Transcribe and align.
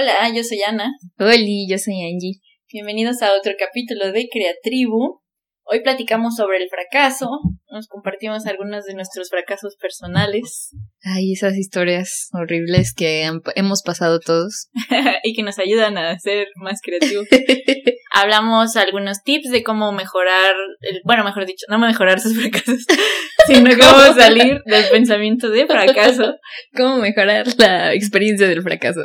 Hola, 0.00 0.32
yo 0.32 0.44
soy 0.44 0.62
Ana. 0.62 0.92
Hola, 1.18 1.66
yo 1.68 1.76
soy 1.76 1.94
Angie. 2.04 2.40
Bienvenidos 2.72 3.20
a 3.20 3.32
otro 3.36 3.52
capítulo 3.58 4.12
de 4.12 4.28
Creatribu. 4.28 5.22
Hoy 5.70 5.80
platicamos 5.82 6.34
sobre 6.34 6.56
el 6.56 6.70
fracaso, 6.70 7.28
nos 7.70 7.88
compartimos 7.88 8.46
algunos 8.46 8.86
de 8.86 8.94
nuestros 8.94 9.28
fracasos 9.28 9.76
personales. 9.76 10.70
Ay, 11.02 11.34
esas 11.34 11.56
historias 11.58 12.30
horribles 12.32 12.94
que 12.94 13.30
hemos 13.54 13.82
pasado 13.82 14.18
todos. 14.18 14.70
y 15.22 15.34
que 15.34 15.42
nos 15.42 15.58
ayudan 15.58 15.98
a 15.98 16.18
ser 16.18 16.48
más 16.56 16.80
creativos. 16.82 17.26
Hablamos 18.14 18.76
algunos 18.76 19.22
tips 19.22 19.50
de 19.50 19.62
cómo 19.62 19.92
mejorar, 19.92 20.54
el, 20.80 21.02
bueno, 21.04 21.22
mejor 21.22 21.44
dicho, 21.44 21.66
no 21.68 21.78
mejorar 21.78 22.18
sus 22.18 22.34
fracasos, 22.34 22.86
sino 23.46 23.70
cómo 23.78 24.14
salir 24.14 24.62
del 24.64 24.88
pensamiento 24.90 25.50
de 25.50 25.66
fracaso. 25.66 26.34
Cómo 26.74 26.96
mejorar 26.96 27.46
la 27.58 27.92
experiencia 27.92 28.48
del 28.48 28.62
fracaso. 28.62 29.02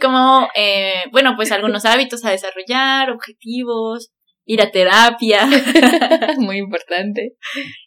como, 0.00 0.48
eh, 0.54 1.02
bueno, 1.10 1.32
pues 1.34 1.50
algunos 1.50 1.84
hábitos 1.86 2.24
a 2.24 2.30
desarrollar, 2.30 3.10
objetivos, 3.10 4.12
ir 4.46 4.62
a 4.62 4.70
terapia. 4.70 5.46
Muy 6.38 6.58
importante. 6.58 7.32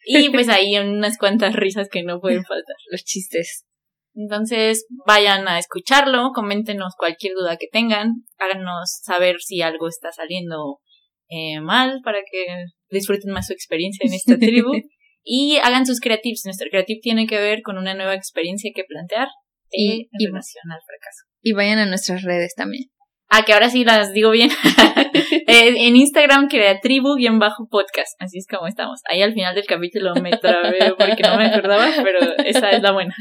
Y 0.06 0.30
pues 0.30 0.50
ahí 0.50 0.78
unas 0.78 1.18
cuantas 1.18 1.56
risas 1.56 1.90
que 1.90 2.04
no 2.04 2.20
pueden 2.20 2.44
faltar. 2.44 2.76
Los 2.92 3.04
chistes. 3.04 3.66
Entonces 4.14 4.86
vayan 5.08 5.48
a 5.48 5.60
escucharlo, 5.60 6.32
coméntenos 6.34 6.94
cualquier 6.98 7.34
duda 7.34 7.58
que 7.58 7.68
tengan, 7.72 8.26
háganos 8.38 9.00
saber 9.04 9.38
si 9.40 9.62
algo 9.62 9.88
está 9.88 10.12
saliendo 10.12 10.80
eh, 11.30 11.62
mal 11.62 12.02
para 12.04 12.20
que 12.30 12.66
disfruten 12.90 13.32
más 13.32 13.48
su 13.48 13.54
experiencia 13.54 14.06
en 14.06 14.14
esta 14.14 14.38
tribu 14.38 14.72
y 15.24 15.58
hagan 15.58 15.86
sus 15.86 16.02
creatives. 16.02 16.42
Nuestro 16.44 16.70
creative 16.70 17.00
tiene 17.02 17.28
que 17.28 17.38
ver 17.38 17.62
con 17.62 17.78
una 17.78 17.94
nueva 17.94 18.16
experiencia 18.16 18.72
que 18.76 18.84
plantear 18.84 19.30
y, 19.72 20.10
y 20.12 20.26
relación 20.26 20.72
al 20.72 20.82
fracaso. 20.82 21.26
Y 21.42 21.54
vayan 21.54 21.80
a 21.80 21.86
nuestras 21.86 22.24
redes 22.24 22.56
también. 22.56 22.90
Ah, 23.30 23.44
que 23.46 23.54
ahora 23.54 23.70
sí 23.70 23.86
las 23.86 24.12
digo 24.12 24.32
bien. 24.32 24.50
Eh, 25.52 25.88
en 25.88 25.96
Instagram 25.96 26.48
crea 26.48 26.80
tribu-podcast. 26.80 28.16
Así 28.20 28.38
es 28.38 28.46
como 28.48 28.68
estamos. 28.68 29.02
Ahí 29.10 29.24
al 29.24 29.34
final 29.34 29.56
del 29.56 29.66
capítulo 29.66 30.14
me 30.14 30.30
trabé 30.38 30.94
porque 30.96 31.24
no 31.24 31.38
me 31.38 31.48
acordaba, 31.48 31.90
pero 32.04 32.20
esa 32.46 32.70
es 32.70 32.84
la 32.84 32.92
buena. 32.92 33.16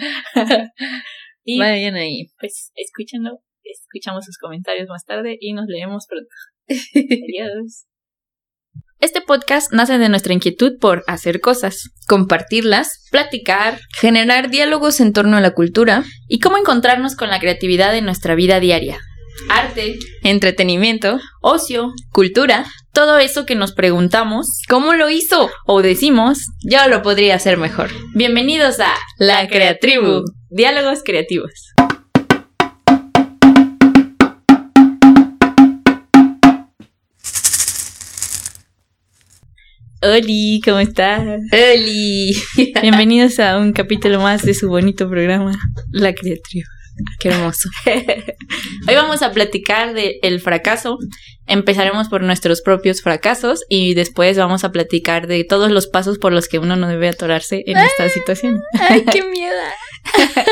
y 1.43 1.59
Vayan 1.59 1.95
ahí. 1.95 2.27
Pues 2.39 2.71
escúchenlo, 2.75 3.39
escuchamos 3.65 4.27
sus 4.27 4.37
comentarios 4.37 4.89
más 4.91 5.07
tarde 5.07 5.39
y 5.41 5.55
nos 5.55 5.67
leemos 5.69 6.07
pronto. 6.07 6.29
Adiós. 6.69 7.87
Este 9.01 9.23
podcast 9.23 9.73
nace 9.73 9.97
de 9.97 10.11
nuestra 10.11 10.35
inquietud 10.35 10.79
por 10.79 11.05
hacer 11.07 11.41
cosas, 11.41 11.91
compartirlas, 12.07 13.07
platicar, 13.11 13.79
generar 13.99 14.51
diálogos 14.51 15.01
en 15.01 15.15
torno 15.15 15.39
a 15.39 15.41
la 15.41 15.55
cultura 15.55 16.05
y 16.29 16.41
cómo 16.41 16.59
encontrarnos 16.59 17.17
con 17.17 17.31
la 17.31 17.41
creatividad 17.41 17.97
en 17.97 18.05
nuestra 18.05 18.35
vida 18.35 18.61
diaria 18.61 19.01
arte, 19.49 19.99
entretenimiento, 20.23 21.19
ocio, 21.41 21.93
cultura, 22.11 22.65
todo 22.93 23.19
eso 23.19 23.47
que 23.47 23.55
nos 23.55 23.73
preguntamos, 23.73 24.63
¿cómo 24.69 24.95
lo 24.95 25.11
hizo? 25.11 25.51
O 25.67 25.83
decimos, 25.83 26.39
yo 26.63 26.89
lo 26.89 27.03
podría 27.03 27.37
hacer 27.37 27.59
mejor. 27.59 27.91
Bienvenidos 28.15 28.81
a 28.81 28.95
La 29.19 29.47
Creatribu, 29.49 30.25
diálogos 30.51 31.01
creativos. 31.05 31.53
Oli, 40.01 40.61
¿cómo 40.65 40.79
estás? 40.79 41.21
Oli. 41.53 42.33
Bienvenidos 42.83 43.41
a 43.41 43.59
un 43.59 43.73
capítulo 43.73 44.21
más 44.21 44.43
de 44.43 44.55
su 44.55 44.69
bonito 44.69 45.09
programa, 45.09 45.59
La 45.91 46.15
Creatribu. 46.15 46.78
Qué 47.21 47.29
hermoso. 47.29 47.69
Hoy 47.87 48.95
vamos 48.95 49.23
a 49.23 49.33
platicar 49.33 49.95
del 49.95 50.41
fracaso. 50.41 50.99
Empezaremos 51.47 52.09
por 52.09 52.23
nuestros 52.23 52.61
propios 52.63 53.03
fracasos 53.03 53.65
y 53.69 53.95
después 53.95 54.37
vamos 54.37 54.65
a 54.65 54.73
platicar 54.73 55.27
de 55.27 55.45
todos 55.45 55.71
los 55.71 55.87
pasos 55.87 56.19
por 56.19 56.33
los 56.33 56.49
que 56.49 56.59
uno 56.59 56.77
no 56.77 56.89
debe 56.89 57.09
atorarse 57.09 57.63
en 57.67 57.79
esta 57.79 58.09
situación. 58.09 58.61
¡Ay, 58.79 59.05
qué 59.11 59.23
miedo! 59.23 59.55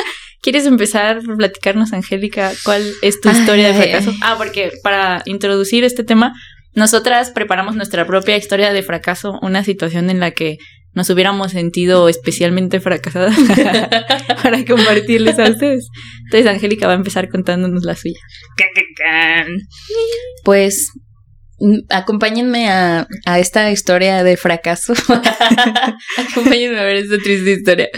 ¿Quieres 0.42 0.66
empezar 0.66 1.22
por 1.24 1.36
platicarnos, 1.36 1.92
Angélica, 1.92 2.52
cuál 2.64 2.82
es 3.02 3.20
tu 3.20 3.30
historia 3.30 3.68
de 3.68 3.74
fracaso? 3.74 4.12
Ah, 4.22 4.36
porque 4.38 4.70
para 4.82 5.22
introducir 5.26 5.82
este 5.82 6.04
tema, 6.04 6.34
nosotras 6.72 7.30
preparamos 7.30 7.74
nuestra 7.74 8.06
propia 8.06 8.36
historia 8.36 8.72
de 8.72 8.82
fracaso, 8.82 9.38
una 9.42 9.64
situación 9.64 10.08
en 10.08 10.20
la 10.20 10.30
que 10.30 10.58
nos 10.96 11.10
hubiéramos 11.10 11.52
sentido 11.52 12.08
especialmente 12.08 12.80
fracasadas 12.80 13.36
para 14.42 14.64
compartirles 14.64 15.38
a 15.38 15.50
ustedes. 15.50 15.88
Entonces 16.24 16.50
Angélica 16.50 16.86
va 16.86 16.94
a 16.94 16.96
empezar 16.96 17.28
contándonos 17.28 17.84
la 17.84 17.94
suya. 17.94 18.18
Pues 20.42 20.90
mm, 21.58 21.80
acompáñenme 21.90 22.70
a, 22.70 23.06
a 23.26 23.38
esta 23.38 23.70
historia 23.70 24.24
de 24.24 24.38
fracaso. 24.38 24.94
acompáñenme 26.30 26.80
a 26.80 26.84
ver 26.84 26.96
esta 26.96 27.18
triste 27.18 27.52
historia. 27.52 27.90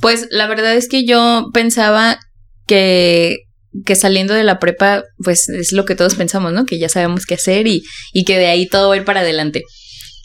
Pues 0.00 0.26
la 0.30 0.46
verdad 0.46 0.74
es 0.74 0.88
que 0.88 1.04
yo 1.04 1.50
pensaba 1.52 2.18
que 2.66 3.36
que 3.84 3.94
saliendo 3.94 4.32
de 4.32 4.42
la 4.42 4.58
prepa, 4.58 5.04
pues 5.22 5.50
es 5.50 5.72
lo 5.72 5.84
que 5.84 5.94
todos 5.94 6.14
pensamos, 6.14 6.54
¿no? 6.54 6.64
Que 6.64 6.78
ya 6.78 6.88
sabemos 6.88 7.26
qué 7.26 7.34
hacer 7.34 7.66
y, 7.66 7.82
y 8.14 8.24
que 8.24 8.38
de 8.38 8.46
ahí 8.46 8.66
todo 8.66 8.88
va 8.88 8.94
a 8.94 8.96
ir 8.96 9.04
para 9.04 9.20
adelante. 9.20 9.64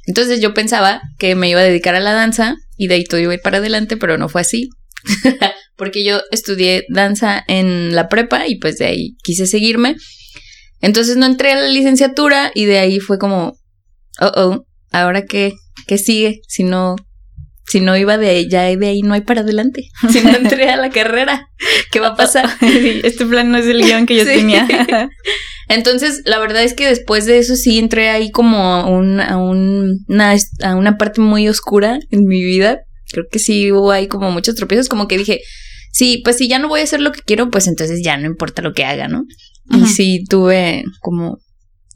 Entonces 0.05 0.41
yo 0.41 0.53
pensaba 0.53 1.01
que 1.17 1.35
me 1.35 1.49
iba 1.49 1.61
a 1.61 1.63
dedicar 1.63 1.95
a 1.95 1.99
la 1.99 2.13
danza 2.13 2.55
y 2.77 2.87
de 2.87 2.95
ahí 2.95 3.03
todo 3.03 3.19
iba 3.19 3.31
a 3.31 3.35
ir 3.35 3.41
para 3.41 3.57
adelante, 3.57 3.97
pero 3.97 4.17
no 4.17 4.29
fue 4.29 4.41
así. 4.41 4.69
Porque 5.75 6.03
yo 6.03 6.21
estudié 6.31 6.85
danza 6.89 7.43
en 7.47 7.95
la 7.95 8.09
prepa 8.09 8.47
y 8.47 8.59
pues 8.59 8.77
de 8.77 8.85
ahí 8.85 9.15
quise 9.23 9.47
seguirme. 9.47 9.95
Entonces 10.81 11.15
no 11.15 11.25
entré 11.25 11.53
a 11.53 11.55
la 11.55 11.67
licenciatura 11.67 12.51
y 12.53 12.65
de 12.65 12.79
ahí 12.79 12.99
fue 12.99 13.17
como, 13.17 13.57
oh, 14.19 14.31
oh, 14.35 14.65
ahora 14.91 15.25
qué, 15.25 15.53
qué 15.87 15.97
sigue 15.97 16.41
si 16.47 16.63
no, 16.63 16.95
si 17.65 17.79
no 17.79 17.95
iba 17.95 18.17
de 18.17 18.29
ahí, 18.29 18.49
ya 18.49 18.63
de 18.63 18.87
ahí 18.87 19.01
no 19.01 19.13
hay 19.13 19.21
para 19.21 19.41
adelante. 19.41 19.87
Si 20.11 20.21
no 20.21 20.35
entré 20.35 20.69
a 20.69 20.77
la 20.77 20.89
carrera, 20.89 21.49
¿qué 21.91 21.99
va 21.99 22.09
a 22.09 22.15
pasar? 22.15 22.49
este 22.61 23.25
plan 23.25 23.49
no 23.51 23.57
es 23.57 23.65
el 23.65 23.81
guion 23.81 24.05
que 24.05 24.17
yo 24.17 24.25
tenía. 24.25 24.67
Entonces, 25.73 26.21
la 26.25 26.39
verdad 26.39 26.63
es 26.63 26.73
que 26.73 26.87
después 26.87 27.25
de 27.25 27.39
eso 27.39 27.55
sí 27.55 27.79
entré 27.79 28.09
ahí 28.09 28.31
como 28.31 28.57
a, 28.57 28.85
un, 28.85 29.19
a, 29.19 29.37
una, 29.37 30.35
a 30.63 30.75
una 30.75 30.97
parte 30.97 31.19
muy 31.19 31.47
oscura 31.47 31.99
en 32.11 32.25
mi 32.25 32.43
vida. 32.43 32.81
Creo 33.11 33.25
que 33.31 33.39
sí 33.39 33.71
hubo 33.71 33.91
ahí 33.91 34.07
como 34.07 34.31
muchos 34.31 34.55
tropiezos, 34.55 34.87
como 34.87 35.07
que 35.07 35.17
dije, 35.17 35.41
sí, 35.91 36.21
pues 36.23 36.37
si 36.37 36.47
ya 36.47 36.59
no 36.59 36.67
voy 36.67 36.81
a 36.81 36.83
hacer 36.83 37.01
lo 37.01 37.11
que 37.11 37.21
quiero, 37.21 37.49
pues 37.49 37.67
entonces 37.67 38.01
ya 38.03 38.17
no 38.17 38.27
importa 38.27 38.61
lo 38.61 38.73
que 38.73 38.85
haga, 38.85 39.07
¿no? 39.07 39.25
Y 39.71 39.85
sí 39.87 40.23
tuve 40.29 40.83
como 40.99 41.39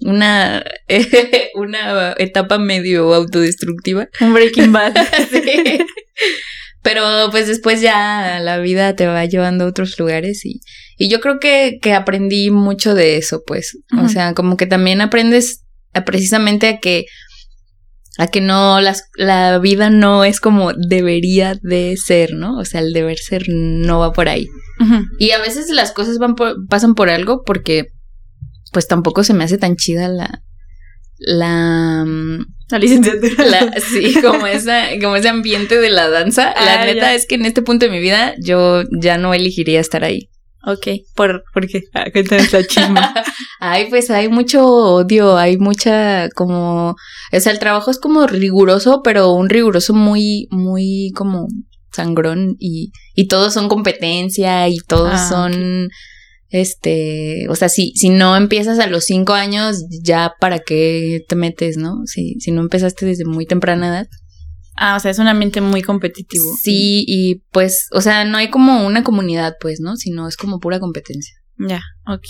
una, 0.01 0.63
una 1.55 2.13
etapa 2.17 2.57
medio 2.57 3.13
autodestructiva. 3.13 4.07
Un 4.21 4.33
Breaking 4.33 4.71
Bad. 4.71 4.95
sí. 5.31 5.79
Pero 6.87 7.03
pues 7.31 7.47
después 7.47 7.81
ya 7.81 8.39
la 8.39 8.59
vida 8.59 8.95
te 8.95 9.07
va 9.07 9.25
llevando 9.25 9.65
a 9.65 9.67
otros 9.67 9.99
lugares 9.99 10.45
y, 10.45 10.61
y 10.97 11.09
yo 11.09 11.19
creo 11.19 11.37
que, 11.37 11.79
que 11.81 11.91
aprendí 11.91 12.49
mucho 12.49 12.95
de 12.95 13.17
eso, 13.17 13.41
pues. 13.45 13.77
O 14.01 14.07
sea, 14.07 14.33
como 14.33 14.55
que 14.55 14.67
también 14.67 15.01
aprendes 15.01 15.65
a 15.93 16.05
precisamente 16.05 16.69
a 16.69 16.79
que 16.79 17.05
a 18.17 18.27
que 18.27 18.39
no 18.39 18.79
las, 18.79 19.03
la 19.17 19.59
vida 19.59 19.89
no 19.89 20.23
es 20.23 20.39
como 20.39 20.71
debería 20.71 21.59
de 21.61 21.97
ser, 21.97 22.33
¿no? 22.35 22.57
O 22.57 22.63
sea, 22.63 22.79
el 22.79 22.93
deber 22.93 23.17
ser 23.17 23.43
no 23.49 23.99
va 23.99 24.13
por 24.13 24.29
ahí. 24.29 24.47
Y 25.19 25.31
a 25.31 25.39
veces 25.39 25.69
las 25.69 25.91
cosas 25.91 26.19
van 26.19 26.35
pasan 26.69 26.95
por 26.95 27.09
algo 27.09 27.43
porque 27.45 27.87
pues 28.71 28.87
tampoco 28.87 29.25
se 29.25 29.33
me 29.33 29.43
hace 29.43 29.57
tan 29.57 29.75
chida 29.75 30.07
la 30.07 30.41
la 31.17 32.05
mm, 32.05 32.45
la 32.69 32.79
licenciatura. 32.79 33.73
sí, 33.91 34.15
como, 34.21 34.47
esa, 34.47 34.87
como 35.01 35.15
ese 35.15 35.29
ambiente 35.29 35.79
de 35.79 35.89
la 35.89 36.09
danza. 36.09 36.53
la 36.55 36.81
ah, 36.81 36.85
neta 36.85 37.13
es 37.13 37.25
que 37.25 37.35
en 37.35 37.45
este 37.45 37.61
punto 37.61 37.85
de 37.85 37.91
mi 37.91 37.99
vida 37.99 38.35
yo 38.39 38.83
ya 38.99 39.17
no 39.17 39.33
elegiría 39.33 39.79
estar 39.79 40.03
ahí. 40.03 40.29
Ok, 40.65 40.87
¿por, 41.15 41.43
¿por 41.53 41.65
qué? 41.67 41.83
Ah, 41.93 42.05
la 42.51 42.67
chisma. 42.67 43.13
Ay, 43.59 43.85
pues 43.89 44.09
hay 44.09 44.27
mucho 44.27 44.65
odio, 44.65 45.37
hay 45.37 45.57
mucha 45.57 46.27
como... 46.35 46.95
O 47.31 47.39
sea, 47.39 47.53
el 47.53 47.59
trabajo 47.59 47.89
es 47.89 47.99
como 47.99 48.27
riguroso, 48.27 49.01
pero 49.01 49.31
un 49.31 49.47
riguroso 49.47 49.93
muy, 49.93 50.47
muy 50.51 51.11
como 51.15 51.47
sangrón 51.93 52.57
y, 52.59 52.91
y 53.15 53.27
todos 53.27 53.53
son 53.53 53.69
competencia 53.69 54.67
y 54.67 54.79
todos 54.79 55.13
ah, 55.13 55.29
son... 55.29 55.89
Este, 56.49 57.47
o 57.49 57.55
sea, 57.55 57.69
si, 57.69 57.91
si 57.95 58.09
no 58.09 58.37
empiezas 58.37 58.79
a 58.79 58.87
los 58.87 59.05
cinco 59.05 59.33
años, 59.33 59.83
ya 60.01 60.33
para 60.39 60.59
qué 60.59 61.25
te 61.27 61.35
metes, 61.35 61.77
¿no? 61.77 62.05
Si, 62.05 62.39
si 62.39 62.51
no 62.51 62.61
empezaste 62.61 63.05
desde 63.05 63.25
muy 63.25 63.45
temprana 63.45 63.89
edad. 63.89 64.07
Ah, 64.75 64.95
o 64.95 64.99
sea, 64.99 65.11
es 65.11 65.19
un 65.19 65.27
ambiente 65.27 65.59
muy 65.59 65.81
competitivo. 65.81 66.45
Sí, 66.61 67.03
y 67.07 67.41
pues, 67.51 67.87
o 67.91 68.01
sea, 68.01 68.25
no 68.25 68.37
hay 68.37 68.49
como 68.49 68.85
una 68.85 69.03
comunidad, 69.03 69.55
pues, 69.59 69.79
¿no? 69.79 69.95
Sino 69.95 70.27
es 70.27 70.37
como 70.37 70.59
pura 70.59 70.79
competencia. 70.79 71.35
Ya, 71.57 71.81
ok. 72.05 72.27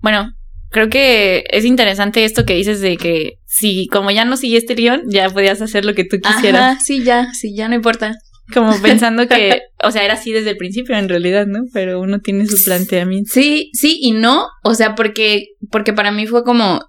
Bueno, 0.00 0.32
creo 0.70 0.88
que 0.88 1.44
es 1.50 1.64
interesante 1.64 2.24
esto 2.24 2.44
que 2.46 2.54
dices 2.54 2.80
de 2.80 2.96
que 2.96 3.38
si 3.46 3.86
como 3.88 4.10
ya 4.10 4.24
no 4.24 4.36
sigues 4.36 4.62
este 4.62 4.74
guion, 4.74 5.02
ya 5.08 5.28
podías 5.30 5.60
hacer 5.62 5.84
lo 5.84 5.94
que 5.94 6.04
tú 6.04 6.16
quisieras. 6.20 6.84
sí, 6.84 7.04
ya, 7.04 7.28
sí, 7.32 7.54
ya 7.54 7.68
no 7.68 7.74
importa. 7.74 8.16
Como 8.52 8.72
pensando 8.82 9.26
que, 9.26 9.62
o 9.82 9.90
sea, 9.90 10.04
era 10.04 10.14
así 10.14 10.32
desde 10.32 10.50
el 10.50 10.56
principio 10.56 10.96
en 10.96 11.08
realidad, 11.08 11.46
¿no? 11.46 11.64
Pero 11.72 12.00
uno 12.00 12.20
tiene 12.20 12.46
su 12.46 12.62
planteamiento. 12.62 13.30
Sí, 13.32 13.70
sí 13.72 13.98
y 14.00 14.12
no, 14.12 14.46
o 14.62 14.74
sea, 14.74 14.94
porque, 14.94 15.46
porque 15.70 15.92
para 15.92 16.12
mí 16.12 16.26
fue 16.26 16.44
como, 16.44 16.80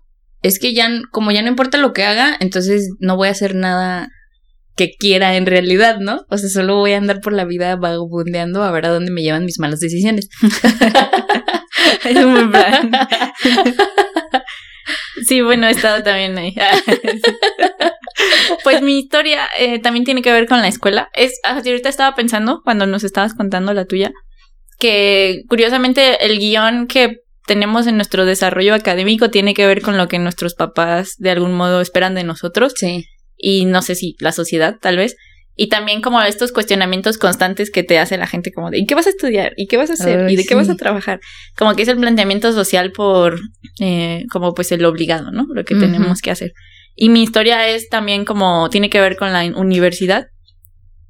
es 0.41 0.59
que 0.59 0.73
ya, 0.73 0.89
como 1.11 1.31
ya 1.31 1.41
no 1.41 1.49
importa 1.49 1.77
lo 1.77 1.93
que 1.93 2.03
haga, 2.03 2.35
entonces 2.39 2.89
no 2.99 3.15
voy 3.15 3.29
a 3.29 3.31
hacer 3.31 3.55
nada 3.55 4.09
que 4.75 4.91
quiera 4.97 5.37
en 5.37 5.45
realidad, 5.45 5.99
¿no? 5.99 6.25
O 6.29 6.37
sea, 6.37 6.49
solo 6.49 6.75
voy 6.75 6.91
a 6.91 6.97
andar 6.97 7.21
por 7.21 7.33
la 7.33 7.45
vida 7.45 7.75
vagabundeando 7.77 8.61
a 8.61 8.71
ver 8.71 8.85
a 8.85 8.89
dónde 8.89 9.11
me 9.11 9.21
llevan 9.21 9.45
mis 9.45 9.59
malas 9.59 9.79
decisiones. 9.79 10.29
es 12.03 12.17
plan. 12.17 12.91
Sí, 15.27 15.41
bueno, 15.41 15.67
he 15.67 15.71
estado 15.71 16.03
también 16.03 16.37
ahí. 16.37 16.55
pues 18.63 18.81
mi 18.81 18.99
historia 18.99 19.47
eh, 19.57 19.79
también 19.79 20.05
tiene 20.05 20.21
que 20.21 20.31
ver 20.31 20.47
con 20.47 20.61
la 20.61 20.67
escuela. 20.67 21.09
Es, 21.13 21.39
ahorita 21.43 21.89
estaba 21.89 22.15
pensando, 22.15 22.61
cuando 22.63 22.85
nos 22.87 23.03
estabas 23.03 23.33
contando 23.33 23.73
la 23.73 23.85
tuya, 23.85 24.11
que 24.79 25.43
curiosamente 25.47 26.25
el 26.25 26.39
guion 26.39 26.87
que 26.87 27.21
tenemos 27.45 27.87
en 27.87 27.95
nuestro 27.95 28.25
desarrollo 28.25 28.73
académico 28.73 29.29
tiene 29.29 29.53
que 29.53 29.67
ver 29.67 29.81
con 29.81 29.97
lo 29.97 30.07
que 30.07 30.19
nuestros 30.19 30.55
papás 30.55 31.15
de 31.17 31.29
algún 31.29 31.53
modo 31.53 31.81
esperan 31.81 32.15
de 32.15 32.23
nosotros. 32.23 32.73
Sí. 32.75 33.05
Y 33.37 33.65
no 33.65 33.81
sé 33.81 33.95
si 33.95 34.15
la 34.19 34.31
sociedad, 34.31 34.77
tal 34.81 34.97
vez. 34.97 35.15
Y 35.57 35.69
también 35.69 36.01
como 36.01 36.21
estos 36.21 36.51
cuestionamientos 36.51 37.17
constantes 37.17 37.71
que 37.71 37.83
te 37.83 37.97
hace 37.97 38.17
la 38.17 38.27
gente 38.27 38.51
como 38.51 38.71
de 38.71 38.79
¿y 38.79 38.85
qué 38.85 38.95
vas 38.95 39.07
a 39.07 39.11
estudiar? 39.11 39.53
¿y 39.55 39.67
qué 39.67 39.77
vas 39.77 39.89
a 39.89 39.93
hacer? 39.93 40.29
¿y 40.29 40.35
de 40.35 40.43
qué 40.43 40.53
vas 40.53 40.67
a 40.67 40.75
trabajar? 40.75 41.21
Como 41.55 41.75
que 41.75 41.83
es 41.83 41.87
el 41.87 41.97
planteamiento 41.97 42.51
social 42.51 42.91
por 42.91 43.39
eh, 43.79 44.25
como 44.31 44.53
pues 44.53 44.73
el 44.73 44.83
obligado, 44.83 45.31
¿no? 45.31 45.45
Lo 45.47 45.63
que 45.63 45.75
tenemos 45.75 46.21
que 46.21 46.31
hacer. 46.31 46.51
Y 46.95 47.09
mi 47.09 47.23
historia 47.23 47.67
es 47.67 47.89
también 47.89 48.25
como 48.25 48.69
tiene 48.69 48.89
que 48.89 49.01
ver 49.01 49.17
con 49.17 49.33
la 49.33 49.43
universidad, 49.43 50.27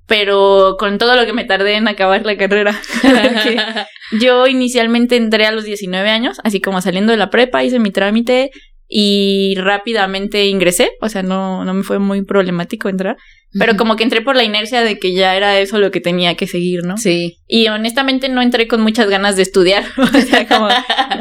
pero 0.07 0.75
con 0.79 0.97
todo 0.97 1.15
lo 1.15 1.25
que 1.25 1.33
me 1.33 1.45
tardé 1.45 1.75
en 1.75 1.87
acabar 1.87 2.25
la 2.25 2.37
carrera. 2.37 2.79
yo 4.19 4.47
inicialmente 4.47 5.15
entré 5.15 5.45
a 5.45 5.51
los 5.51 5.63
19 5.63 6.09
años, 6.09 6.39
así 6.43 6.59
como 6.61 6.81
saliendo 6.81 7.11
de 7.11 7.17
la 7.17 7.29
prepa, 7.29 7.63
hice 7.63 7.79
mi 7.79 7.91
trámite 7.91 8.51
y 8.87 9.55
rápidamente 9.57 10.45
ingresé, 10.45 10.91
o 11.01 11.09
sea, 11.09 11.23
no, 11.23 11.65
no 11.65 11.73
me 11.73 11.83
fue 11.83 11.99
muy 11.99 12.23
problemático 12.23 12.89
entrar, 12.89 13.17
pero 13.57 13.77
como 13.77 13.95
que 13.95 14.03
entré 14.03 14.21
por 14.21 14.35
la 14.35 14.43
inercia 14.43 14.81
de 14.81 14.99
que 14.99 15.13
ya 15.13 15.35
era 15.35 15.57
eso 15.59 15.79
lo 15.79 15.89
que 15.89 16.01
tenía 16.01 16.35
que 16.35 16.45
seguir, 16.45 16.83
¿no? 16.83 16.97
Sí. 16.97 17.37
Y 17.47 17.69
honestamente 17.69 18.27
no 18.27 18.41
entré 18.41 18.67
con 18.67 18.81
muchas 18.81 19.09
ganas 19.09 19.37
de 19.37 19.43
estudiar, 19.43 19.85
o 19.97 20.07
sea, 20.07 20.47
como 20.47 20.67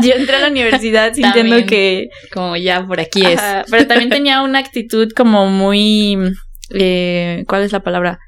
yo 0.03 0.15
entré 0.15 0.37
a 0.37 0.41
la 0.41 0.49
universidad 0.49 1.13
sintiendo 1.15 1.65
que... 1.65 2.09
Como 2.33 2.57
ya 2.57 2.85
por 2.87 2.99
aquí 2.99 3.25
es. 3.25 3.41
pero 3.71 3.87
también 3.87 4.11
tenía 4.11 4.43
una 4.43 4.59
actitud 4.59 5.11
como 5.13 5.47
muy... 5.47 6.19
Eh, 6.71 7.45
¿Cuál 7.47 7.63
es 7.63 7.73
la 7.73 7.81
palabra? 7.81 8.19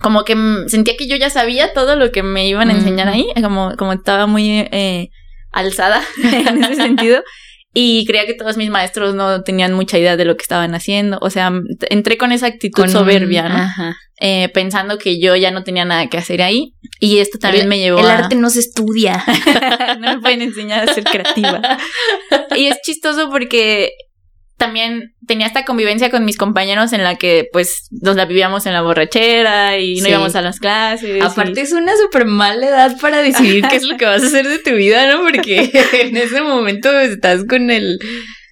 Como 0.00 0.24
que 0.24 0.36
sentía 0.66 0.96
que 0.96 1.06
yo 1.06 1.16
ya 1.16 1.30
sabía 1.30 1.72
todo 1.72 1.96
lo 1.96 2.10
que 2.10 2.22
me 2.22 2.48
iban 2.48 2.68
a 2.68 2.72
enseñar 2.72 3.08
ahí, 3.08 3.26
como, 3.40 3.76
como 3.76 3.92
estaba 3.92 4.26
muy 4.26 4.50
eh, 4.50 5.10
alzada 5.52 6.02
en 6.24 6.64
ese 6.64 6.74
sentido. 6.74 7.22
Y 7.76 8.06
creía 8.06 8.24
que 8.24 8.34
todos 8.34 8.56
mis 8.56 8.70
maestros 8.70 9.16
no 9.16 9.42
tenían 9.42 9.74
mucha 9.74 9.98
idea 9.98 10.16
de 10.16 10.24
lo 10.24 10.36
que 10.36 10.42
estaban 10.42 10.74
haciendo. 10.76 11.18
O 11.20 11.28
sea, 11.28 11.52
entré 11.90 12.16
con 12.16 12.30
esa 12.30 12.46
actitud 12.46 12.86
soberbia, 12.86 13.48
¿no? 13.48 13.94
Eh, 14.20 14.48
pensando 14.54 14.96
que 14.96 15.20
yo 15.20 15.34
ya 15.34 15.50
no 15.50 15.64
tenía 15.64 15.84
nada 15.84 16.08
que 16.08 16.16
hacer 16.16 16.40
ahí. 16.40 16.74
Y 17.00 17.18
esto 17.18 17.38
también 17.38 17.68
me 17.68 17.78
llevó 17.80 17.98
El 17.98 18.06
arte 18.06 18.36
no 18.36 18.48
se 18.48 18.60
estudia. 18.60 19.24
no 20.00 20.14
me 20.14 20.20
pueden 20.20 20.42
enseñar 20.42 20.88
a 20.88 20.94
ser 20.94 21.02
creativa. 21.02 21.60
y 22.56 22.66
es 22.66 22.78
chistoso 22.82 23.28
porque 23.28 23.90
también 24.56 25.14
tenía 25.26 25.46
esta 25.46 25.64
convivencia 25.64 26.10
con 26.10 26.24
mis 26.24 26.36
compañeros 26.36 26.92
en 26.92 27.02
la 27.02 27.16
que 27.16 27.48
pues 27.52 27.88
nos 27.90 28.16
la 28.16 28.24
vivíamos 28.24 28.66
en 28.66 28.72
la 28.72 28.82
borrachera 28.82 29.78
y 29.78 30.00
no 30.00 30.08
íbamos 30.08 30.36
a 30.36 30.42
las 30.42 30.60
clases. 30.60 31.22
Aparte 31.22 31.60
es 31.60 31.72
una 31.72 31.92
súper 31.96 32.24
mala 32.26 32.66
edad 32.66 32.96
para 33.00 33.22
decidir 33.22 33.64
qué 33.68 33.76
es 33.76 33.84
lo 33.84 33.96
que 33.96 34.04
vas 34.04 34.22
a 34.22 34.26
hacer 34.26 34.46
de 34.48 34.58
tu 34.58 34.70
vida, 34.72 35.12
¿no? 35.12 35.22
Porque 35.22 35.70
en 35.92 36.16
ese 36.16 36.40
momento 36.42 36.90
estás 36.98 37.44
con 37.44 37.70
el 37.70 37.98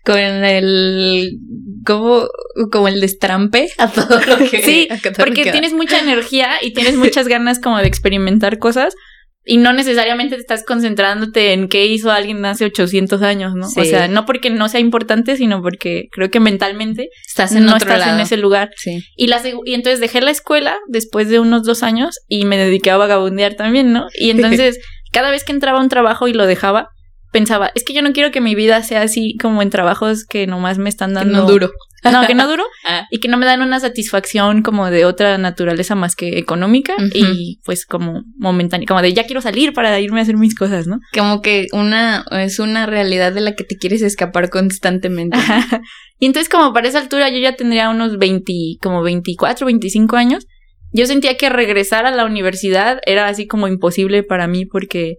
con 0.05 0.19
el 0.19 1.39
como 1.87 2.29
como 2.71 2.89
el 2.89 3.01
destrampe 3.01 3.69
a 3.79 3.89
todo 3.89 4.21
lo 4.21 4.39
que 4.39 4.63
Sí, 4.63 4.89
porque 5.17 5.51
tienes 5.53 5.73
mucha 5.73 6.01
energía 6.01 6.55
y 6.61 6.73
tienes 6.73 6.97
muchas 6.97 7.29
ganas 7.29 7.61
como 7.61 7.79
de 7.79 7.87
experimentar 7.87 8.59
cosas 8.59 8.95
y 9.45 9.57
no 9.57 9.73
necesariamente 9.73 10.37
te 10.37 10.41
estás 10.41 10.65
concentrándote 10.65 11.53
en 11.53 11.69
qué 11.69 11.87
hizo 11.87 12.13
alguien 12.13 12.45
hace 12.45 12.65
800 12.65 13.23
años, 13.23 13.55
¿no? 13.55 13.67
O 13.67 13.85
sea, 13.85 14.07
no 14.07 14.25
porque 14.25 14.51
no 14.51 14.69
sea 14.69 14.81
importante, 14.81 15.37
sino 15.37 15.61
porque 15.63 16.09
creo 16.13 16.31
que 16.31 16.39
mentalmente 16.39 17.09
estás 17.27 17.53
en 17.55 17.65
no 17.65 17.75
otro 17.75 17.93
estás 17.93 18.15
en 18.15 18.21
ese 18.21 18.37
lugar. 18.37 18.71
Sí. 18.77 19.03
Y, 19.17 19.27
la, 19.27 19.43
y 19.65 19.75
entonces 19.75 19.99
dejé 19.99 20.21
la 20.21 20.31
escuela 20.31 20.77
después 20.89 21.29
de 21.29 21.41
unos 21.41 21.65
dos 21.65 21.83
años 21.83 22.21
y 22.29 22.45
me 22.45 22.57
dediqué 22.57 22.91
a 22.91 22.97
vagabundear 22.97 23.55
también, 23.55 23.93
¿no? 23.93 24.07
Y 24.15 24.31
entonces 24.31 24.79
cada 25.11 25.31
vez 25.31 25.45
que 25.45 25.53
entraba 25.53 25.79
a 25.79 25.83
un 25.83 25.89
trabajo 25.89 26.29
y 26.29 26.33
lo 26.33 26.47
dejaba, 26.47 26.91
pensaba, 27.33 27.73
es 27.75 27.83
que 27.83 27.95
yo 27.95 28.03
no 28.03 28.13
quiero 28.13 28.31
que 28.31 28.41
mi 28.41 28.55
vida 28.55 28.83
sea 28.85 29.03
así 29.03 29.37
como 29.41 29.61
en 29.63 29.71
trabajos 29.71 30.25
que 30.25 30.47
nomás 30.47 30.79
me 30.79 30.89
están 30.89 31.15
dando... 31.15 31.39
no 31.39 31.47
duro. 31.47 31.73
No, 32.05 32.27
que 32.27 32.35
no 32.35 32.49
duro 32.49 32.65
Ah. 32.85 33.07
y 33.11 33.21
que 33.21 33.29
no 33.29 33.37
me 33.37 33.47
dan 33.47 33.63
una 33.63 33.79
satisfacción 33.79 34.63
como 34.63 34.91
de 34.91 35.05
otra 35.05 35.39
naturaleza 35.39 35.95
más 35.95 36.17
que 36.17 36.39
económica 36.39 36.95
y 37.15 37.61
pues 37.65 37.87
como 37.87 38.25
momentánea, 38.37 38.87
como 38.87 39.03
de 39.03 39.13
ya 39.13 39.25
quiero 39.25 39.41
salir 39.41 39.73
para 39.73 40.01
irme 40.01 40.19
a 40.19 40.23
hacer 40.25 40.37
mis 40.37 40.57
cosas, 40.57 40.87
¿no? 40.87 40.99
Como 41.13 41.43
que 41.43 41.69
una 41.73 42.25
es 42.33 42.59
una 42.59 42.87
realidad 42.87 43.33
de 43.33 43.41
la 43.41 43.55
que 43.55 43.65
te 43.65 43.77
quieres 43.77 44.03
escapar 44.03 44.51
constantemente. 44.51 45.39
y 46.19 46.27
entonces 46.27 46.49
como 46.49 46.73
para 46.73 46.89
esa 46.89 46.99
altura 46.99 47.29
yo 47.29 47.39
ya 47.39 47.55
tendría 47.55 47.89
unos 47.91 48.19
20, 48.19 48.53
como 48.81 49.03
24, 49.03 49.67
25 49.67 50.17
años. 50.17 50.47
Yo 50.93 51.07
sentía 51.07 51.37
que 51.37 51.49
regresar 51.49 52.05
a 52.05 52.11
la 52.11 52.25
universidad 52.25 52.99
era 53.07 53.29
así 53.29 53.47
como 53.47 53.69
imposible 53.69 54.23
para 54.23 54.47
mí 54.47 54.67
porque 54.67 55.17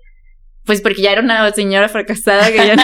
pues 0.65 0.81
porque 0.81 1.01
ya 1.01 1.11
era 1.11 1.21
una 1.21 1.51
señora 1.51 1.89
fracasada 1.89 2.51
que 2.51 2.57
ya 2.57 2.75
no 2.75 2.83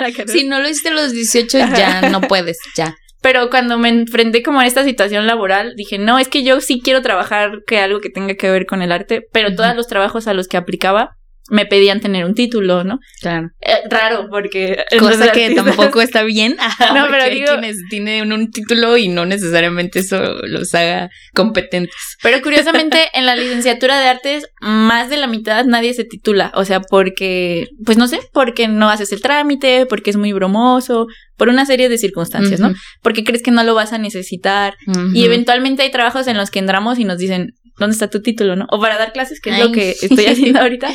la. 0.00 0.10
Si 0.26 0.46
no 0.46 0.60
lo 0.60 0.68
hiciste 0.68 0.90
a 0.90 0.92
los 0.92 1.12
18 1.12 1.58
ya 1.58 2.08
no 2.10 2.20
puedes, 2.20 2.58
ya. 2.76 2.94
Pero 3.22 3.50
cuando 3.50 3.78
me 3.78 3.88
enfrenté 3.90 4.42
como 4.42 4.60
a 4.60 4.66
esta 4.66 4.84
situación 4.84 5.26
laboral, 5.26 5.74
dije, 5.76 5.98
no, 5.98 6.18
es 6.18 6.28
que 6.28 6.42
yo 6.42 6.60
sí 6.60 6.80
quiero 6.82 7.02
trabajar 7.02 7.60
que 7.66 7.78
algo 7.78 8.00
que 8.00 8.10
tenga 8.10 8.34
que 8.34 8.50
ver 8.50 8.66
con 8.66 8.82
el 8.82 8.92
arte, 8.92 9.26
pero 9.32 9.54
todos 9.54 9.76
los 9.76 9.86
trabajos 9.86 10.26
a 10.26 10.34
los 10.34 10.48
que 10.48 10.56
aplicaba 10.56 11.16
me 11.50 11.66
pedían 11.66 12.00
tener 12.00 12.24
un 12.24 12.34
título, 12.34 12.84
¿no? 12.84 12.98
Claro. 13.20 13.50
Eh, 13.60 13.74
raro, 13.90 14.28
porque... 14.30 14.84
Cosa 14.98 15.32
que 15.32 15.46
artistas- 15.48 15.64
tampoco 15.76 16.00
está 16.02 16.22
bien. 16.22 16.56
No, 16.94 17.06
pero 17.10 17.22
hay 17.24 17.34
digo- 17.34 17.46
quienes 17.52 17.76
tienen 17.90 18.32
un 18.32 18.50
título 18.50 18.96
y 18.96 19.08
no 19.08 19.26
necesariamente 19.26 19.98
eso 20.00 20.20
los 20.42 20.74
haga 20.74 21.10
competentes. 21.34 21.94
Pero 22.22 22.40
curiosamente, 22.42 22.98
en 23.14 23.26
la 23.26 23.36
licenciatura 23.36 23.98
de 24.00 24.08
artes, 24.08 24.46
más 24.60 25.10
de 25.10 25.16
la 25.16 25.26
mitad 25.26 25.64
nadie 25.64 25.94
se 25.94 26.04
titula. 26.04 26.52
O 26.54 26.64
sea, 26.64 26.80
porque, 26.80 27.66
pues 27.84 27.98
no 27.98 28.06
sé, 28.08 28.20
porque 28.32 28.68
no 28.68 28.88
haces 28.90 29.12
el 29.12 29.20
trámite, 29.20 29.86
porque 29.86 30.10
es 30.10 30.16
muy 30.16 30.32
bromoso, 30.32 31.06
por 31.36 31.48
una 31.48 31.64
serie 31.66 31.88
de 31.88 31.98
circunstancias, 31.98 32.60
¿no? 32.60 32.72
Porque 33.02 33.24
crees 33.24 33.42
que 33.42 33.50
no 33.50 33.64
lo 33.64 33.74
vas 33.74 33.92
a 33.92 33.98
necesitar. 33.98 34.74
Y 35.14 35.24
eventualmente 35.24 35.82
hay 35.82 35.90
trabajos 35.90 36.26
en 36.26 36.36
los 36.36 36.50
que 36.50 36.58
entramos 36.58 36.98
y 36.98 37.04
nos 37.04 37.18
dicen, 37.18 37.54
¿dónde 37.78 37.94
está 37.94 38.10
tu 38.10 38.20
título, 38.20 38.56
no? 38.56 38.66
O 38.70 38.78
para 38.80 38.98
dar 38.98 39.12
clases, 39.12 39.40
que 39.40 39.50
es 39.50 39.56
Ay. 39.56 39.62
lo 39.62 39.72
que 39.72 39.90
estoy 39.90 40.26
haciendo 40.26 40.60
ahorita, 40.60 40.90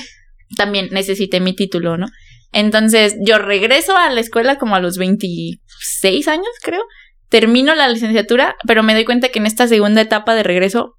también 0.56 0.90
necesité 0.92 1.40
mi 1.40 1.56
título, 1.56 1.98
¿no? 1.98 2.08
Entonces, 2.52 3.16
yo 3.20 3.38
regreso 3.38 3.98
a 3.98 4.10
la 4.10 4.22
escuela 4.22 4.58
como 4.58 4.76
a 4.76 4.80
los 4.80 4.98
26 4.98 6.28
años, 6.28 6.48
creo. 6.62 6.82
Termino 7.30 7.76
la 7.76 7.90
licenciatura, 7.90 8.56
pero 8.66 8.84
me 8.84 8.94
doy 8.94 9.04
cuenta 9.04 9.30
que 9.30 9.40
en 9.40 9.46
esta 9.46 9.68
segunda 9.68 10.02
etapa 10.02 10.36
de 10.36 10.44
regreso, 10.44 10.96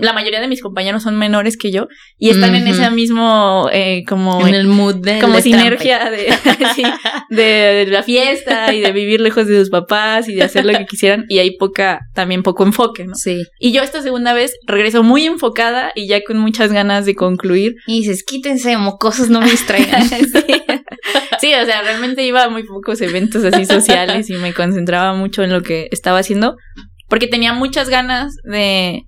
la 0.00 0.12
mayoría 0.14 0.40
de 0.40 0.48
mis 0.48 0.62
compañeros 0.62 1.02
son 1.02 1.18
menores 1.18 1.56
que 1.58 1.70
yo 1.70 1.88
y 2.18 2.30
están 2.30 2.54
en 2.54 2.66
ese 2.66 2.90
mismo, 2.90 3.68
eh, 3.72 4.02
como 4.08 4.46
en 4.46 4.54
el 4.54 4.66
mood 4.66 4.96
de 4.96 5.20
como 5.20 5.40
sinergia 5.40 6.10
de, 6.10 6.32
sí, 6.74 6.82
de, 7.28 7.42
de 7.42 7.86
la 7.86 8.02
fiesta 8.02 8.72
y 8.72 8.80
de 8.80 8.92
vivir 8.92 9.20
lejos 9.20 9.46
de 9.46 9.58
sus 9.58 9.70
papás 9.70 10.28
y 10.28 10.34
de 10.34 10.42
hacer 10.42 10.64
lo 10.64 10.72
que 10.72 10.86
quisieran 10.86 11.26
y 11.28 11.38
hay 11.38 11.56
poca, 11.56 12.00
también 12.14 12.42
poco 12.42 12.64
enfoque, 12.64 13.04
¿no? 13.04 13.14
Sí. 13.14 13.44
Y 13.58 13.72
yo 13.72 13.82
esta 13.82 14.00
segunda 14.00 14.32
vez 14.32 14.54
regreso 14.66 15.02
muy 15.02 15.26
enfocada 15.26 15.92
y 15.94 16.08
ya 16.08 16.22
con 16.24 16.38
muchas 16.38 16.72
ganas 16.72 17.04
de 17.04 17.14
concluir. 17.14 17.74
Y 17.86 18.00
dices, 18.00 18.24
quítense, 18.24 18.76
mocosos, 18.78 19.28
no 19.28 19.40
me 19.40 19.50
distraigan. 19.50 20.08
sí. 20.08 20.24
Sí, 21.40 21.52
o 21.54 21.66
sea, 21.66 21.82
realmente 21.82 22.24
iba 22.24 22.44
a 22.44 22.48
muy 22.48 22.64
pocos 22.64 23.00
eventos 23.02 23.44
así 23.44 23.66
sociales 23.66 24.30
y 24.30 24.34
me 24.34 24.54
concentraba 24.54 25.14
mucho 25.14 25.42
en 25.42 25.52
lo 25.52 25.62
que 25.62 25.88
estaba 25.90 26.20
haciendo 26.20 26.56
porque 27.08 27.26
tenía 27.26 27.52
muchas 27.52 27.88
ganas 27.88 28.34
de, 28.44 29.04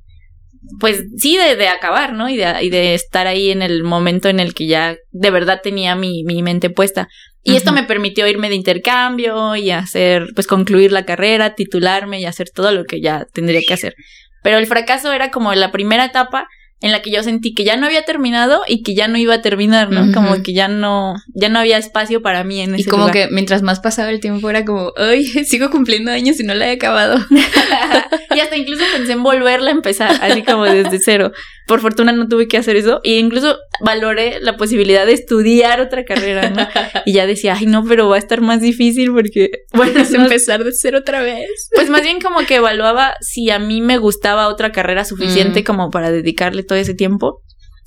pues 0.80 1.04
sí, 1.16 1.36
de, 1.36 1.56
de 1.56 1.68
acabar, 1.68 2.12
¿no? 2.12 2.28
Y 2.28 2.36
de, 2.36 2.52
y 2.62 2.70
de 2.70 2.94
estar 2.94 3.26
ahí 3.26 3.50
en 3.50 3.62
el 3.62 3.84
momento 3.84 4.28
en 4.28 4.40
el 4.40 4.54
que 4.54 4.66
ya 4.66 4.96
de 5.10 5.30
verdad 5.30 5.60
tenía 5.62 5.94
mi, 5.94 6.24
mi 6.24 6.42
mente 6.42 6.70
puesta. 6.70 7.08
Y 7.42 7.54
esto 7.54 7.70
me 7.70 7.84
permitió 7.84 8.26
irme 8.26 8.48
de 8.48 8.56
intercambio 8.56 9.54
y 9.54 9.70
hacer, 9.70 10.26
pues 10.34 10.48
concluir 10.48 10.90
la 10.90 11.04
carrera, 11.04 11.54
titularme 11.54 12.20
y 12.20 12.24
hacer 12.24 12.50
todo 12.50 12.72
lo 12.72 12.84
que 12.84 13.00
ya 13.00 13.24
tendría 13.32 13.60
que 13.64 13.72
hacer. 13.72 13.94
Pero 14.42 14.58
el 14.58 14.66
fracaso 14.66 15.12
era 15.12 15.30
como 15.30 15.54
la 15.54 15.70
primera 15.70 16.06
etapa 16.06 16.48
en 16.80 16.92
la 16.92 17.00
que 17.00 17.10
yo 17.10 17.22
sentí 17.22 17.54
que 17.54 17.64
ya 17.64 17.76
no 17.76 17.86
había 17.86 18.02
terminado 18.02 18.62
y 18.66 18.82
que 18.82 18.94
ya 18.94 19.08
no 19.08 19.16
iba 19.16 19.34
a 19.34 19.42
terminar, 19.42 19.90
¿no? 19.90 20.12
Como 20.12 20.42
que 20.42 20.52
ya 20.52 20.68
no, 20.68 21.14
ya 21.34 21.48
no 21.48 21.58
había 21.58 21.78
espacio 21.78 22.20
para 22.20 22.44
mí 22.44 22.60
en 22.60 22.74
ese 22.74 22.82
Y 22.82 22.84
como 22.84 23.08
lugar. 23.08 23.14
que 23.14 23.28
mientras 23.32 23.62
más 23.62 23.80
pasaba 23.80 24.10
el 24.10 24.20
tiempo 24.20 24.50
era 24.50 24.64
como, 24.64 24.92
ay, 24.96 25.24
sigo 25.46 25.70
cumpliendo 25.70 26.10
años 26.10 26.38
y 26.38 26.44
no 26.44 26.54
la 26.54 26.68
he 26.68 26.72
acabado. 26.72 27.18
y 28.34 28.40
hasta 28.40 28.56
incluso 28.56 28.84
pensé 28.94 29.12
en 29.12 29.22
volverla 29.22 29.70
a 29.70 29.74
empezar, 29.74 30.18
así 30.20 30.42
como 30.42 30.64
desde 30.64 30.98
cero. 31.02 31.32
Por 31.66 31.80
fortuna 31.80 32.12
no 32.12 32.28
tuve 32.28 32.46
que 32.46 32.56
hacer 32.58 32.76
eso. 32.76 33.00
Y 33.02 33.14
incluso 33.16 33.56
valoré 33.80 34.38
la 34.40 34.56
posibilidad 34.56 35.04
de 35.04 35.12
estudiar 35.14 35.80
otra 35.80 36.04
carrera, 36.04 36.50
¿no? 36.50 36.66
Y 37.06 37.12
ya 37.12 37.26
decía, 37.26 37.56
ay, 37.58 37.66
no, 37.66 37.84
pero 37.84 38.08
va 38.08 38.16
a 38.16 38.18
estar 38.18 38.40
más 38.40 38.60
difícil 38.60 39.12
porque, 39.12 39.50
bueno, 39.72 40.00
Es 40.00 40.12
empezar 40.12 40.62
de 40.64 40.72
cero 40.72 40.98
otra 40.98 41.22
vez. 41.22 41.68
Pues 41.74 41.90
más 41.90 42.02
bien 42.02 42.20
como 42.20 42.40
que 42.46 42.56
evaluaba 42.56 43.14
si 43.20 43.50
a 43.50 43.58
mí 43.58 43.80
me 43.80 43.98
gustaba 43.98 44.48
otra 44.48 44.70
carrera 44.72 45.04
suficiente 45.04 45.60
Mm. 45.60 45.64
como 45.64 45.90
para 45.90 46.10
dedicarle 46.10 46.62
todo 46.62 46.78
ese 46.78 46.94
tiempo. 46.94 47.42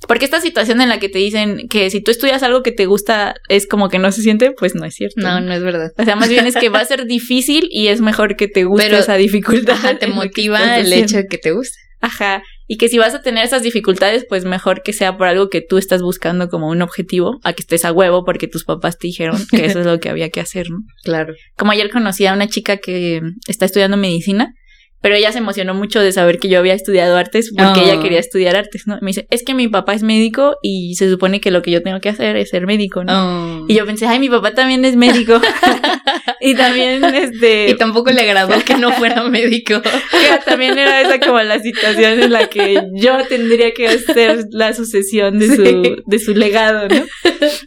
Porque 0.08 0.24
esta 0.24 0.40
situación 0.40 0.80
en 0.80 0.88
la 0.88 0.98
que 0.98 1.10
te 1.10 1.18
dicen 1.18 1.68
que 1.68 1.90
si 1.90 2.02
tú 2.02 2.10
estudias 2.10 2.42
algo 2.42 2.62
que 2.62 2.72
te 2.72 2.86
gusta 2.86 3.34
es 3.50 3.66
como 3.66 3.90
que 3.90 3.98
no 3.98 4.10
se 4.12 4.22
siente, 4.22 4.50
pues 4.52 4.74
no 4.74 4.86
es 4.86 4.94
cierto. 4.94 5.20
No, 5.20 5.40
no 5.42 5.52
es 5.52 5.62
verdad. 5.62 5.90
O 5.98 6.04
sea, 6.04 6.16
más 6.16 6.30
bien 6.30 6.46
es 6.46 6.56
que 6.56 6.70
va 6.70 6.80
a 6.80 6.84
ser 6.86 7.04
difícil 7.06 7.68
y 7.70 7.88
es 7.88 8.00
mejor 8.00 8.36
que 8.36 8.48
te 8.48 8.64
guste 8.64 8.86
Pero, 8.86 8.98
esa 8.98 9.16
dificultad. 9.16 9.74
Ajá, 9.74 9.98
te 9.98 10.06
motiva 10.06 10.78
el 10.78 10.90
hecho 10.92 11.18
de 11.18 11.26
que 11.26 11.36
te 11.36 11.52
guste. 11.52 11.76
Ajá. 12.00 12.42
Y 12.72 12.76
que 12.76 12.88
si 12.88 12.98
vas 12.98 13.16
a 13.16 13.20
tener 13.20 13.44
esas 13.44 13.64
dificultades, 13.64 14.24
pues 14.28 14.44
mejor 14.44 14.84
que 14.84 14.92
sea 14.92 15.16
por 15.16 15.26
algo 15.26 15.48
que 15.48 15.60
tú 15.60 15.76
estás 15.76 16.02
buscando 16.02 16.48
como 16.48 16.68
un 16.68 16.82
objetivo, 16.82 17.40
a 17.42 17.52
que 17.52 17.62
estés 17.62 17.84
a 17.84 17.90
huevo 17.90 18.24
porque 18.24 18.46
tus 18.46 18.62
papás 18.62 18.96
te 18.96 19.08
dijeron 19.08 19.44
que 19.50 19.64
eso 19.64 19.80
es 19.80 19.86
lo 19.86 19.98
que 19.98 20.08
había 20.08 20.30
que 20.30 20.38
hacer, 20.38 20.70
¿no? 20.70 20.78
Claro. 21.02 21.34
Como 21.56 21.72
ayer 21.72 21.90
conocí 21.90 22.26
a 22.26 22.32
una 22.32 22.46
chica 22.46 22.76
que 22.76 23.22
está 23.48 23.64
estudiando 23.64 23.96
medicina, 23.96 24.54
pero 25.00 25.14
ella 25.14 25.32
se 25.32 25.38
emocionó 25.38 25.74
mucho 25.74 26.00
de 26.00 26.12
saber 26.12 26.38
que 26.38 26.48
yo 26.48 26.58
había 26.58 26.74
estudiado 26.74 27.16
artes 27.16 27.50
porque 27.56 27.80
Oh. 27.80 27.84
ella 27.84 28.00
quería 28.02 28.18
estudiar 28.18 28.56
artes, 28.56 28.82
¿no? 28.86 28.98
Me 29.00 29.08
dice, 29.08 29.26
es 29.30 29.42
que 29.42 29.54
mi 29.54 29.68
papá 29.68 29.94
es 29.94 30.02
médico 30.02 30.56
y 30.62 30.94
se 30.96 31.08
supone 31.10 31.40
que 31.40 31.50
lo 31.50 31.62
que 31.62 31.70
yo 31.70 31.82
tengo 31.82 32.00
que 32.00 32.08
hacer 32.08 32.36
es 32.36 32.50
ser 32.50 32.66
médico, 32.66 33.04
¿no? 33.04 33.62
Oh. 33.62 33.64
Y 33.68 33.74
yo 33.74 33.86
pensé, 33.86 34.06
ay, 34.06 34.18
mi 34.18 34.28
papá 34.28 34.52
también 34.54 34.84
es 34.84 34.96
médico. 34.96 35.40
y 36.40 36.54
también, 36.54 37.04
este... 37.04 37.70
Y 37.70 37.74
tampoco 37.76 38.10
le 38.10 38.20
agradó 38.22 38.54
que 38.64 38.74
no 38.76 38.92
fuera 38.92 39.22
médico. 39.24 39.80
también 40.46 40.78
era 40.78 41.00
esa 41.00 41.18
como 41.20 41.40
la 41.40 41.58
situación 41.60 42.22
en 42.22 42.32
la 42.32 42.48
que 42.48 42.82
yo 42.94 43.16
tendría 43.28 43.72
que 43.72 43.88
hacer 43.88 44.44
la 44.50 44.72
sucesión 44.74 45.38
de 45.38 45.46
su, 45.56 45.60
Sí. 45.60 45.96
de 46.06 46.18
su 46.18 46.34
legado, 46.34 46.88
¿no? 46.88 47.02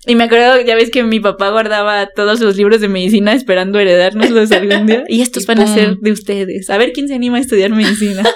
Y 0.08 0.16
me 0.16 0.24
acuerdo, 0.26 0.60
ya 0.62 0.76
ves 0.76 0.90
que 0.90 1.04
mi 1.04 1.20
papá 1.20 1.50
guardaba 1.50 2.08
todos 2.16 2.40
los 2.40 2.58
libros 2.58 2.82
de 2.82 2.88
medicina 2.90 3.34
esperando 3.34 3.80
heredárnoslos 3.80 4.52
algún 4.52 4.86
día. 4.88 5.04
Y 5.08 5.22
estos 5.22 5.44
Y 5.44 5.46
van 5.48 5.60
a 5.62 5.66
pum. 5.66 5.74
ser 5.76 5.96
de 5.98 6.12
ustedes. 6.12 6.70
A 6.70 6.78
ver 6.78 6.92
quién 6.94 7.08
se 7.08 7.20
a 7.38 7.40
estudiar 7.40 7.72
medicina. 7.72 8.24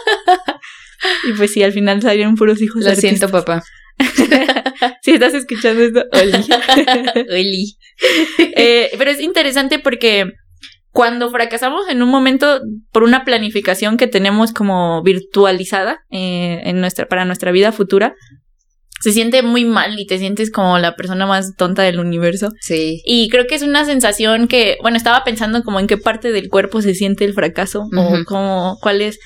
Y 1.30 1.34
pues 1.34 1.54
sí, 1.54 1.62
al 1.62 1.74
final 1.74 2.02
salieron 2.02 2.36
puros 2.36 2.60
hijos 2.62 2.84
Lo 2.84 2.90
artistas. 2.90 3.20
siento, 3.20 3.30
papá. 3.30 3.64
Si 5.02 5.12
estás 5.12 5.34
escuchando 5.34 5.84
esto, 5.84 6.06
Oli. 6.12 6.34
Oli. 7.32 7.78
Eh, 8.56 8.90
pero 8.98 9.12
es 9.12 9.20
interesante 9.20 9.80
porque 9.80 10.32
cuando 10.92 11.30
fracasamos 11.32 11.88
en 11.90 12.02
un 12.02 12.10
momento 12.10 12.60
por 12.92 13.04
una 13.04 13.24
planificación 13.26 13.98
que 13.98 14.08
tenemos 14.08 14.54
como 14.54 15.02
virtualizada 15.04 16.00
eh, 16.12 16.62
en 16.64 16.82
nuestra, 16.82 17.08
para 17.08 17.26
nuestra 17.26 17.52
vida 17.52 17.72
futura, 17.72 18.16
se 19.02 19.12
siente 19.12 19.42
muy 19.44 19.64
mal 19.66 20.00
y 20.00 20.06
te 20.08 20.18
sientes 20.18 20.52
como 20.52 20.78
la 20.80 20.96
persona 20.96 21.26
más 21.26 21.56
tonta 21.56 21.84
del 21.84 22.00
universo. 22.00 22.50
Sí. 22.62 23.02
Y 23.06 23.30
creo 23.30 23.46
que 23.48 23.56
es 23.56 23.62
una 23.62 23.86
sensación 23.86 24.48
que, 24.48 24.78
bueno, 24.82 24.98
estaba 24.98 25.24
pensando 25.24 25.62
como 25.64 25.80
en 25.80 25.88
qué 25.88 25.98
parte 25.98 26.32
del 26.32 26.50
cuerpo 26.50 26.82
se 26.82 26.96
siente 26.96 27.24
el 27.26 27.34
fracaso 27.34 27.84
o 27.96 28.24
como 28.26 28.78
cuál 28.82 29.02
es 29.02 29.20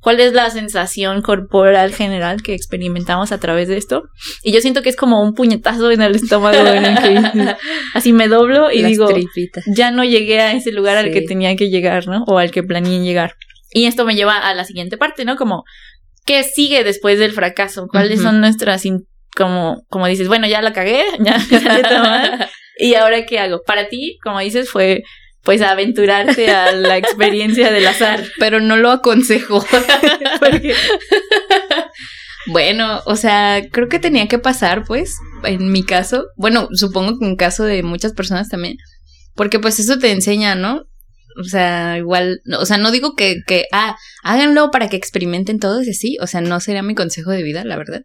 cuál 0.00 0.20
es 0.20 0.34
la 0.34 0.50
sensación 0.50 1.22
corporal 1.22 1.94
general 1.94 2.42
que 2.42 2.52
experimentamos 2.52 3.32
a 3.32 3.38
través 3.40 3.68
de 3.68 3.78
esto. 3.78 4.02
Y 4.42 4.52
yo 4.52 4.60
siento 4.60 4.82
que 4.82 4.90
es 4.90 4.96
como 4.96 5.22
un 5.22 5.32
puñetazo 5.32 5.90
en 5.90 6.02
el 6.02 6.14
estómago 6.16 6.58
en 6.58 6.84
el 6.84 6.98
que 6.98 7.54
así 7.94 8.12
me 8.12 8.28
doblo 8.28 8.70
y 8.70 8.82
Las 8.82 8.90
digo, 8.90 9.06
tripitas. 9.06 9.64
ya 9.74 9.90
no 9.90 10.04
llegué 10.04 10.40
a 10.42 10.52
ese 10.52 10.72
lugar 10.72 10.98
al 10.98 11.10
que 11.10 11.22
tenía 11.22 11.56
que 11.56 11.70
llegar, 11.70 12.06
¿no? 12.06 12.22
O 12.26 12.36
al 12.38 12.50
que 12.50 12.62
planeé 12.62 13.00
llegar. 13.02 13.32
Y 13.72 13.86
esto 13.86 14.04
me 14.04 14.14
lleva 14.14 14.36
a 14.36 14.52
la 14.52 14.64
siguiente 14.66 14.98
parte, 14.98 15.24
¿no? 15.24 15.36
Como, 15.36 15.64
¿qué 16.26 16.42
sigue 16.44 16.84
después 16.84 17.18
del 17.18 17.32
fracaso? 17.32 17.86
¿Cuáles 17.90 18.20
son 18.20 18.40
nuestras, 18.42 18.84
in- 18.84 19.06
como, 19.36 19.82
como 19.88 20.06
dices, 20.06 20.28
bueno, 20.28 20.46
ya 20.46 20.62
la 20.62 20.72
cagué, 20.72 21.02
ya 21.20 21.38
salió 21.40 21.82
todo 21.82 22.00
mal, 22.00 22.48
¿y 22.78 22.94
ahora 22.94 23.24
qué 23.26 23.38
hago? 23.38 23.62
Para 23.66 23.88
ti, 23.88 24.18
como 24.22 24.40
dices, 24.40 24.70
fue, 24.70 25.02
pues, 25.42 25.60
aventurarte 25.62 26.50
a 26.50 26.72
la 26.72 26.96
experiencia 26.96 27.70
del 27.70 27.86
azar. 27.86 28.24
Pero 28.38 28.60
no 28.60 28.76
lo 28.76 28.90
aconsejo. 28.90 29.64
Porque, 30.40 30.74
Bueno, 32.46 33.00
o 33.06 33.16
sea, 33.16 33.62
creo 33.72 33.88
que 33.88 33.98
tenía 33.98 34.28
que 34.28 34.38
pasar, 34.38 34.84
pues, 34.86 35.16
en 35.44 35.70
mi 35.72 35.82
caso. 35.82 36.26
Bueno, 36.36 36.68
supongo 36.72 37.18
que 37.18 37.24
en 37.26 37.36
caso 37.36 37.64
de 37.64 37.82
muchas 37.82 38.12
personas 38.12 38.48
también. 38.48 38.76
Porque 39.34 39.58
pues 39.58 39.78
eso 39.80 39.98
te 39.98 40.10
enseña, 40.12 40.54
¿no? 40.54 40.82
O 41.40 41.44
sea, 41.44 41.96
igual, 41.98 42.40
no- 42.44 42.60
o 42.60 42.66
sea, 42.66 42.76
no 42.78 42.90
digo 42.90 43.14
que, 43.16 43.36
que, 43.46 43.64
ah, 43.72 43.96
háganlo 44.22 44.70
para 44.70 44.88
que 44.88 44.96
experimenten 44.96 45.58
todos 45.58 45.86
y 45.86 45.90
así. 45.90 46.16
O 46.20 46.26
sea, 46.26 46.42
no 46.42 46.60
sería 46.60 46.82
mi 46.82 46.94
consejo 46.94 47.30
de 47.30 47.42
vida, 47.42 47.64
la 47.64 47.76
verdad. 47.76 48.02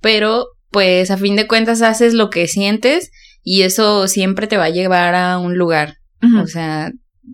Pero, 0.00 0.46
pues, 0.72 1.10
a 1.10 1.16
fin 1.16 1.36
de 1.36 1.46
cuentas 1.46 1.82
haces 1.82 2.14
lo 2.14 2.30
que 2.30 2.48
sientes 2.48 3.10
y 3.44 3.62
eso 3.62 4.08
siempre 4.08 4.46
te 4.46 4.56
va 4.56 4.64
a 4.64 4.70
llevar 4.70 5.14
a 5.14 5.38
un 5.38 5.56
lugar. 5.56 5.96
O 6.40 6.46
sea, 6.46 6.90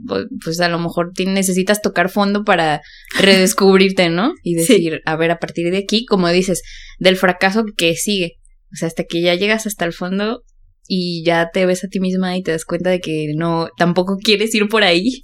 pu- 0.07 0.27
pues 0.43 0.61
a 0.61 0.69
lo 0.69 0.79
mejor 0.79 1.13
necesitas 1.27 1.81
tocar 1.83 2.09
fondo 2.11 2.43
para 2.45 2.81
redescubrirte, 3.19 4.09
¿no? 4.09 4.33
Y 4.43 4.55
Sí. 4.55 4.73
decir, 4.75 5.01
a 5.05 5.17
ver, 5.17 5.31
a 5.31 5.39
partir 5.39 5.71
de 5.71 5.79
aquí, 5.79 6.05
como 6.07 6.29
dices, 6.31 6.63
del 6.99 7.17
fracaso 7.17 7.65
que 7.77 7.95
sigue. 7.95 8.33
O 8.73 8.77
sea, 8.77 8.89
hasta 8.89 9.05
que 9.05 9.21
ya 9.23 9.35
llegas 9.35 9.67
hasta 9.67 9.85
el 9.85 9.93
fondo 9.93 10.43
y 10.87 11.23
ya 11.25 11.51
te 11.53 11.67
ves 11.67 11.85
a 11.85 11.89
ti 11.89 12.01
misma 12.01 12.37
y 12.37 12.43
te 12.43 12.51
das 12.53 12.65
cuenta 12.65 12.89
de 12.89 13.01
que 13.01 13.27
no, 13.37 13.69
tampoco 13.77 14.17
quieres 14.17 14.55
ir 14.55 14.69
por 14.69 14.85
ahí. 14.85 15.21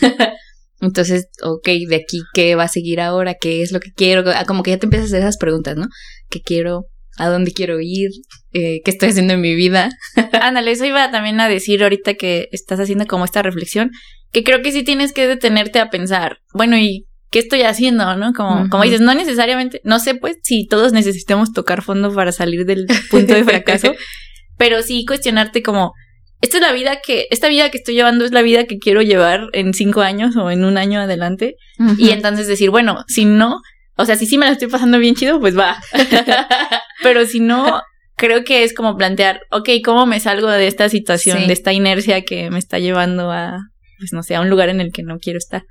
Entonces, 0.80 1.28
ok, 1.42 1.66
de 1.88 1.96
aquí, 1.96 2.20
¿qué 2.34 2.54
va 2.54 2.64
a 2.64 2.68
seguir 2.68 3.00
ahora? 3.00 3.34
¿Qué 3.34 3.62
es 3.62 3.72
lo 3.72 3.80
que 3.80 3.90
quiero? 3.92 4.22
Ah, 4.32 4.44
Como 4.46 4.62
que 4.62 4.70
ya 4.70 4.78
te 4.78 4.86
empiezas 4.86 5.06
a 5.06 5.08
hacer 5.08 5.20
esas 5.22 5.36
preguntas, 5.38 5.76
¿no? 5.76 5.88
¿Qué 6.30 6.40
quiero? 6.40 6.86
¿A 7.18 7.28
dónde 7.28 7.52
quiero 7.52 7.80
ir? 7.80 8.10
Eh, 8.52 8.80
¿Qué 8.84 8.90
estoy 8.90 9.10
haciendo 9.10 9.34
en 9.34 9.40
mi 9.40 9.54
vida? 9.54 9.90
Ándale, 10.40 10.70
eso 10.70 10.86
iba 10.86 11.10
también 11.10 11.40
a 11.40 11.48
decir 11.48 11.82
ahorita 11.82 12.14
que 12.14 12.48
estás 12.52 12.80
haciendo 12.80 13.06
como 13.06 13.24
esta 13.24 13.42
reflexión, 13.42 13.90
que 14.32 14.44
creo 14.44 14.62
que 14.62 14.72
sí 14.72 14.84
tienes 14.84 15.12
que 15.12 15.26
detenerte 15.26 15.80
a 15.80 15.90
pensar, 15.90 16.38
bueno, 16.54 16.78
¿y 16.78 17.06
qué 17.30 17.40
estoy 17.40 17.62
haciendo? 17.62 18.16
¿No? 18.16 18.32
Como, 18.32 18.68
como 18.68 18.84
dices, 18.84 19.00
no 19.00 19.14
necesariamente, 19.14 19.80
no 19.84 19.98
sé 19.98 20.14
pues 20.14 20.36
si 20.42 20.66
todos 20.66 20.92
necesitemos 20.92 21.52
tocar 21.52 21.82
fondo 21.82 22.14
para 22.14 22.32
salir 22.32 22.64
del 22.64 22.86
punto 23.10 23.34
de 23.34 23.44
fracaso, 23.44 23.94
pero 24.56 24.82
sí 24.82 25.04
cuestionarte 25.04 25.62
como, 25.62 25.92
esta 26.40 26.58
es 26.58 26.62
la 26.62 26.72
vida 26.72 27.00
que, 27.04 27.26
esta 27.30 27.48
vida 27.48 27.70
que 27.70 27.78
estoy 27.78 27.94
llevando 27.94 28.24
es 28.24 28.32
la 28.32 28.42
vida 28.42 28.64
que 28.64 28.78
quiero 28.78 29.02
llevar 29.02 29.48
en 29.52 29.74
cinco 29.74 30.02
años 30.02 30.36
o 30.36 30.50
en 30.50 30.64
un 30.64 30.78
año 30.78 31.00
adelante, 31.00 31.56
y 31.96 32.10
entonces 32.10 32.48
decir, 32.48 32.70
bueno, 32.70 33.04
si 33.06 33.24
no, 33.24 33.60
o 33.98 34.04
sea, 34.06 34.16
si 34.16 34.26
sí 34.26 34.38
me 34.38 34.46
la 34.46 34.52
estoy 34.52 34.68
pasando 34.68 34.98
bien 34.98 35.14
chido, 35.14 35.40
pues 35.40 35.58
va. 35.58 35.76
Pero 37.02 37.26
si 37.26 37.40
no, 37.40 37.82
creo 38.16 38.44
que 38.44 38.62
es 38.64 38.72
como 38.74 38.96
plantear, 38.96 39.40
ok, 39.50 39.68
¿cómo 39.84 40.06
me 40.06 40.20
salgo 40.20 40.48
de 40.48 40.66
esta 40.66 40.88
situación, 40.88 41.38
Sí. 41.40 41.46
de 41.46 41.52
esta 41.52 41.72
inercia 41.72 42.22
que 42.22 42.50
me 42.50 42.58
está 42.58 42.78
llevando 42.78 43.30
a, 43.30 43.58
pues 43.98 44.12
no 44.12 44.22
sé, 44.22 44.34
a 44.34 44.40
un 44.40 44.48
lugar 44.50 44.68
en 44.68 44.80
el 44.80 44.92
que 44.92 45.02
no 45.02 45.18
quiero 45.18 45.38
estar? 45.38 45.64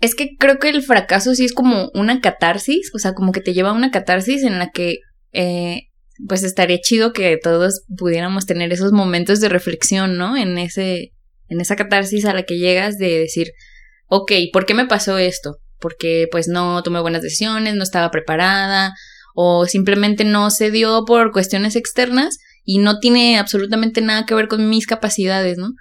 Es 0.00 0.14
que 0.14 0.30
creo 0.38 0.58
que 0.58 0.70
el 0.70 0.82
fracaso 0.82 1.34
sí 1.34 1.44
es 1.44 1.52
como 1.52 1.90
una 1.94 2.20
catarsis, 2.20 2.90
o 2.94 2.98
sea, 2.98 3.12
como 3.14 3.32
que 3.32 3.40
te 3.40 3.54
lleva 3.54 3.70
a 3.70 3.74
una 3.74 3.90
catarsis 3.90 4.42
en 4.42 4.58
la 4.58 4.70
que, 4.70 4.96
eh, 5.32 5.82
pues 6.28 6.42
estaría 6.42 6.78
chido 6.80 7.12
que 7.12 7.38
todos 7.42 7.84
pudiéramos 7.96 8.46
tener 8.46 8.72
esos 8.72 8.92
momentos 8.92 9.40
de 9.40 9.48
reflexión, 9.48 10.16
¿no? 10.16 10.36
En 10.36 10.58
ese, 10.58 11.12
en 11.48 11.60
esa 11.60 11.76
catarsis 11.76 12.24
a 12.24 12.34
la 12.34 12.42
que 12.44 12.58
llegas 12.58 12.98
de 12.98 13.18
decir, 13.18 13.48
ok, 14.06 14.32
¿por 14.52 14.66
qué 14.66 14.74
me 14.74 14.86
pasó 14.86 15.18
esto? 15.18 15.56
Porque 15.84 16.28
pues 16.32 16.48
no 16.48 16.82
tomé 16.82 16.98
buenas 17.02 17.20
decisiones, 17.20 17.74
no 17.74 17.82
estaba 17.82 18.10
preparada, 18.10 18.94
o 19.34 19.66
simplemente 19.66 20.24
no 20.24 20.48
se 20.48 20.70
dio 20.70 21.04
por 21.04 21.30
cuestiones 21.30 21.76
externas 21.76 22.38
y 22.64 22.78
no 22.78 23.00
tiene 23.00 23.36
absolutamente 23.38 24.00
nada 24.00 24.24
que 24.24 24.34
ver 24.34 24.48
con 24.48 24.70
mis 24.70 24.86
capacidades, 24.86 25.58
¿no? 25.58 25.72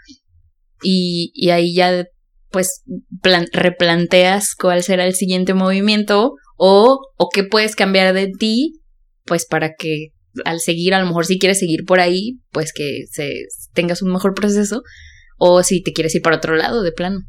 Y, 0.82 1.32
y 1.34 1.52
ahí 1.52 1.74
ya 1.74 2.04
pues 2.52 2.84
plan- 3.22 3.48
replanteas 3.54 4.56
cuál 4.56 4.84
será 4.84 5.06
el 5.06 5.16
siguiente 5.16 5.54
movimiento 5.54 6.34
o, 6.58 7.00
o 7.16 7.30
qué 7.34 7.46
puedes 7.46 7.78
cambiar 7.78 8.14
de 8.14 8.28
ti, 8.28 8.82
pues 9.24 9.46
para 9.46 9.70
que 9.80 10.08
al 10.44 10.60
seguir, 10.60 10.94
a 10.94 11.00
lo 11.00 11.06
mejor 11.06 11.26
si 11.26 11.40
quieres 11.40 11.60
seguir 11.60 11.86
por 11.86 12.02
ahí, 12.02 12.40
pues 12.52 12.74
que 12.74 13.06
se, 13.10 13.32
tengas 13.74 14.02
un 14.02 14.12
mejor 14.12 14.34
proceso 14.34 14.82
o 15.38 15.63
si 15.63 15.82
te 15.84 15.94
quieres 15.94 16.16
ir 16.16 16.22
para 16.22 16.38
otro 16.38 16.56
lado 16.56 16.84
de 16.84 16.92
plano. 16.92 17.20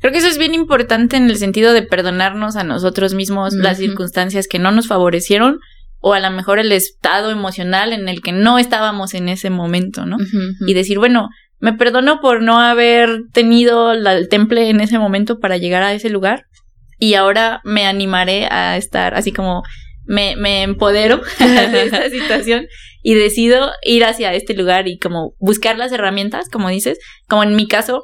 Creo 0.00 0.12
que 0.12 0.18
eso 0.18 0.28
es 0.28 0.38
bien 0.38 0.54
importante 0.54 1.16
en 1.16 1.28
el 1.28 1.36
sentido 1.36 1.72
de 1.72 1.82
perdonarnos 1.82 2.56
a 2.56 2.64
nosotros 2.64 3.12
mismos 3.14 3.52
las 3.54 3.78
circunstancias 3.78 4.46
que 4.48 4.58
no 4.58 4.72
nos 4.72 4.86
favorecieron 4.88 5.58
o 6.00 6.14
a 6.14 6.20
lo 6.20 6.30
mejor 6.30 6.58
el 6.58 6.72
estado 6.72 7.30
emocional 7.30 7.92
en 7.92 8.08
el 8.08 8.22
que 8.22 8.32
no 8.32 8.58
estábamos 8.58 9.12
en 9.14 9.28
ese 9.28 9.50
momento, 9.50 10.06
¿no? 10.06 10.16
y 10.66 10.72
decir, 10.74 10.98
bueno, 10.98 11.28
me 11.58 11.74
perdono 11.74 12.20
por 12.22 12.42
no 12.42 12.58
haber 12.58 13.20
tenido 13.34 13.92
la- 13.92 14.14
el 14.14 14.28
temple 14.30 14.70
en 14.70 14.80
ese 14.80 14.98
momento 14.98 15.38
para 15.38 15.58
llegar 15.58 15.82
a 15.82 15.92
ese 15.92 16.08
lugar 16.08 16.44
y 16.98 17.14
ahora 17.14 17.60
me 17.64 17.84
animaré 17.86 18.46
a 18.50 18.78
estar 18.78 19.14
así 19.14 19.30
como 19.32 19.62
me, 20.10 20.34
me 20.34 20.62
empodero 20.64 21.20
de 21.38 21.82
esta 21.82 22.10
situación 22.10 22.66
y 23.00 23.14
decido 23.14 23.70
ir 23.84 24.04
hacia 24.04 24.34
este 24.34 24.54
lugar 24.54 24.88
y 24.88 24.98
como 24.98 25.34
buscar 25.38 25.78
las 25.78 25.92
herramientas, 25.92 26.48
como 26.50 26.68
dices, 26.68 26.98
como 27.28 27.44
en 27.44 27.54
mi 27.54 27.68
caso, 27.68 28.02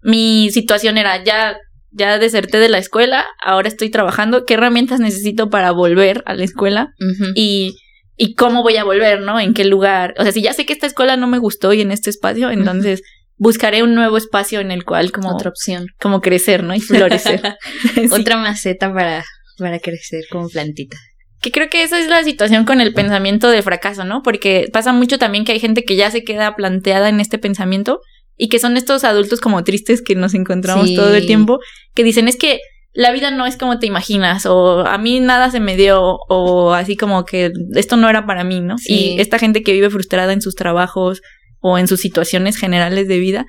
mi 0.00 0.50
situación 0.50 0.96
era 0.96 1.22
ya 1.22 1.58
ya 1.94 2.18
deserté 2.18 2.58
de 2.58 2.70
la 2.70 2.78
escuela, 2.78 3.26
ahora 3.44 3.68
estoy 3.68 3.90
trabajando, 3.90 4.46
¿qué 4.46 4.54
herramientas 4.54 4.98
necesito 4.98 5.50
para 5.50 5.72
volver 5.72 6.22
a 6.24 6.32
la 6.32 6.42
escuela? 6.42 6.88
y, 7.34 7.74
y 8.16 8.34
cómo 8.34 8.62
voy 8.62 8.78
a 8.78 8.84
volver, 8.84 9.20
¿no? 9.20 9.38
¿En 9.38 9.52
qué 9.52 9.66
lugar? 9.66 10.14
O 10.16 10.22
sea, 10.22 10.32
si 10.32 10.40
ya 10.40 10.54
sé 10.54 10.64
que 10.64 10.72
esta 10.72 10.86
escuela 10.86 11.18
no 11.18 11.26
me 11.26 11.36
gustó 11.36 11.74
y 11.74 11.82
en 11.82 11.92
este 11.92 12.08
espacio, 12.08 12.50
entonces 12.50 13.02
buscaré 13.36 13.82
un 13.82 13.94
nuevo 13.94 14.16
espacio 14.16 14.60
en 14.60 14.70
el 14.70 14.84
cual 14.84 15.12
como 15.12 15.34
otra 15.34 15.50
opción, 15.50 15.88
como 16.00 16.22
crecer, 16.22 16.64
¿no? 16.64 16.74
Y 16.74 16.80
florecer. 16.80 17.42
Otra 18.10 18.36
maceta 18.38 18.90
para 18.94 19.22
para 19.58 19.78
crecer 19.78 20.24
como 20.30 20.48
plantita. 20.48 20.96
Que 21.42 21.50
creo 21.50 21.68
que 21.68 21.82
esa 21.82 21.98
es 21.98 22.08
la 22.08 22.24
situación 22.24 22.64
con 22.64 22.80
el 22.80 22.94
pensamiento 22.94 23.50
de 23.50 23.62
fracaso, 23.62 24.04
¿no? 24.04 24.22
Porque 24.22 24.68
pasa 24.72 24.92
mucho 24.92 25.18
también 25.18 25.44
que 25.44 25.52
hay 25.52 25.60
gente 25.60 25.84
que 25.84 25.96
ya 25.96 26.10
se 26.10 26.24
queda 26.24 26.54
planteada 26.54 27.08
en 27.08 27.20
este 27.20 27.36
pensamiento 27.36 28.00
y 28.36 28.48
que 28.48 28.58
son 28.58 28.76
estos 28.76 29.04
adultos 29.04 29.40
como 29.40 29.62
tristes 29.64 30.02
que 30.02 30.14
nos 30.14 30.34
encontramos 30.34 30.94
todo 30.94 31.14
el 31.14 31.26
tiempo, 31.26 31.58
que 31.94 32.04
dicen 32.04 32.28
es 32.28 32.36
que 32.36 32.60
la 32.94 33.10
vida 33.10 33.30
no 33.30 33.46
es 33.46 33.56
como 33.56 33.78
te 33.78 33.86
imaginas, 33.86 34.46
o 34.46 34.86
a 34.86 34.98
mí 34.98 35.20
nada 35.20 35.50
se 35.50 35.60
me 35.60 35.76
dio, 35.76 36.00
o 36.28 36.74
así 36.74 36.96
como 36.96 37.24
que 37.24 37.50
esto 37.74 37.96
no 37.96 38.08
era 38.08 38.26
para 38.26 38.44
mí, 38.44 38.60
¿no? 38.60 38.76
Y 38.86 39.20
esta 39.20 39.38
gente 39.38 39.62
que 39.62 39.72
vive 39.72 39.90
frustrada 39.90 40.32
en 40.32 40.42
sus 40.42 40.54
trabajos, 40.54 41.22
o 41.62 41.78
en 41.78 41.86
sus 41.86 42.00
situaciones 42.00 42.56
generales 42.56 43.08
de 43.08 43.18
vida. 43.18 43.46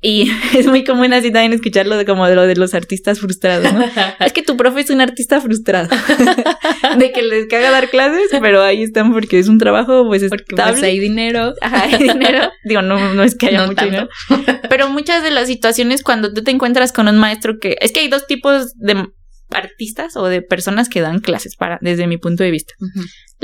Y 0.00 0.30
es 0.54 0.66
muy 0.66 0.84
común 0.84 1.12
así 1.12 1.30
también 1.30 1.52
escucharlo 1.52 1.96
de 1.96 2.04
como 2.04 2.26
de 2.26 2.34
lo 2.34 2.46
de 2.46 2.56
los 2.56 2.74
artistas 2.74 3.20
frustrados, 3.20 3.72
¿no? 3.72 3.84
es 4.20 4.32
que 4.32 4.42
tu 4.42 4.56
profe 4.56 4.80
es 4.80 4.90
un 4.90 5.00
artista 5.00 5.40
frustrado. 5.40 5.88
de 6.98 7.12
que 7.12 7.22
les 7.22 7.46
caga 7.46 7.70
dar 7.70 7.88
clases, 7.88 8.28
pero 8.40 8.62
ahí 8.62 8.82
están 8.82 9.12
porque 9.12 9.38
es 9.38 9.48
un 9.48 9.58
trabajo 9.58 10.04
pues 10.06 10.24
porque 10.28 10.56
pues, 10.56 10.82
hay 10.82 10.98
dinero. 10.98 11.54
Ajá, 11.60 11.84
hay 11.84 11.96
dinero. 11.96 12.50
Digo, 12.64 12.82
no, 12.82 13.14
no 13.14 13.22
es 13.22 13.36
que 13.36 13.46
haya 13.46 13.66
mucho 13.66 13.84
dinero. 13.84 14.08
Pero 14.68 14.90
muchas 14.90 15.22
de 15.22 15.30
las 15.30 15.46
situaciones 15.46 16.02
cuando 16.02 16.34
tú 16.34 16.42
te 16.42 16.50
encuentras 16.50 16.92
con 16.92 17.06
un 17.06 17.18
maestro 17.18 17.58
que... 17.60 17.76
Es 17.80 17.92
que 17.92 18.00
hay 18.00 18.08
dos 18.08 18.26
tipos 18.26 18.74
de 18.74 19.06
artistas 19.54 20.16
o 20.16 20.26
de 20.26 20.42
personas 20.42 20.88
que 20.88 21.00
dan 21.00 21.20
clases 21.20 21.56
para, 21.56 21.78
desde 21.80 22.06
mi 22.06 22.18
punto 22.18 22.44
de 22.44 22.50
vista 22.50 22.74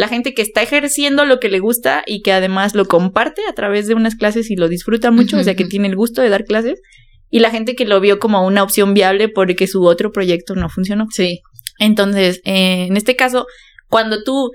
la 0.00 0.09
gente 0.09 0.33
que 0.35 0.43
está 0.43 0.62
ejerciendo 0.62 1.25
lo 1.25 1.40
que 1.40 1.50
le 1.50 1.59
gusta 1.59 2.02
y 2.07 2.23
que 2.23 2.33
además 2.33 2.75
lo 2.75 2.87
comparte 2.87 3.43
a 3.49 3.52
través 3.52 3.87
de 3.87 3.95
unas 3.95 4.14
clases 4.14 4.50
y 4.50 4.57
lo 4.57 4.69
disfruta 4.69 5.11
mucho, 5.11 5.38
o 5.38 5.43
sea, 5.43 5.55
que 5.55 5.67
tiene 5.67 5.88
el 5.88 5.97
gusto 5.97 6.23
de 6.23 6.31
dar 6.31 6.45
clases, 6.45 6.81
y 7.29 7.40
la 7.40 7.50
gente 7.50 7.76
que 7.76 7.85
lo 7.85 8.00
vio 8.00 8.19
como 8.19 8.45
una 8.47 8.62
opción 8.62 8.95
viable 8.95 9.29
porque 9.29 9.67
su 9.67 9.85
otro 9.85 10.11
proyecto 10.11 10.55
no 10.55 10.69
funcionó. 10.69 11.07
Sí. 11.11 11.40
Entonces, 11.79 12.40
eh, 12.45 12.87
en 12.88 12.97
este 12.97 13.14
caso, 13.14 13.47
cuando 13.88 14.25
tú 14.25 14.50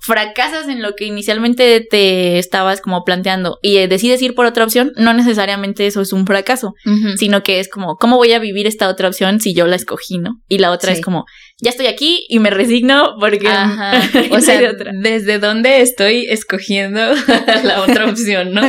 fracasas 0.00 0.68
en 0.68 0.82
lo 0.82 0.94
que 0.94 1.04
inicialmente 1.04 1.86
te 1.88 2.38
estabas 2.38 2.80
como 2.80 3.04
planteando 3.04 3.58
y 3.62 3.76
eh, 3.76 3.88
decides 3.88 4.22
ir 4.22 4.34
por 4.34 4.46
otra 4.46 4.64
opción, 4.64 4.92
no 4.96 5.14
necesariamente 5.14 5.86
eso 5.86 6.00
es 6.00 6.12
un 6.12 6.26
fracaso, 6.26 6.74
sino 7.16 7.42
que 7.42 7.60
es 7.60 7.68
como, 7.68 7.96
¿cómo 7.96 8.16
voy 8.16 8.32
a 8.32 8.38
vivir 8.38 8.66
esta 8.66 8.88
otra 8.88 9.08
opción 9.08 9.40
si 9.40 9.54
yo 9.54 9.66
la 9.66 9.76
escogí, 9.76 10.18
no? 10.18 10.40
Y 10.48 10.58
la 10.58 10.70
otra 10.70 10.92
es 10.92 11.00
como, 11.00 11.24
ya 11.60 11.70
estoy 11.70 11.86
aquí 11.86 12.24
y 12.28 12.38
me 12.38 12.50
resigno 12.50 13.14
porque... 13.20 13.48
o 14.30 14.40
sea, 14.40 14.72
¿desde 15.00 15.38
dónde 15.38 15.80
estoy 15.80 16.26
escogiendo 16.28 17.00
la 17.64 17.82
otra 17.82 18.06
opción, 18.06 18.52
no? 18.52 18.62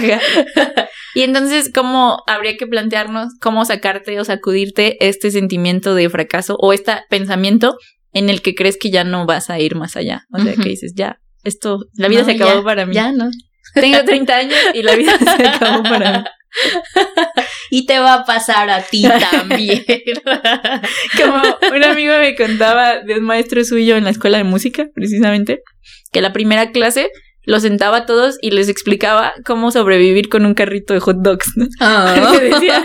y 1.16 1.22
entonces, 1.22 1.72
¿cómo 1.74 2.20
habría 2.28 2.58
que 2.58 2.68
plantearnos 2.68 3.34
cómo 3.42 3.66
sacarte 3.66 4.20
o 4.20 4.26
sacudirte 4.26 4.98
este 5.06 5.32
sentimiento 5.32 5.96
de 5.96 6.10
fracaso 6.10 6.56
o 6.60 6.74
este 6.74 6.94
pensamiento 7.10 7.78
en 8.14 8.30
el 8.30 8.42
que 8.42 8.56
crees 8.56 8.78
que 8.78 8.92
ya 8.92 9.04
no 9.04 9.26
vas 9.26 9.50
a 9.50 9.60
ir 9.60 9.76
más 9.76 9.96
allá. 9.96 10.26
O 10.32 10.40
sea, 10.40 10.54
que 10.56 10.70
dices, 10.70 10.94
ya, 10.96 11.20
esto, 11.44 11.88
la 11.96 12.08
vida 12.08 12.24
se 12.24 12.32
acabó 12.32 12.64
para 12.64 12.86
mí. 12.86 12.94
Ya 12.94 13.12
no. 13.12 13.30
Tengo 13.74 14.04
30 14.04 14.36
años 14.36 14.58
y 14.74 14.84
la 14.84 14.96
vida 14.96 15.18
se 15.18 15.48
acabó 15.48 15.84
para 15.84 16.20
mí. 16.20 16.26
y 17.72 17.86
te 17.86 18.00
va 18.00 18.14
a 18.14 18.26
pasar 18.26 18.70
a 18.70 18.82
ti 18.82 19.04
también. 19.32 19.84
Como 21.18 21.42
un 21.76 21.84
amigo 21.84 22.14
me 22.20 22.36
contaba 22.36 23.00
de 23.00 23.18
un 23.18 23.24
maestro 23.24 23.64
suyo 23.64 23.98
en 23.98 24.04
la 24.04 24.12
escuela 24.12 24.38
de 24.38 24.44
música, 24.44 24.88
precisamente, 24.94 25.64
que 26.12 26.22
la 26.22 26.34
primera 26.34 26.72
clase 26.72 27.10
los 27.46 27.62
sentaba 27.62 27.98
a 27.98 28.06
todos 28.06 28.38
y 28.42 28.52
les 28.52 28.70
explicaba 28.70 29.34
cómo 29.46 29.72
sobrevivir 29.72 30.30
con 30.30 30.46
un 30.46 30.54
carrito 30.54 30.94
de 30.94 31.00
hot 31.00 31.18
dogs. 31.18 31.52
¿no? 31.56 31.68
Ah. 31.80 32.34
decía 32.42 32.84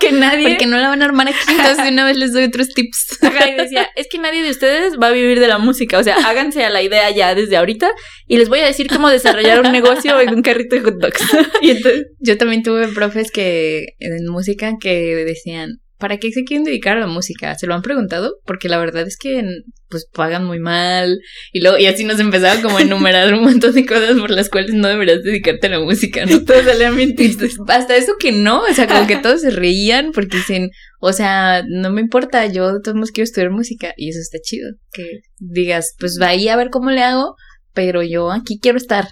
que 0.00 0.12
nadie. 0.12 0.48
Porque 0.48 0.66
no 0.66 0.76
la 0.78 0.88
van 0.88 1.02
a 1.02 1.04
armar 1.04 1.28
aquí, 1.28 1.38
entonces 1.48 1.84
de 1.84 1.90
una 1.90 2.04
vez 2.04 2.16
les 2.16 2.32
doy 2.32 2.44
otros 2.44 2.68
tips. 2.68 3.18
y 3.22 3.54
decía, 3.54 3.88
es 3.94 4.08
que 4.10 4.18
nadie 4.18 4.42
de 4.42 4.50
ustedes 4.50 4.94
va 5.00 5.08
a 5.08 5.12
vivir 5.12 5.40
de 5.40 5.48
la 5.48 5.58
música. 5.58 5.98
O 5.98 6.02
sea, 6.02 6.16
háganse 6.26 6.64
a 6.64 6.70
la 6.70 6.82
idea 6.82 7.10
ya 7.10 7.34
desde 7.34 7.56
ahorita 7.56 7.90
y 8.26 8.36
les 8.36 8.48
voy 8.48 8.60
a 8.60 8.66
decir 8.66 8.88
cómo 8.88 9.08
desarrollar 9.08 9.60
un 9.60 9.72
negocio 9.72 10.20
en 10.20 10.34
un 10.34 10.42
carrito 10.42 10.76
de 10.76 10.82
hot 10.82 10.96
dogs. 10.98 11.20
y 11.62 11.70
entonces. 11.70 12.06
Yo 12.18 12.36
también 12.36 12.62
tuve 12.62 12.88
profes 12.88 13.30
que 13.30 13.94
en 13.98 14.26
música 14.28 14.74
que 14.80 15.24
decían, 15.24 15.80
¿para 16.00 16.16
qué 16.16 16.32
se 16.32 16.42
quieren 16.42 16.64
dedicar 16.64 16.96
a 16.96 17.00
la 17.00 17.06
música? 17.06 17.54
¿Se 17.54 17.66
lo 17.66 17.74
han 17.74 17.82
preguntado? 17.82 18.38
Porque 18.44 18.68
la 18.68 18.78
verdad 18.78 19.06
es 19.06 19.16
que 19.16 19.44
pues 19.88 20.08
pagan 20.12 20.46
muy 20.46 20.58
mal 20.58 21.18
y 21.52 21.60
luego 21.60 21.76
y 21.76 21.86
así 21.86 22.04
nos 22.04 22.18
empezaba 22.20 22.60
como 22.62 22.78
a 22.78 22.82
enumerar 22.82 23.34
un 23.34 23.42
montón 23.42 23.74
de 23.74 23.84
cosas 23.84 24.18
por 24.18 24.30
las 24.30 24.48
cuales 24.48 24.72
no 24.72 24.88
deberías 24.88 25.22
dedicarte 25.22 25.66
a 25.66 25.70
la 25.70 25.80
música, 25.80 26.24
¿no? 26.26 26.44
Todos 26.44 26.64
salían 26.64 26.96
mintiendo. 26.96 27.46
Hasta 27.68 27.96
eso 27.96 28.14
que 28.18 28.32
no, 28.32 28.62
o 28.62 28.74
sea, 28.74 28.86
como 28.86 29.06
que 29.06 29.16
todos 29.16 29.42
se 29.42 29.50
reían 29.50 30.12
porque 30.12 30.38
dicen, 30.38 30.70
o 31.00 31.12
sea, 31.12 31.62
no 31.68 31.90
me 31.90 32.00
importa, 32.00 32.46
yo 32.46 32.72
de 32.72 32.80
todos 32.80 32.94
modos 32.94 33.10
quiero 33.10 33.24
estudiar 33.24 33.50
música 33.50 33.92
y 33.96 34.08
eso 34.08 34.18
está 34.20 34.38
chido, 34.42 34.70
que 34.92 35.20
digas, 35.38 35.94
pues 35.98 36.18
va 36.20 36.28
ahí 36.28 36.48
a 36.48 36.56
ver 36.56 36.70
cómo 36.70 36.90
le 36.90 37.02
hago, 37.02 37.36
pero 37.74 38.02
yo 38.02 38.32
aquí 38.32 38.58
quiero 38.60 38.78
estar. 38.78 39.08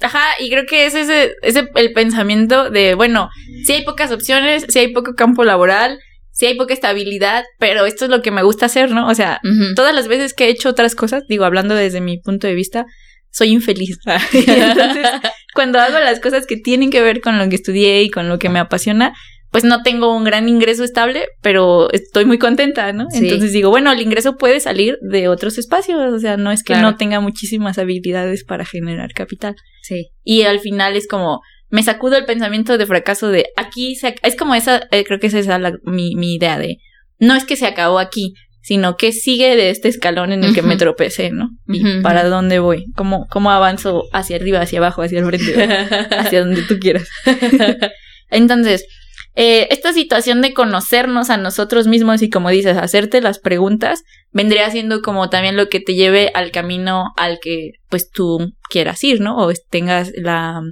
Ajá, 0.00 0.24
y 0.40 0.50
creo 0.50 0.64
que 0.66 0.86
ese 0.86 1.02
es 1.02 1.34
ese, 1.42 1.68
el 1.76 1.92
pensamiento 1.92 2.68
de, 2.70 2.94
bueno, 2.94 3.28
si 3.64 3.74
hay 3.74 3.84
pocas 3.84 4.10
opciones, 4.10 4.66
si 4.68 4.80
hay 4.80 4.92
poco 4.92 5.14
campo 5.14 5.44
laboral, 5.44 5.98
sí 6.34 6.46
hay 6.46 6.56
poca 6.56 6.74
estabilidad, 6.74 7.44
pero 7.58 7.86
esto 7.86 8.04
es 8.04 8.10
lo 8.10 8.20
que 8.20 8.32
me 8.32 8.42
gusta 8.42 8.66
hacer, 8.66 8.90
¿no? 8.90 9.08
O 9.08 9.14
sea, 9.14 9.40
todas 9.76 9.94
las 9.94 10.08
veces 10.08 10.34
que 10.34 10.46
he 10.46 10.50
hecho 10.50 10.68
otras 10.68 10.94
cosas, 10.94 11.24
digo, 11.28 11.44
hablando 11.44 11.74
desde 11.74 12.00
mi 12.00 12.18
punto 12.18 12.46
de 12.46 12.54
vista, 12.54 12.86
soy 13.30 13.48
infeliz. 13.48 13.98
Entonces, 14.32 15.06
cuando 15.54 15.78
hago 15.78 15.98
las 16.00 16.20
cosas 16.20 16.46
que 16.46 16.56
tienen 16.56 16.90
que 16.90 17.02
ver 17.02 17.20
con 17.20 17.38
lo 17.38 17.48
que 17.48 17.54
estudié 17.54 18.02
y 18.02 18.10
con 18.10 18.28
lo 18.28 18.38
que 18.38 18.48
me 18.48 18.58
apasiona, 18.58 19.14
pues 19.50 19.62
no 19.62 19.84
tengo 19.84 20.16
un 20.16 20.24
gran 20.24 20.48
ingreso 20.48 20.82
estable, 20.82 21.26
pero 21.40 21.88
estoy 21.92 22.24
muy 22.24 22.38
contenta, 22.38 22.92
¿no? 22.92 23.06
Entonces 23.14 23.52
digo, 23.52 23.70
bueno, 23.70 23.92
el 23.92 24.00
ingreso 24.00 24.36
puede 24.36 24.58
salir 24.58 24.98
de 25.00 25.28
otros 25.28 25.58
espacios, 25.58 26.12
o 26.12 26.18
sea, 26.18 26.36
no 26.36 26.50
es 26.50 26.64
que 26.64 26.74
no 26.74 26.96
tenga 26.96 27.20
muchísimas 27.20 27.78
habilidades 27.78 28.42
para 28.42 28.64
generar 28.64 29.12
capital. 29.12 29.54
Sí. 29.82 30.08
Y 30.24 30.42
al 30.42 30.58
final 30.58 30.96
es 30.96 31.06
como, 31.06 31.40
me 31.74 31.82
sacudo 31.82 32.16
el 32.16 32.24
pensamiento 32.24 32.78
de 32.78 32.86
fracaso 32.86 33.30
de 33.30 33.46
aquí 33.56 33.96
se 33.96 34.14
es 34.22 34.36
como 34.36 34.54
esa 34.54 34.86
eh, 34.92 35.02
creo 35.02 35.18
que 35.18 35.26
esa 35.26 35.40
es 35.40 35.48
mi, 35.82 36.14
mi, 36.14 36.36
idea 36.36 36.56
de 36.56 36.76
no 37.18 37.34
es 37.34 37.44
que 37.44 37.56
se 37.56 37.66
acabó 37.66 37.98
aquí 37.98 38.34
sino 38.62 38.96
que 38.96 39.10
sigue 39.10 39.56
de 39.56 39.70
este 39.70 39.88
escalón 39.88 40.30
en 40.30 40.44
el 40.44 40.54
que 40.54 40.62
me 40.62 40.76
tropecé 40.76 41.30
no 41.32 41.48
y 41.66 42.00
para 42.00 42.28
dónde 42.28 42.60
voy 42.60 42.84
cómo 42.94 43.26
cómo 43.28 43.50
avanzo 43.50 44.04
hacia 44.12 44.36
arriba 44.36 44.60
hacia 44.60 44.78
abajo 44.78 45.02
hacia 45.02 45.18
el 45.18 45.26
frente 45.26 45.64
hacia 46.16 46.44
donde 46.44 46.62
tú 46.62 46.78
quieras. 46.78 47.08
Entonces 48.30 48.86
eh, 49.34 49.66
esta 49.72 49.92
situación 49.92 50.42
de 50.42 50.54
conocernos 50.54 51.28
a 51.28 51.38
nosotros 51.38 51.88
mismos 51.88 52.22
y 52.22 52.30
como 52.30 52.50
dices 52.50 52.76
hacerte 52.76 53.20
las 53.20 53.40
preguntas 53.40 54.04
vendría 54.30 54.70
siendo 54.70 55.02
como 55.02 55.28
también 55.28 55.56
lo 55.56 55.68
que 55.68 55.80
te 55.80 55.94
lleve 55.94 56.30
al 56.34 56.52
camino 56.52 57.06
al 57.16 57.40
que 57.42 57.72
pues 57.88 58.10
tú 58.10 58.52
quieras 58.70 59.02
ir 59.02 59.20
no 59.20 59.36
o 59.36 59.52
tengas 59.70 60.12
la 60.14 60.62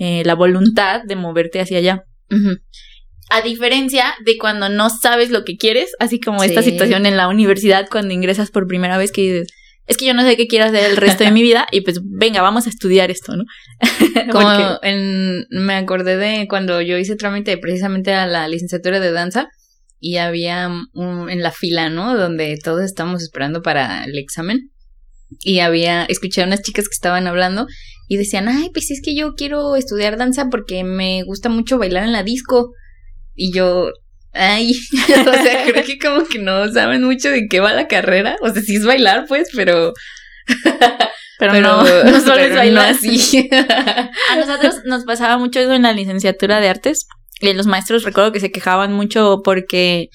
eh, 0.00 0.22
la 0.24 0.34
voluntad 0.34 1.02
de 1.04 1.14
moverte 1.14 1.60
hacia 1.60 1.76
allá. 1.76 2.04
A 3.28 3.42
diferencia 3.42 4.14
de 4.24 4.38
cuando 4.38 4.70
no 4.70 4.88
sabes 4.88 5.30
lo 5.30 5.44
que 5.44 5.58
quieres, 5.58 5.92
así 6.00 6.18
como 6.18 6.42
esta 6.42 6.62
situación 6.62 7.04
en 7.04 7.18
la 7.18 7.28
universidad 7.28 7.86
cuando 7.90 8.14
ingresas 8.14 8.50
por 8.50 8.66
primera 8.66 8.96
vez 8.96 9.12
que 9.12 9.20
dices, 9.20 9.48
es 9.86 9.98
que 9.98 10.06
yo 10.06 10.14
no 10.14 10.22
sé 10.22 10.38
qué 10.38 10.46
quiero 10.46 10.64
hacer 10.64 10.90
el 10.90 10.96
resto 10.96 11.24
de 11.24 11.32
mi 11.32 11.42
vida 11.42 11.66
y 11.70 11.82
pues 11.82 12.00
venga, 12.02 12.40
vamos 12.40 12.66
a 12.66 12.70
estudiar 12.70 13.10
esto, 13.10 13.36
¿no? 13.36 13.44
como 14.32 14.48
en, 14.82 15.44
me 15.50 15.74
acordé 15.74 16.16
de 16.16 16.48
cuando 16.48 16.80
yo 16.80 16.96
hice 16.96 17.14
trámite 17.16 17.58
precisamente 17.58 18.14
a 18.14 18.26
la 18.26 18.48
licenciatura 18.48 19.00
de 19.00 19.12
danza 19.12 19.48
y 19.98 20.16
había 20.16 20.64
en 20.94 21.42
la 21.42 21.50
fila, 21.50 21.90
¿no? 21.90 22.16
Donde 22.16 22.56
todos 22.64 22.84
estamos 22.84 23.22
esperando 23.22 23.60
para 23.60 24.04
el 24.04 24.16
examen 24.16 24.70
y 25.38 25.60
había, 25.60 26.04
escuché 26.04 26.42
a 26.42 26.46
unas 26.46 26.62
chicas 26.62 26.86
que 26.88 26.94
estaban 26.94 27.26
hablando 27.26 27.66
y 28.08 28.16
decían, 28.16 28.48
ay, 28.48 28.70
pues 28.72 28.90
es 28.90 29.00
que 29.02 29.14
yo 29.14 29.34
quiero 29.34 29.76
estudiar 29.76 30.16
danza 30.16 30.48
porque 30.50 30.82
me 30.82 31.22
gusta 31.22 31.48
mucho 31.48 31.78
bailar 31.78 32.02
en 32.02 32.12
la 32.12 32.24
disco. 32.24 32.72
Y 33.34 33.52
yo, 33.54 33.90
ay, 34.32 34.72
o 35.26 35.32
sea, 35.32 35.64
creo 35.64 35.84
que 35.84 35.98
como 35.98 36.26
que 36.26 36.40
no 36.40 36.70
saben 36.72 37.04
mucho 37.04 37.30
de 37.30 37.46
qué 37.48 37.60
va 37.60 37.72
la 37.72 37.86
carrera. 37.86 38.36
O 38.42 38.50
sea, 38.50 38.62
sí 38.62 38.76
es 38.76 38.84
bailar, 38.84 39.26
pues, 39.28 39.48
pero... 39.54 39.92
Pero, 41.38 41.58
no, 41.58 41.82
no 41.82 42.20
solo 42.20 42.42
es 42.42 42.54
bailar. 42.54 42.90
así. 42.90 43.48
a 43.50 44.36
nosotros 44.36 44.82
nos 44.84 45.04
pasaba 45.04 45.38
mucho 45.38 45.58
eso 45.58 45.72
en 45.72 45.80
la 45.80 45.94
licenciatura 45.94 46.60
de 46.60 46.68
artes. 46.68 47.06
Y 47.40 47.50
los 47.54 47.66
maestros 47.66 48.02
recuerdo 48.02 48.30
que 48.30 48.40
se 48.40 48.52
quejaban 48.52 48.92
mucho 48.92 49.40
porque 49.42 50.10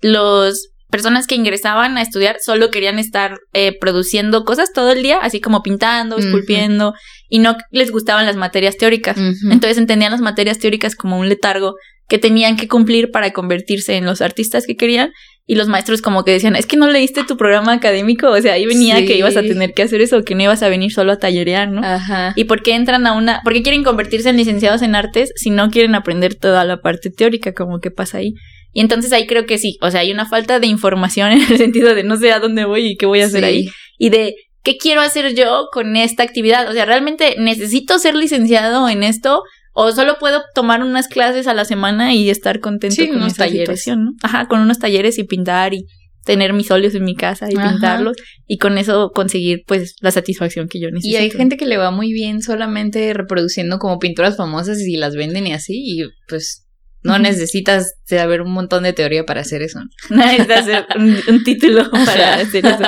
los 0.00 0.73
personas 0.94 1.26
que 1.26 1.34
ingresaban 1.34 1.98
a 1.98 2.02
estudiar 2.02 2.36
solo 2.40 2.70
querían 2.70 3.00
estar 3.00 3.40
eh, 3.52 3.76
produciendo 3.80 4.44
cosas 4.44 4.72
todo 4.72 4.92
el 4.92 5.02
día, 5.02 5.18
así 5.20 5.40
como 5.40 5.60
pintando, 5.60 6.16
esculpiendo, 6.18 6.94
y 7.28 7.40
no 7.40 7.56
les 7.72 7.90
gustaban 7.90 8.26
las 8.26 8.36
materias 8.36 8.76
teóricas. 8.76 9.16
Entonces 9.18 9.76
entendían 9.76 10.12
las 10.12 10.20
materias 10.20 10.60
teóricas 10.60 10.94
como 10.94 11.18
un 11.18 11.28
letargo 11.28 11.74
que 12.08 12.18
tenían 12.18 12.56
que 12.56 12.68
cumplir 12.68 13.10
para 13.10 13.32
convertirse 13.32 13.96
en 13.96 14.04
los 14.04 14.20
artistas 14.20 14.68
que 14.68 14.76
querían. 14.76 15.10
Y 15.46 15.56
los 15.56 15.66
maestros 15.66 16.00
como 16.00 16.22
que 16.22 16.30
decían, 16.30 16.54
es 16.54 16.66
que 16.66 16.76
no 16.76 16.86
leíste 16.86 17.24
tu 17.24 17.36
programa 17.36 17.72
académico, 17.72 18.30
o 18.30 18.40
sea, 18.40 18.52
ahí 18.52 18.64
venía 18.64 19.04
que 19.04 19.18
ibas 19.18 19.36
a 19.36 19.42
tener 19.42 19.74
que 19.74 19.82
hacer 19.82 20.00
eso, 20.00 20.22
que 20.22 20.36
no 20.36 20.44
ibas 20.44 20.62
a 20.62 20.68
venir 20.68 20.92
solo 20.92 21.10
a 21.10 21.18
tallerear, 21.18 21.68
¿no? 21.72 21.84
Ajá. 21.84 22.34
¿Y 22.36 22.44
por 22.44 22.62
qué 22.62 22.76
entran 22.76 23.04
a 23.08 23.14
una, 23.14 23.40
por 23.42 23.52
qué 23.52 23.62
quieren 23.62 23.82
convertirse 23.82 24.28
en 24.28 24.36
licenciados 24.36 24.80
en 24.82 24.94
artes 24.94 25.32
si 25.34 25.50
no 25.50 25.70
quieren 25.70 25.96
aprender 25.96 26.36
toda 26.36 26.64
la 26.64 26.80
parte 26.80 27.10
teórica, 27.10 27.52
como 27.52 27.80
que 27.80 27.90
pasa 27.90 28.18
ahí? 28.18 28.34
Y 28.74 28.80
entonces 28.80 29.12
ahí 29.12 29.26
creo 29.26 29.46
que 29.46 29.56
sí, 29.56 29.78
o 29.80 29.90
sea, 29.90 30.00
hay 30.00 30.12
una 30.12 30.26
falta 30.26 30.60
de 30.60 30.66
información 30.66 31.32
en 31.32 31.40
el 31.40 31.56
sentido 31.56 31.94
de 31.94 32.04
no 32.04 32.16
sé 32.16 32.32
a 32.32 32.40
dónde 32.40 32.66
voy 32.66 32.88
y 32.88 32.96
qué 32.96 33.06
voy 33.06 33.22
a 33.22 33.26
hacer 33.26 33.44
ahí, 33.44 33.68
y 33.96 34.10
de 34.10 34.34
qué 34.62 34.76
quiero 34.76 35.00
hacer 35.00 35.34
yo 35.34 35.68
con 35.72 35.96
esta 35.96 36.22
actividad, 36.22 36.68
o 36.68 36.72
sea, 36.72 36.84
realmente 36.84 37.36
necesito 37.38 37.98
ser 37.98 38.14
licenciado 38.14 38.88
en 38.88 39.02
esto 39.02 39.42
o 39.72 39.92
solo 39.92 40.16
puedo 40.18 40.42
tomar 40.54 40.82
unas 40.82 41.08
clases 41.08 41.46
a 41.46 41.54
la 41.54 41.64
semana 41.64 42.14
y 42.14 42.30
estar 42.30 42.60
contento 42.60 43.06
con 43.06 43.16
unos 43.16 43.34
talleres, 43.34 43.86
¿no? 43.88 44.12
Ajá, 44.22 44.46
con 44.46 44.60
unos 44.60 44.78
talleres 44.78 45.18
y 45.18 45.24
pintar 45.24 45.74
y 45.74 45.86
tener 46.24 46.52
mis 46.52 46.70
óleos 46.70 46.94
en 46.94 47.04
mi 47.04 47.14
casa 47.14 47.48
y 47.50 47.54
pintarlos 47.54 48.16
y 48.46 48.58
con 48.58 48.78
eso 48.78 49.10
conseguir 49.14 49.62
pues 49.66 49.96
la 50.00 50.10
satisfacción 50.10 50.68
que 50.68 50.80
yo 50.80 50.90
necesito. 50.90 51.12
Y 51.12 51.16
hay 51.16 51.30
gente 51.30 51.56
que 51.56 51.66
le 51.66 51.76
va 51.76 51.90
muy 51.90 52.12
bien 52.12 52.40
solamente 52.40 53.12
reproduciendo 53.12 53.78
como 53.78 53.98
pinturas 53.98 54.36
famosas 54.36 54.80
y 54.80 54.96
las 54.96 55.14
venden 55.14 55.46
y 55.46 55.52
así 55.52 55.74
y 55.74 56.04
pues 56.28 56.66
no 57.04 57.18
necesitas 57.18 57.94
saber 58.06 58.40
un 58.40 58.52
montón 58.52 58.82
de 58.82 58.94
teoría 58.94 59.24
para 59.24 59.42
hacer 59.42 59.62
eso. 59.62 59.78
No 60.10 60.16
necesitas 60.26 60.60
hacer 60.60 60.86
un 60.96 61.44
título 61.44 61.88
para 62.04 62.34
hacer 62.36 62.66
eso. 62.66 62.84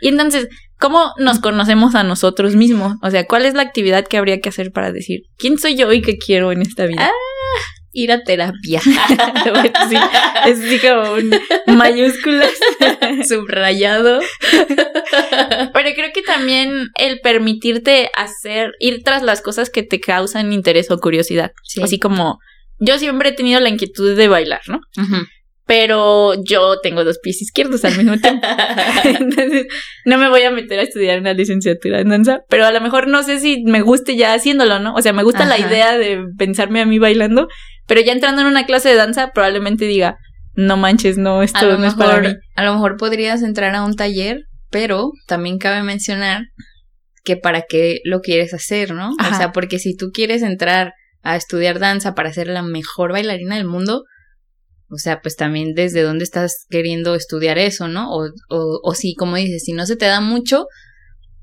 Y 0.00 0.08
entonces, 0.08 0.48
¿cómo 0.78 1.12
nos 1.18 1.38
conocemos 1.38 1.94
a 1.94 2.02
nosotros 2.02 2.56
mismos? 2.56 2.94
O 3.02 3.10
sea, 3.10 3.26
¿cuál 3.26 3.46
es 3.46 3.54
la 3.54 3.62
actividad 3.62 4.06
que 4.06 4.16
habría 4.16 4.40
que 4.40 4.48
hacer 4.48 4.72
para 4.72 4.90
decir 4.90 5.20
quién 5.36 5.58
soy 5.58 5.76
yo 5.76 5.92
y 5.92 6.02
qué 6.02 6.16
quiero 6.16 6.50
en 6.50 6.62
esta 6.62 6.86
vida? 6.86 7.06
Ah, 7.06 7.62
ir 7.92 8.12
a 8.12 8.22
terapia. 8.22 8.80
sí, 8.80 9.96
es 10.46 10.60
así 10.60 10.78
como 10.78 11.14
un 11.14 11.76
mayúsculas 11.76 12.52
subrayado. 13.26 14.20
Pero 15.72 15.90
creo 15.94 16.12
que 16.14 16.22
también 16.22 16.90
el 16.94 17.20
permitirte 17.20 18.10
hacer, 18.16 18.72
ir 18.78 19.02
tras 19.02 19.22
las 19.22 19.42
cosas 19.42 19.68
que 19.68 19.82
te 19.82 19.98
causan 19.98 20.52
interés 20.52 20.90
o 20.92 20.98
curiosidad. 20.98 21.50
Así 21.82 21.98
como 21.98 22.38
yo 22.78 22.98
siempre 22.98 23.30
he 23.30 23.32
tenido 23.32 23.60
la 23.60 23.68
inquietud 23.68 24.16
de 24.16 24.28
bailar, 24.28 24.60
¿no? 24.68 24.80
pero 25.68 26.32
yo 26.44 26.80
tengo 26.82 27.04
dos 27.04 27.18
pies 27.22 27.42
izquierdos 27.42 27.84
al 27.84 27.94
mismo 27.94 28.16
tiempo. 28.16 28.46
Entonces, 29.04 29.66
no 30.06 30.16
me 30.16 30.30
voy 30.30 30.40
a 30.42 30.50
meter 30.50 30.78
a 30.78 30.82
estudiar 30.82 31.20
una 31.20 31.34
licenciatura 31.34 32.00
en 32.00 32.08
danza, 32.08 32.40
pero 32.48 32.64
a 32.64 32.72
lo 32.72 32.80
mejor 32.80 33.06
no 33.06 33.22
sé 33.22 33.38
si 33.38 33.64
me 33.64 33.82
guste 33.82 34.16
ya 34.16 34.32
haciéndolo, 34.32 34.78
¿no? 34.78 34.94
O 34.94 35.02
sea, 35.02 35.12
me 35.12 35.22
gusta 35.22 35.44
la 35.44 35.58
idea 35.58 35.98
de 35.98 36.24
pensarme 36.38 36.80
a 36.80 36.86
mí 36.86 36.98
bailando, 36.98 37.48
pero 37.86 38.00
ya 38.00 38.12
entrando 38.12 38.40
en 38.40 38.46
una 38.46 38.64
clase 38.64 38.88
de 38.88 38.94
danza 38.94 39.32
probablemente 39.34 39.84
diga, 39.84 40.16
no 40.54 40.78
manches, 40.78 41.18
no, 41.18 41.42
esto 41.42 41.76
no 41.76 41.86
es 41.86 41.94
para 41.94 42.20
mí. 42.22 42.34
A 42.56 42.64
lo 42.64 42.72
mejor 42.72 42.96
podrías 42.96 43.42
entrar 43.42 43.74
a 43.74 43.84
un 43.84 43.94
taller, 43.94 44.44
pero 44.70 45.12
también 45.26 45.58
cabe 45.58 45.82
mencionar 45.82 46.44
que 47.24 47.36
para 47.36 47.64
qué 47.68 47.98
lo 48.04 48.20
quieres 48.20 48.54
hacer, 48.54 48.94
¿no? 48.94 49.10
O 49.10 49.36
sea, 49.36 49.52
porque 49.52 49.78
si 49.78 49.94
tú 49.94 50.12
quieres 50.14 50.40
entrar 50.40 50.94
a 51.22 51.36
estudiar 51.36 51.78
danza 51.78 52.14
para 52.14 52.32
ser 52.32 52.48
la 52.48 52.62
mejor 52.62 53.12
bailarina 53.12 53.56
del 53.56 53.66
mundo, 53.66 54.04
o 54.90 54.96
sea, 54.96 55.20
pues 55.20 55.36
también 55.36 55.74
desde 55.74 56.02
dónde 56.02 56.24
estás 56.24 56.66
queriendo 56.70 57.14
estudiar 57.14 57.58
eso, 57.58 57.88
¿no? 57.88 58.10
O, 58.10 58.26
o, 58.48 58.80
o 58.82 58.94
si, 58.94 59.14
como 59.14 59.36
dices, 59.36 59.64
si 59.64 59.72
no 59.72 59.84
se 59.84 59.96
te 59.96 60.06
da 60.06 60.20
mucho, 60.20 60.66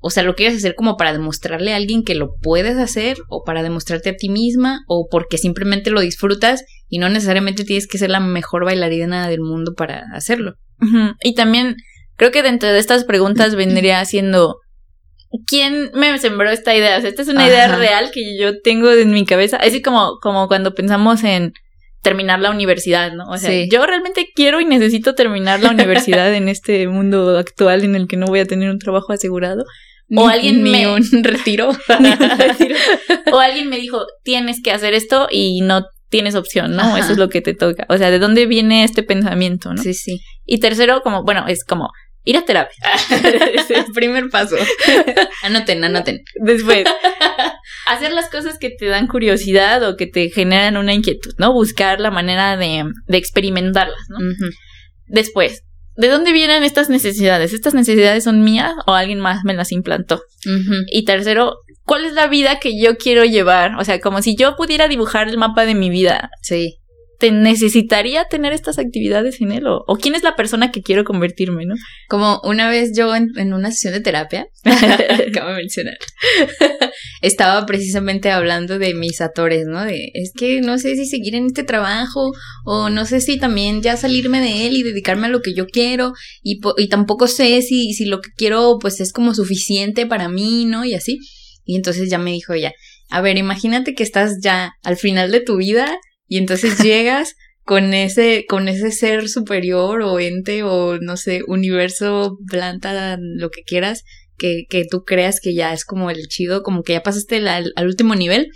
o 0.07 0.11
sea, 0.11 0.21
lo 0.21 0.35
quieres 0.35 0.57
hacer 0.57 0.75
como 0.75 0.97
para 0.97 1.13
demostrarle 1.13 1.73
a 1.73 1.77
alguien 1.77 2.03
que 2.03 2.13
lo 2.13 2.35
puedes 2.39 2.77
hacer, 2.77 3.17
o 3.27 3.43
para 3.43 3.63
demostrarte 3.63 4.11
a 4.11 4.15
ti 4.15 4.29
misma, 4.29 4.81
o 4.88 5.07
porque 5.09 5.39
simplemente 5.39 5.89
lo 5.89 5.99
disfrutas 5.99 6.63
y 6.88 6.99
no 6.99 7.09
necesariamente 7.09 7.63
tienes 7.63 7.88
que 7.88 7.97
ser 7.97 8.11
la 8.11 8.19
mejor 8.19 8.65
bailarina 8.65 9.27
del 9.27 9.41
mundo 9.41 9.73
para 9.75 10.03
hacerlo. 10.13 10.53
Y 11.23 11.33
también 11.33 11.75
creo 12.17 12.29
que 12.29 12.43
dentro 12.43 12.71
de 12.71 12.77
estas 12.77 13.03
preguntas 13.03 13.55
vendría 13.55 14.05
siendo, 14.05 14.57
¿quién 15.47 15.91
me 15.93 16.17
sembró 16.19 16.49
esta 16.49 16.75
idea? 16.75 16.97
O 16.97 17.01
sea, 17.01 17.09
esta 17.09 17.21
es 17.21 17.27
una 17.27 17.47
idea 17.47 17.75
real 17.75 18.11
que 18.11 18.38
yo 18.38 18.61
tengo 18.61 18.91
en 18.91 19.11
mi 19.11 19.25
cabeza. 19.25 19.57
Así 19.57 19.81
como, 19.81 20.19
como 20.21 20.47
cuando 20.47 20.73
pensamos 20.73 21.23
en 21.23 21.53
terminar 22.01 22.39
la 22.39 22.51
universidad, 22.51 23.13
¿no? 23.13 23.27
O 23.29 23.38
sea, 23.38 23.51
yo 23.67 23.85
realmente 23.85 24.27
quiero 24.35 24.61
y 24.61 24.65
necesito 24.65 25.15
terminar 25.15 25.61
la 25.61 25.71
universidad 25.71 26.33
en 26.33 26.49
este 26.49 26.88
mundo 26.88 27.38
actual 27.38 27.83
en 27.83 27.95
el 27.95 28.07
que 28.07 28.17
no 28.17 28.27
voy 28.27 28.39
a 28.39 28.45
tener 28.45 28.69
un 28.69 28.79
trabajo 28.79 29.11
asegurado. 29.11 29.65
o 30.15 30.27
alguien 30.27 30.61
me 30.61 30.88
un 30.93 31.23
retiro. 31.23 31.71
o 33.31 33.39
alguien 33.39 33.69
me 33.69 33.77
dijo, 33.77 34.05
tienes 34.23 34.61
que 34.63 34.71
hacer 34.71 34.93
esto 34.93 35.27
y 35.31 35.61
no 35.61 35.85
tienes 36.09 36.35
opción, 36.35 36.75
¿no? 36.75 36.95
Eso 36.95 37.11
es 37.11 37.17
lo 37.17 37.29
que 37.29 37.41
te 37.41 37.55
toca. 37.55 37.85
O 37.89 37.97
sea, 37.97 38.11
¿de 38.11 38.19
dónde 38.19 38.45
viene 38.45 38.83
este 38.83 39.01
pensamiento, 39.01 39.73
no? 39.73 39.81
Sí, 39.81 39.93
sí. 39.93 40.21
Y 40.45 40.59
tercero, 40.59 41.01
como, 41.01 41.23
bueno, 41.23 41.45
es 41.47 41.65
como 41.65 41.89
ir 42.25 42.38
a 42.38 42.43
terapia. 42.43 42.75
es 43.53 43.71
el 43.71 43.85
primer 43.93 44.29
paso. 44.29 44.57
anoten, 45.43 45.83
anoten. 45.83 46.23
Después, 46.43 46.83
hacer 47.88 48.11
las 48.11 48.29
cosas 48.29 48.57
que 48.57 48.71
te 48.71 48.88
dan 48.88 49.07
curiosidad 49.07 49.88
o 49.88 49.95
que 49.95 50.07
te 50.07 50.29
generan 50.29 50.75
una 50.75 50.93
inquietud, 50.93 51.33
¿no? 51.38 51.53
Buscar 51.53 52.01
la 52.01 52.11
manera 52.11 52.57
de, 52.57 52.83
de 53.07 53.17
experimentarlas, 53.17 54.09
¿no? 54.09 54.17
Después, 55.07 55.61
¿de 55.95 56.07
dónde 56.07 56.33
vienen 56.33 56.63
estas 56.63 56.89
necesidades? 56.89 57.53
¿Estas 57.53 57.75
necesidades 57.75 58.23
son 58.23 58.43
mías 58.43 58.73
o 58.88 58.93
alguien 58.93 59.19
más 59.19 59.43
me 59.45 59.53
las 59.53 59.71
implantó? 59.71 60.23
Y 60.88 61.05
tercero, 61.05 61.59
¿cuál 61.83 62.05
es 62.05 62.13
la 62.13 62.27
vida 62.27 62.59
que 62.59 62.79
yo 62.79 62.97
quiero 62.97 63.23
llevar? 63.23 63.75
O 63.79 63.85
sea, 63.85 63.99
como 63.99 64.21
si 64.21 64.35
yo 64.35 64.55
pudiera 64.55 64.88
dibujar 64.88 65.29
el 65.29 65.38
mapa 65.38 65.65
de 65.65 65.75
mi 65.75 65.89
vida. 65.89 66.31
Sí 66.41 66.79
te 67.25 67.31
necesitaría 67.31 68.25
tener 68.25 68.53
estas 68.53 68.77
actividades 68.77 69.41
en 69.41 69.51
él? 69.51 69.63
O, 69.65 69.97
quién 69.99 70.13
es 70.13 70.21
la 70.21 70.35
persona 70.35 70.71
que 70.71 70.83
quiero 70.83 71.03
convertirme, 71.03 71.65
no? 71.65 71.73
Como 72.07 72.39
una 72.43 72.69
vez 72.69 72.91
yo 72.95 73.15
en, 73.15 73.31
una 73.51 73.71
sesión 73.71 73.93
de 73.93 74.01
terapia, 74.01 74.47
acabo 74.63 75.49
de 75.49 75.55
mencionar, 75.55 75.97
estaba 77.23 77.65
precisamente 77.65 78.29
hablando 78.29 78.77
de 78.77 78.93
mis 78.93 79.21
atores, 79.21 79.65
¿no? 79.65 79.83
De, 79.83 80.11
es 80.13 80.33
que 80.38 80.61
no 80.61 80.77
sé 80.77 80.95
si 80.95 81.07
seguir 81.07 81.33
en 81.33 81.47
este 81.47 81.63
trabajo 81.63 82.31
o 82.63 82.89
no 82.89 83.05
sé 83.05 83.21
si 83.21 83.39
también 83.39 83.81
ya 83.81 83.97
salirme 83.97 84.39
de 84.39 84.67
él 84.67 84.77
y 84.77 84.83
dedicarme 84.83 85.25
a 85.25 85.29
lo 85.29 85.41
que 85.41 85.55
yo 85.55 85.65
quiero 85.65 86.13
y, 86.43 86.59
y 86.77 86.89
tampoco 86.89 87.27
sé 87.27 87.63
si, 87.63 87.93
si 87.93 88.05
lo 88.05 88.21
que 88.21 88.29
quiero 88.38 88.77
pues 88.79 89.01
es 89.01 89.11
como 89.11 89.33
suficiente 89.33 90.05
para 90.05 90.29
mí, 90.29 90.65
¿no? 90.65 90.85
Y 90.85 90.93
así. 90.93 91.17
Y 91.65 91.75
entonces 91.75 92.07
ya 92.11 92.19
me 92.19 92.31
dijo 92.31 92.53
ella, 92.53 92.71
a 93.09 93.21
ver, 93.21 93.38
imagínate 93.38 93.95
que 93.95 94.03
estás 94.03 94.41
ya 94.43 94.73
al 94.83 94.97
final 94.97 95.31
de 95.31 95.39
tu 95.39 95.57
vida 95.57 95.97
y 96.27 96.38
entonces 96.38 96.79
llegas 96.83 97.35
con 97.63 97.93
ese, 97.93 98.45
con 98.47 98.67
ese 98.67 98.91
ser 98.91 99.27
superior 99.27 100.01
o 100.01 100.19
ente 100.19 100.63
o 100.63 100.99
no 100.99 101.17
sé, 101.17 101.41
universo, 101.47 102.38
planta, 102.47 103.17
lo 103.19 103.49
que 103.49 103.63
quieras, 103.63 104.03
que, 104.38 104.65
que 104.69 104.85
tú 104.89 105.03
creas 105.03 105.39
que 105.41 105.53
ya 105.55 105.73
es 105.73 105.83
como 105.83 106.11
el 106.11 106.27
chido, 106.27 106.61
como 106.61 106.83
que 106.83 106.93
ya 106.93 107.03
pasaste 107.03 107.38
al, 107.47 107.73
último 107.83 108.15
nivel 108.15 108.49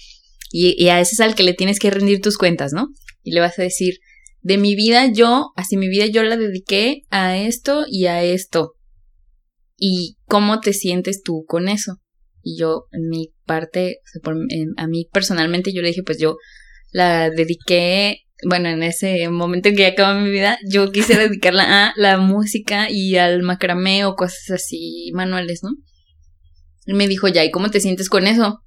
y, 0.51 0.75
y 0.77 0.89
a 0.89 0.99
ese 0.99 1.15
es 1.15 1.19
al 1.21 1.35
que 1.35 1.43
le 1.43 1.53
tienes 1.53 1.79
que 1.79 1.89
rendir 1.89 2.21
tus 2.21 2.37
cuentas, 2.37 2.71
¿no? 2.71 2.89
Y 3.23 3.31
le 3.31 3.39
vas 3.39 3.57
a 3.57 3.63
decir, 3.63 3.95
de 4.41 4.57
mi 4.57 4.75
vida 4.75 5.11
yo, 5.11 5.51
así 5.55 5.75
mi 5.75 5.89
vida 5.89 6.05
yo 6.05 6.23
la 6.23 6.37
dediqué 6.37 7.01
a 7.09 7.37
esto 7.37 7.85
y 7.89 8.05
a 8.05 8.23
esto. 8.23 8.75
¿Y 9.75 10.17
cómo 10.25 10.59
te 10.59 10.73
sientes 10.73 11.23
tú 11.23 11.45
con 11.47 11.69
eso? 11.69 11.97
Y 12.41 12.59
yo, 12.59 12.85
en 12.91 13.07
mi 13.07 13.33
parte, 13.45 13.99
a 14.77 14.87
mí 14.87 15.07
personalmente 15.11 15.73
yo 15.73 15.81
le 15.81 15.89
dije, 15.89 16.03
pues 16.03 16.19
yo 16.19 16.37
la 16.91 17.29
dediqué, 17.29 18.25
bueno, 18.47 18.69
en 18.69 18.83
ese 18.83 19.27
momento 19.29 19.69
en 19.69 19.75
que 19.75 19.81
ya 19.83 19.89
acabó 19.89 20.19
mi 20.19 20.29
vida, 20.29 20.57
yo 20.67 20.91
quise 20.91 21.17
dedicarla 21.17 21.87
a 21.87 21.93
la 21.95 22.17
música 22.17 22.89
y 22.89 23.17
al 23.17 23.43
macramé 23.43 24.05
o 24.05 24.15
cosas 24.15 24.49
así 24.51 25.11
manuales, 25.13 25.61
¿no? 25.63 25.71
Y 26.85 26.93
me 26.93 27.07
dijo, 27.07 27.27
ya, 27.27 27.43
¿y 27.43 27.51
cómo 27.51 27.69
te 27.69 27.81
sientes 27.81 28.09
con 28.09 28.25
eso? 28.25 28.63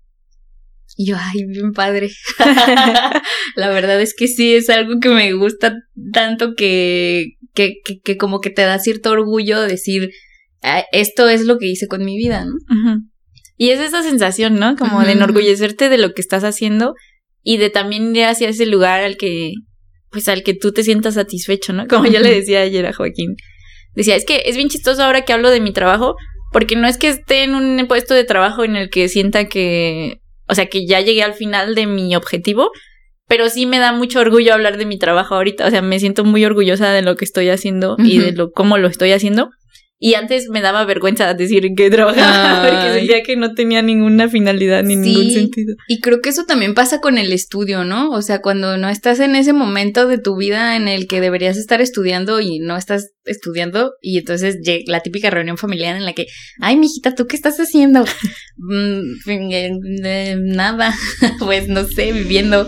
Y 0.96 1.06
yo, 1.06 1.16
ay, 1.18 1.44
bien 1.46 1.72
padre. 1.72 2.10
la 3.56 3.68
verdad 3.70 4.00
es 4.00 4.14
que 4.14 4.28
sí, 4.28 4.54
es 4.54 4.68
algo 4.68 5.00
que 5.00 5.08
me 5.08 5.32
gusta 5.32 5.74
tanto 6.12 6.54
que, 6.54 7.38
que, 7.54 7.80
que, 8.04 8.16
como 8.16 8.40
que 8.40 8.50
te 8.50 8.62
da 8.62 8.78
cierto 8.78 9.10
orgullo 9.10 9.62
decir, 9.62 10.10
ah, 10.62 10.84
esto 10.92 11.28
es 11.28 11.46
lo 11.46 11.58
que 11.58 11.66
hice 11.66 11.88
con 11.88 12.04
mi 12.04 12.16
vida, 12.16 12.44
¿no? 12.44 12.54
Y 13.56 13.70
es 13.70 13.80
esa 13.80 14.02
sensación, 14.02 14.56
¿no? 14.56 14.76
Como 14.76 15.02
de 15.02 15.12
enorgullecerte 15.12 15.88
de 15.88 15.98
lo 15.98 16.12
que 16.12 16.20
estás 16.20 16.44
haciendo 16.44 16.94
y 17.42 17.56
de 17.56 17.70
también 17.70 18.14
ir 18.14 18.24
hacia 18.24 18.48
ese 18.48 18.66
lugar 18.66 19.02
al 19.02 19.16
que, 19.16 19.52
pues 20.10 20.28
al 20.28 20.42
que 20.42 20.54
tú 20.54 20.72
te 20.72 20.82
sientas 20.82 21.14
satisfecho, 21.14 21.72
¿no? 21.72 21.86
Como 21.88 22.06
yo 22.06 22.20
le 22.20 22.30
decía 22.34 22.60
ayer 22.60 22.86
a 22.86 22.92
Joaquín. 22.92 23.36
Decía, 23.94 24.16
es 24.16 24.24
que 24.24 24.42
es 24.46 24.56
bien 24.56 24.68
chistoso 24.68 25.02
ahora 25.02 25.24
que 25.24 25.32
hablo 25.32 25.50
de 25.50 25.60
mi 25.60 25.72
trabajo, 25.72 26.14
porque 26.50 26.76
no 26.76 26.86
es 26.86 26.98
que 26.98 27.08
esté 27.08 27.44
en 27.44 27.54
un 27.54 27.86
puesto 27.86 28.14
de 28.14 28.24
trabajo 28.24 28.64
en 28.64 28.76
el 28.76 28.90
que 28.90 29.08
sienta 29.08 29.48
que, 29.48 30.20
o 30.48 30.54
sea, 30.54 30.66
que 30.66 30.86
ya 30.86 31.00
llegué 31.00 31.22
al 31.22 31.34
final 31.34 31.74
de 31.74 31.86
mi 31.86 32.14
objetivo, 32.16 32.70
pero 33.26 33.48
sí 33.48 33.66
me 33.66 33.78
da 33.78 33.92
mucho 33.92 34.20
orgullo 34.20 34.52
hablar 34.52 34.76
de 34.76 34.86
mi 34.86 34.98
trabajo 34.98 35.34
ahorita, 35.34 35.66
o 35.66 35.70
sea, 35.70 35.82
me 35.82 35.98
siento 35.98 36.24
muy 36.24 36.44
orgullosa 36.44 36.92
de 36.92 37.02
lo 37.02 37.16
que 37.16 37.24
estoy 37.24 37.48
haciendo 37.48 37.96
y 37.98 38.18
de 38.18 38.32
lo 38.32 38.50
cómo 38.50 38.78
lo 38.78 38.88
estoy 38.88 39.12
haciendo. 39.12 39.50
Y 40.04 40.14
antes 40.14 40.48
me 40.48 40.60
daba 40.62 40.84
vergüenza 40.84 41.32
decir 41.32 41.64
que 41.76 41.88
trabajaba 41.88 42.68
porque 42.68 42.92
sentía 42.98 43.22
que 43.22 43.36
no 43.36 43.54
tenía 43.54 43.82
ninguna 43.82 44.28
finalidad 44.28 44.82
ni 44.82 44.96
ningún 44.96 45.30
sentido. 45.30 45.76
Y 45.86 46.00
creo 46.00 46.20
que 46.20 46.30
eso 46.30 46.42
también 46.44 46.74
pasa 46.74 47.00
con 47.00 47.18
el 47.18 47.32
estudio, 47.32 47.84
¿no? 47.84 48.10
O 48.10 48.20
sea, 48.20 48.40
cuando 48.40 48.76
no 48.78 48.88
estás 48.88 49.20
en 49.20 49.36
ese 49.36 49.52
momento 49.52 50.08
de 50.08 50.18
tu 50.18 50.34
vida 50.36 50.74
en 50.74 50.88
el 50.88 51.06
que 51.06 51.20
deberías 51.20 51.56
estar 51.56 51.80
estudiando 51.80 52.40
y 52.40 52.58
no 52.58 52.76
estás 52.76 53.12
estudiando 53.24 53.92
y 54.00 54.18
entonces 54.18 54.56
la 54.86 54.98
típica 54.98 55.30
reunión 55.30 55.56
familiar 55.56 55.94
en 55.94 56.04
la 56.04 56.14
que, 56.14 56.26
ay, 56.60 56.76
mijita, 56.76 57.14
¿tú 57.14 57.28
qué 57.28 57.36
estás 57.36 57.58
haciendo? 57.58 58.04
Mm, 58.64 59.16
nada, 60.54 60.94
pues 61.40 61.66
no 61.66 61.84
sé, 61.84 62.12
viviendo. 62.12 62.66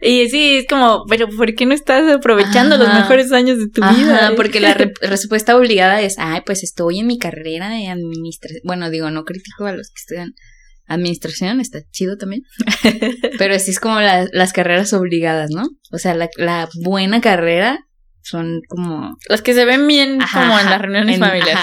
Y 0.00 0.28
sí, 0.28 0.58
es 0.58 0.66
como, 0.66 1.04
pero 1.08 1.28
¿por 1.28 1.54
qué 1.54 1.66
no 1.66 1.74
estás 1.74 2.10
aprovechando 2.10 2.76
los 2.76 2.88
mejores 2.88 3.32
años 3.32 3.58
de 3.58 3.68
tu 3.68 3.80
vida? 3.80 4.32
Porque 4.36 4.60
la 4.60 4.74
respuesta 4.74 5.56
obligada 5.56 6.00
es, 6.00 6.16
ay, 6.18 6.42
pues 6.44 6.62
estoy 6.62 7.00
en 7.00 7.06
mi 7.06 7.18
carrera 7.18 7.68
de 7.70 7.88
administración. 7.88 8.60
Bueno, 8.64 8.90
digo, 8.90 9.10
no 9.10 9.24
critico 9.24 9.66
a 9.66 9.72
los 9.72 9.88
que 9.88 10.00
estudian 10.00 10.34
administración, 10.86 11.60
está 11.60 11.80
chido 11.90 12.16
también. 12.16 12.42
Pero 13.38 13.54
así 13.54 13.70
es 13.70 13.80
como 13.80 14.00
las 14.00 14.52
carreras 14.52 14.92
obligadas, 14.92 15.50
¿no? 15.50 15.68
O 15.92 15.98
sea, 15.98 16.14
la, 16.14 16.28
la 16.36 16.68
buena 16.82 17.20
carrera 17.20 17.78
son 18.24 18.62
como... 18.68 19.16
Los 19.28 19.42
que 19.42 19.52
se 19.52 19.66
ven 19.66 19.86
bien 19.86 20.18
como 20.32 20.58
en 20.58 20.66
las 20.66 20.80
reuniones 20.80 21.18
familiares. 21.18 21.62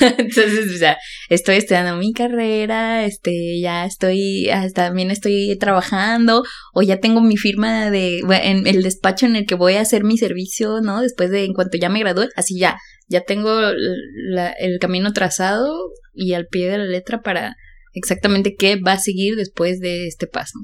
Entonces, 0.00 0.70
o 0.72 0.78
sea, 0.78 0.96
estoy 1.28 1.56
estudiando 1.56 1.96
mi 1.96 2.12
carrera, 2.12 3.04
este, 3.04 3.60
ya 3.60 3.84
estoy, 3.84 4.48
también 4.74 5.10
estoy 5.10 5.56
trabajando, 5.58 6.44
o 6.72 6.82
ya 6.82 7.00
tengo 7.00 7.20
mi 7.20 7.36
firma 7.36 7.90
de, 7.90 8.20
en 8.42 8.66
el 8.66 8.82
despacho 8.82 9.26
en 9.26 9.34
el 9.34 9.46
que 9.46 9.56
voy 9.56 9.74
a 9.74 9.80
hacer 9.80 10.04
mi 10.04 10.18
servicio, 10.18 10.80
¿no? 10.80 11.02
Después 11.02 11.30
de, 11.30 11.44
en 11.44 11.52
cuanto 11.52 11.78
ya 11.78 11.88
me 11.88 11.98
gradúe, 11.98 12.28
así 12.36 12.56
ya, 12.56 12.78
ya 13.08 13.22
tengo 13.22 13.58
el 13.60 14.78
camino 14.80 15.12
trazado 15.12 15.74
y 16.14 16.34
al 16.34 16.46
pie 16.46 16.70
de 16.70 16.78
la 16.78 16.84
letra 16.84 17.22
para 17.22 17.56
exactamente 17.92 18.54
qué 18.56 18.76
va 18.76 18.92
a 18.92 18.98
seguir 18.98 19.36
después 19.36 19.80
de 19.80 20.06
este 20.06 20.26
paso. 20.26 20.58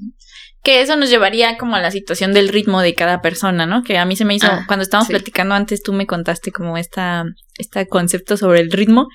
Que 0.63 0.81
eso 0.81 0.95
nos 0.95 1.09
llevaría 1.09 1.57
como 1.57 1.75
a 1.75 1.81
la 1.81 1.91
situación 1.91 2.33
del 2.33 2.49
ritmo 2.49 2.81
de 2.81 2.93
cada 2.93 3.21
persona, 3.21 3.65
¿no? 3.65 3.83
Que 3.83 3.97
a 3.97 4.05
mí 4.05 4.15
se 4.15 4.25
me 4.25 4.35
hizo, 4.35 4.47
ah, 4.47 4.63
cuando 4.67 4.83
estábamos 4.83 5.09
platicando 5.09 5.55
antes, 5.55 5.81
tú 5.81 5.93
me 5.93 6.07
contaste 6.07 6.51
como 6.51 6.77
esta, 6.77 7.25
este 7.57 7.87
concepto 7.87 8.37
sobre 8.37 8.61
el 8.61 8.71
ritmo 8.71 9.07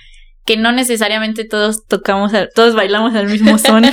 que 0.44 0.56
no 0.56 0.72
necesariamente 0.72 1.44
todos 1.44 1.86
tocamos, 1.86 2.32
todos 2.54 2.74
bailamos 2.74 3.14
al 3.14 3.28
mismo 3.28 3.58
son, 3.58 3.84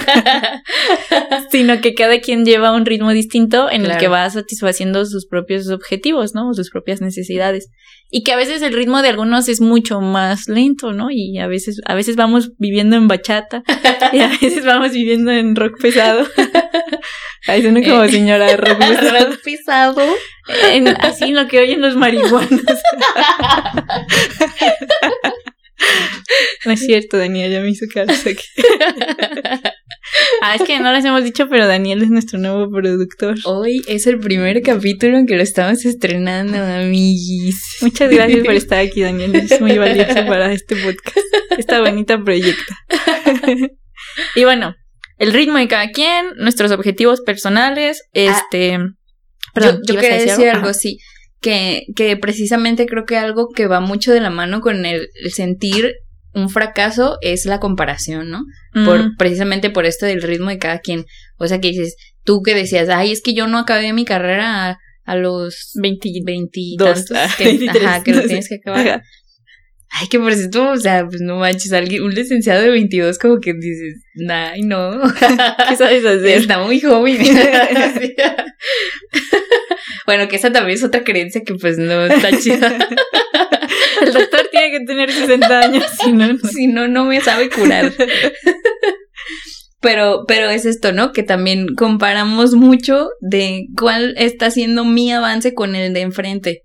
sino 1.52 1.80
que 1.82 1.94
cada 1.94 2.20
quien 2.20 2.44
lleva 2.44 2.74
un 2.74 2.86
ritmo 2.86 3.12
distinto 3.12 3.70
en 3.70 3.86
el 3.86 3.98
que 3.98 4.08
va 4.08 4.30
satisfaciendo 4.30 5.06
sus 5.06 5.28
propios 5.28 5.70
objetivos, 5.70 6.34
¿no? 6.34 6.54
Sus 6.54 6.72
propias 6.72 7.02
necesidades. 7.02 7.70
Y 8.10 8.24
que 8.24 8.32
a 8.32 8.38
veces 8.38 8.64
el 8.64 8.74
ritmo 8.74 9.04
de 9.04 9.10
algunos 9.10 9.48
es 9.48 9.62
mucho 9.62 10.02
más 10.02 10.50
lento, 10.50 10.94
¿no? 10.94 11.12
Y 11.12 11.38
a 11.38 11.46
veces, 11.46 11.80
a 11.86 11.94
veces 11.94 12.16
vamos 12.16 12.52
viviendo 12.58 12.96
en 12.96 13.08
bachata 13.08 13.62
y 14.12 14.20
a 14.20 14.30
veces 14.30 14.66
vamos 14.66 14.92
viviendo 14.92 15.32
en 15.32 15.56
rock 15.56 15.80
pesado. 15.80 16.26
Ahí 17.48 17.62
suena 17.62 17.82
como 17.84 18.04
eh, 18.04 18.10
señora 18.10 18.48
de 18.48 18.58
rock 18.58 18.80
pesado. 18.80 19.30
rock 19.30 19.44
pesado. 19.44 20.02
En, 20.72 20.88
así 20.88 21.32
lo 21.32 21.48
que 21.48 21.60
oyen 21.60 21.82
los 21.82 21.96
marihuanos. 21.96 22.62
No 26.66 26.72
es 26.72 26.82
cierto, 26.82 27.18
Daniel, 27.18 27.52
ya 27.52 27.62
me 27.62 27.70
hizo 27.70 27.86
caso 27.94 28.30
aquí. 28.30 28.46
Ah, 30.42 30.56
es 30.56 30.64
que 30.64 30.80
no 30.80 30.92
les 30.92 31.06
hemos 31.06 31.24
dicho, 31.24 31.48
pero 31.50 31.68
Daniel 31.68 32.02
es 32.02 32.10
nuestro 32.10 32.40
nuevo 32.40 32.72
productor. 32.72 33.36
Hoy 33.44 33.82
es 33.88 34.08
el 34.08 34.20
primer 34.20 34.62
capítulo 34.64 35.18
en 35.18 35.28
que 35.28 35.36
lo 35.36 35.44
estamos 35.44 35.86
estrenando, 35.86 36.58
amiguis. 36.58 37.78
Muchas 37.82 38.10
gracias 38.10 38.44
por 38.44 38.54
estar 38.56 38.80
aquí, 38.80 39.02
Daniel. 39.02 39.36
Es 39.36 39.62
muy 39.62 39.78
valioso 39.78 40.26
para 40.26 40.52
este 40.52 40.76
podcast, 40.78 41.28
esta 41.58 41.82
bonita 41.82 42.24
proyecto. 42.24 42.74
y 44.36 44.44
bueno, 44.46 44.76
el 45.20 45.34
ritmo 45.34 45.58
de 45.58 45.68
cada 45.68 45.90
quien, 45.92 46.30
nuestros 46.38 46.72
objetivos 46.72 47.22
personales, 47.22 48.02
ah, 48.08 48.10
este... 48.14 48.80
perdón, 49.54 49.82
yo, 49.86 49.96
quería 49.96 50.18
decir, 50.18 50.50
algo, 50.50 50.74
sí 50.74 50.98
que, 51.42 51.86
que 51.96 52.18
precisamente 52.18 52.86
creo 52.86 53.06
que 53.06 53.18
algo 53.18 53.50
que 53.50 53.68
va 53.68 53.80
mucho 53.80 54.12
de 54.12 54.22
la 54.22 54.30
mano 54.30 54.62
con 54.62 54.86
el, 54.86 55.10
sentir 55.32 55.96
un 56.34 56.50
fracaso 56.50 57.18
es 57.22 57.46
la 57.46 57.60
comparación, 57.60 58.30
¿no? 58.30 58.44
Por, 58.86 59.16
precisamente 59.18 59.72
por 59.72 59.86
esto 59.86 60.06
del 60.06 60.22
ritmo 60.22 60.50
de 60.50 60.60
cada 60.60 60.80
quien. 60.80 61.06
O 61.38 61.48
sea, 61.48 61.60
que 61.60 61.70
dices, 61.70 61.96
tú 62.24 62.42
que 62.44 62.54
decías, 62.54 62.88
ay, 62.90 63.12
es 63.12 63.22
que 63.22 63.34
yo 63.34 63.48
no 63.48 63.58
acabé 63.58 63.92
mi 63.94 64.06
carrera 64.06 64.78
a, 65.06 65.16
los 65.16 65.72
20, 65.82 66.08
22, 66.24 67.06
que, 67.38 67.68
ajá, 67.68 68.04
que 68.04 68.14
lo 68.14 68.22
tienes 68.22 68.48
que 68.48 68.56
acabar. 68.56 69.02
Ay, 69.92 70.08
que 70.08 70.20
por 70.20 70.36
cierto, 70.36 70.70
o 70.70 70.78
sea, 70.78 71.08
pues 71.08 71.20
no 71.20 71.38
manches, 71.38 71.74
alguien, 71.74 72.04
un 72.04 72.14
licenciado 72.14 72.62
de 72.62 72.70
22 72.70 73.18
como 73.18 73.40
que 73.40 73.54
dices, 73.54 73.96
ay, 74.30 74.62
no. 74.62 75.02
¿Qué 75.70 75.76
sabes 75.76 76.06
hacer? 76.06 76.38
Está 76.38 76.62
muy 76.62 76.80
joven. 76.80 77.18
bueno, 80.10 80.28
que 80.28 80.38
esa 80.38 80.52
también 80.52 80.76
es 80.76 80.84
otra 80.84 81.04
creencia 81.04 81.44
que 81.44 81.54
pues 81.54 81.78
no 81.78 82.08
está 82.08 82.36
chida. 82.36 82.80
El 84.02 84.12
doctor 84.12 84.48
tiene 84.50 84.72
que 84.72 84.84
tener 84.84 85.12
60 85.12 85.60
años, 85.60 85.86
si 86.04 86.12
no, 86.12 86.34
no. 86.34 86.40
Si 86.40 86.66
no, 86.66 86.88
no 86.88 87.06
me 87.06 87.22
sabe 87.22 87.48
curar. 87.52 87.94
Pero, 89.82 90.26
pero 90.28 90.50
es 90.50 90.66
esto, 90.66 90.94
¿no? 90.94 91.12
Que 91.12 91.22
también 91.22 91.76
comparamos 91.76 92.56
mucho 92.56 93.10
de 93.22 93.68
cuál 93.78 94.16
está 94.18 94.50
siendo 94.50 94.84
mi 94.84 95.12
avance 95.12 95.54
con 95.54 95.76
el 95.76 95.94
de 95.94 96.02
enfrente. 96.02 96.64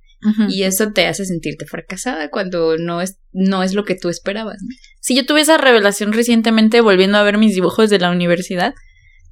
Y 0.48 0.62
eso 0.62 0.90
te 0.92 1.07
hace 1.07 1.26
sentirte 1.26 1.66
fracasada 1.66 2.30
cuando 2.30 2.78
no 2.78 3.02
es, 3.02 3.18
no 3.33 3.62
es 3.62 3.74
lo 3.74 3.85
que 3.85 3.94
tú 3.94 4.09
esperabas. 4.09 4.57
Sí, 5.00 5.14
yo 5.14 5.26
tuve 5.26 5.42
esa 5.42 5.59
revelación 5.59 6.14
recientemente 6.14 6.80
volviendo 6.80 7.18
a 7.18 7.22
ver 7.22 7.37
mis 7.37 7.54
dibujos 7.54 7.90
de 7.90 7.98
la 7.98 8.11
universidad. 8.11 8.72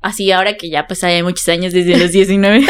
Así 0.02 0.32
ahora 0.32 0.56
que 0.56 0.68
ya 0.68 0.86
pues 0.86 1.04
hay 1.04 1.22
muchos 1.22 1.48
años 1.48 1.72
desde 1.72 1.96
los 1.96 2.10
19. 2.10 2.64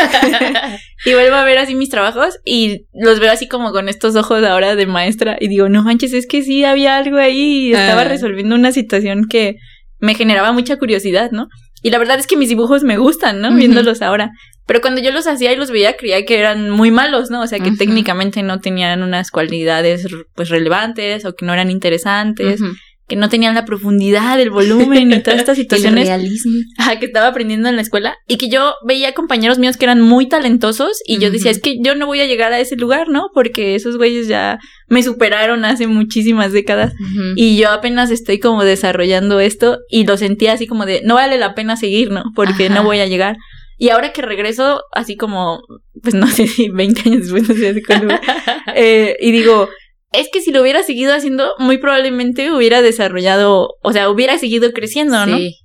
y 1.07 1.15
vuelvo 1.15 1.35
a 1.35 1.45
ver 1.45 1.59
así 1.59 1.75
mis 1.75 1.89
trabajos 1.89 2.39
y 2.45 2.87
los 2.93 3.21
veo 3.21 3.33
así 3.33 3.49
como 3.49 3.73
con 3.73 3.89
estos 3.89 4.15
ojos 4.17 4.45
ahora 4.45 4.77
de 4.77 4.87
maestra 4.87 5.37
y 5.41 5.49
digo, 5.49 5.69
no 5.69 5.83
manches, 5.83 6.13
es 6.13 6.27
que 6.27 6.43
sí 6.43 6.65
había 6.65 6.99
algo 6.99 7.17
ahí 7.17 7.69
y 7.69 7.73
estaba 7.73 8.03
ah. 8.03 8.09
resolviendo 8.09 8.55
una 8.55 8.71
situación 8.71 9.27
que 9.29 9.57
me 9.99 10.15
generaba 10.15 10.53
mucha 10.53 10.77
curiosidad, 10.77 11.31
¿no? 11.31 11.49
Y 11.83 11.91
la 11.91 11.99
verdad 11.99 12.19
es 12.19 12.27
que 12.27 12.37
mis 12.37 12.49
dibujos 12.49 12.85
me 12.85 12.99
gustan, 12.99 13.41
¿no? 13.41 13.55
Viéndolos 13.55 14.03
ahora. 14.03 14.31
Pero 14.67 14.81
cuando 14.81 15.01
yo 15.01 15.11
los 15.11 15.27
hacía 15.27 15.53
y 15.53 15.57
los 15.57 15.71
veía, 15.71 15.97
creía 15.97 16.25
que 16.25 16.39
eran 16.39 16.71
muy 16.71 16.91
malos, 16.91 17.31
¿no? 17.31 17.41
O 17.43 17.47
sea, 17.47 17.59
que 17.59 17.73
técnicamente 17.73 18.43
no 18.43 18.61
tenían 18.61 19.03
unas 19.03 19.31
cualidades 19.31 20.07
pues 20.35 20.49
relevantes 20.49 21.25
o 21.25 21.35
que 21.35 21.45
no 21.45 21.53
eran 21.53 21.71
interesantes, 21.71 22.61
que 23.09 23.17
no 23.17 23.29
tenían 23.29 23.55
la 23.55 23.65
profundidad, 23.65 24.41
el 24.41 24.51
volumen 24.51 25.13
y 25.13 25.23
todas 25.23 25.41
estas 25.41 25.57
situaciones. 25.59 26.03
el 26.03 26.09
realismo. 26.09 26.53
que 26.99 27.07
estaba 27.07 27.27
aprendiendo 27.27 27.69
en 27.69 27.77
la 27.77 27.83
escuela 27.83 28.17
y 28.27 28.37
que 28.37 28.49
yo 28.49 28.75
veía 28.87 29.13
compañeros 29.13 29.59
míos 29.59 29.77
que 29.77 29.85
eran 29.85 30.01
muy 30.01 30.29
talentosos 30.29 31.01
y 31.07 31.19
yo 31.19 31.31
decía, 31.31 31.51
es 31.51 31.61
que 31.61 31.77
yo 31.83 31.95
no 31.95 32.07
voy 32.07 32.21
a 32.21 32.27
llegar 32.27 32.53
a 32.53 32.61
ese 32.61 32.77
lugar, 32.77 33.09
¿no? 33.09 33.29
Porque 33.35 33.75
esos 33.75 33.97
güeyes 33.97 34.29
ya 34.29 34.59
me 34.89 35.03
superaron 35.03 35.65
hace 35.65 35.87
muchísimas 35.87 36.53
décadas 36.53 36.93
y 37.37 37.57
yo 37.57 37.71
apenas 37.71 38.11
estoy 38.11 38.39
como 38.39 38.65
desarrollando 38.65 39.41
esto 39.41 39.79
y 39.89 40.07
lo 40.07 40.17
sentía 40.17 40.53
así 40.53 40.67
como 40.67 40.87
de, 40.87 41.03
no 41.05 41.15
vale 41.17 41.39
la 41.39 41.55
pena 41.55 41.77
seguir, 41.77 42.11
¿no? 42.11 42.25
Porque 42.35 42.71
no 42.71 42.85
voy 42.85 43.01
a 43.01 43.07
llegar. 43.07 43.37
Y 43.79 43.89
ahora 43.89 44.13
que 44.13 44.23
regreso, 44.23 44.83
así 44.93 45.17
como, 45.17 45.61
pues 46.03 46.15
no 46.15 46.29
sé 46.29 46.47
si 46.47 46.69
20 46.69 47.01
años 47.09 47.23
después, 47.23 47.49
no 47.49 47.55
sé 47.55 47.71
así 47.71 47.83
cuando, 47.83 48.15
eh, 48.77 49.17
y 49.21 49.33
digo, 49.33 49.69
es 50.13 50.29
que 50.33 50.41
si 50.41 50.53
lo 50.53 50.63
hubiera 50.63 50.83
seguido 50.83 51.15
haciendo, 51.15 51.55
muy 51.59 51.79
probablemente 51.79 52.53
hubiera 52.53 52.83
desarrollado, 52.83 53.71
o 53.83 53.93
sea, 53.93 54.11
hubiera 54.11 54.39
seguido 54.39 54.73
creciendo, 54.73 55.27
¿no? 55.27 55.37
Sí. 55.37 55.57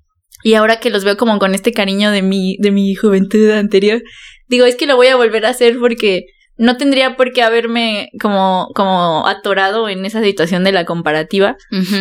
Y 0.43 0.53
ahora 0.53 0.79
que 0.79 0.89
los 0.89 1.03
veo 1.03 1.17
como 1.17 1.39
con 1.39 1.55
este 1.55 1.73
cariño 1.73 2.11
de 2.11 2.21
mi, 2.21 2.57
de 2.59 2.71
mi 2.71 2.95
juventud 2.95 3.49
anterior, 3.51 4.01
digo, 4.47 4.65
es 4.65 4.75
que 4.75 4.85
lo 4.85 4.95
voy 4.95 5.07
a 5.07 5.15
volver 5.15 5.45
a 5.45 5.49
hacer 5.49 5.77
porque 5.79 6.25
no 6.57 6.77
tendría 6.77 7.15
por 7.15 7.33
qué 7.33 7.43
haberme 7.43 8.09
como, 8.19 8.69
como 8.73 9.27
atorado 9.27 9.89
en 9.89 10.05
esa 10.05 10.23
situación 10.23 10.63
de 10.63 10.71
la 10.71 10.85
comparativa. 10.85 11.55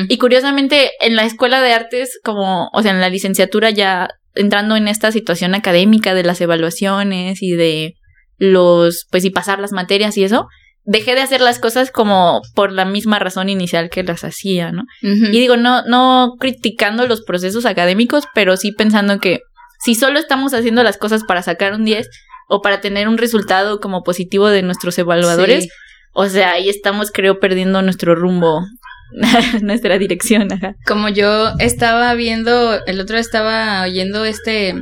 Y 0.08 0.16
curiosamente, 0.18 0.90
en 1.00 1.14
la 1.14 1.24
escuela 1.24 1.60
de 1.60 1.72
artes, 1.72 2.18
como, 2.24 2.70
o 2.72 2.82
sea, 2.82 2.92
en 2.92 3.00
la 3.00 3.10
licenciatura 3.10 3.70
ya 3.70 4.08
entrando 4.34 4.76
en 4.76 4.88
esta 4.88 5.12
situación 5.12 5.54
académica 5.54 6.14
de 6.14 6.24
las 6.24 6.40
evaluaciones 6.40 7.42
y 7.42 7.52
de 7.52 7.94
los, 8.38 9.06
pues 9.10 9.24
y 9.24 9.30
pasar 9.30 9.58
las 9.58 9.72
materias 9.72 10.16
y 10.16 10.24
eso, 10.24 10.46
dejé 10.86 11.14
de 11.14 11.20
hacer 11.20 11.40
las 11.40 11.58
cosas 11.58 11.90
como 11.90 12.40
por 12.54 12.72
la 12.72 12.84
misma 12.84 13.18
razón 13.18 13.48
inicial 13.48 13.90
que 13.90 14.04
las 14.04 14.24
hacía, 14.24 14.72
¿no? 14.72 14.84
Y 15.02 15.38
digo, 15.38 15.56
no, 15.56 15.82
no 15.82 16.36
criticando 16.38 17.06
los 17.06 17.22
procesos 17.22 17.66
académicos, 17.66 18.24
pero 18.34 18.56
sí 18.56 18.72
pensando 18.72 19.18
que 19.18 19.40
si 19.80 19.94
solo 19.94 20.18
estamos 20.18 20.54
haciendo 20.54 20.82
las 20.82 20.96
cosas 20.96 21.24
para 21.24 21.42
sacar 21.42 21.74
un 21.74 21.84
10 21.84 22.08
o 22.48 22.62
para 22.62 22.80
tener 22.80 23.08
un 23.08 23.18
resultado 23.18 23.80
como 23.80 24.02
positivo 24.02 24.48
de 24.48 24.62
nuestros 24.62 24.96
evaluadores, 24.98 25.68
o 26.14 26.26
sea, 26.28 26.52
ahí 26.52 26.68
estamos, 26.68 27.10
creo, 27.10 27.40
perdiendo 27.40 27.82
nuestro 27.82 28.14
rumbo 28.14 28.64
nuestra 29.62 29.98
dirección. 29.98 30.52
Ajá. 30.52 30.76
Como 30.86 31.08
yo 31.08 31.50
estaba 31.58 32.14
viendo, 32.14 32.84
el 32.86 33.00
otro 33.00 33.18
estaba 33.18 33.82
oyendo 33.82 34.24
este 34.24 34.74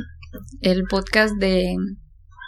el 0.60 0.84
podcast 0.84 1.34
de, 1.36 1.74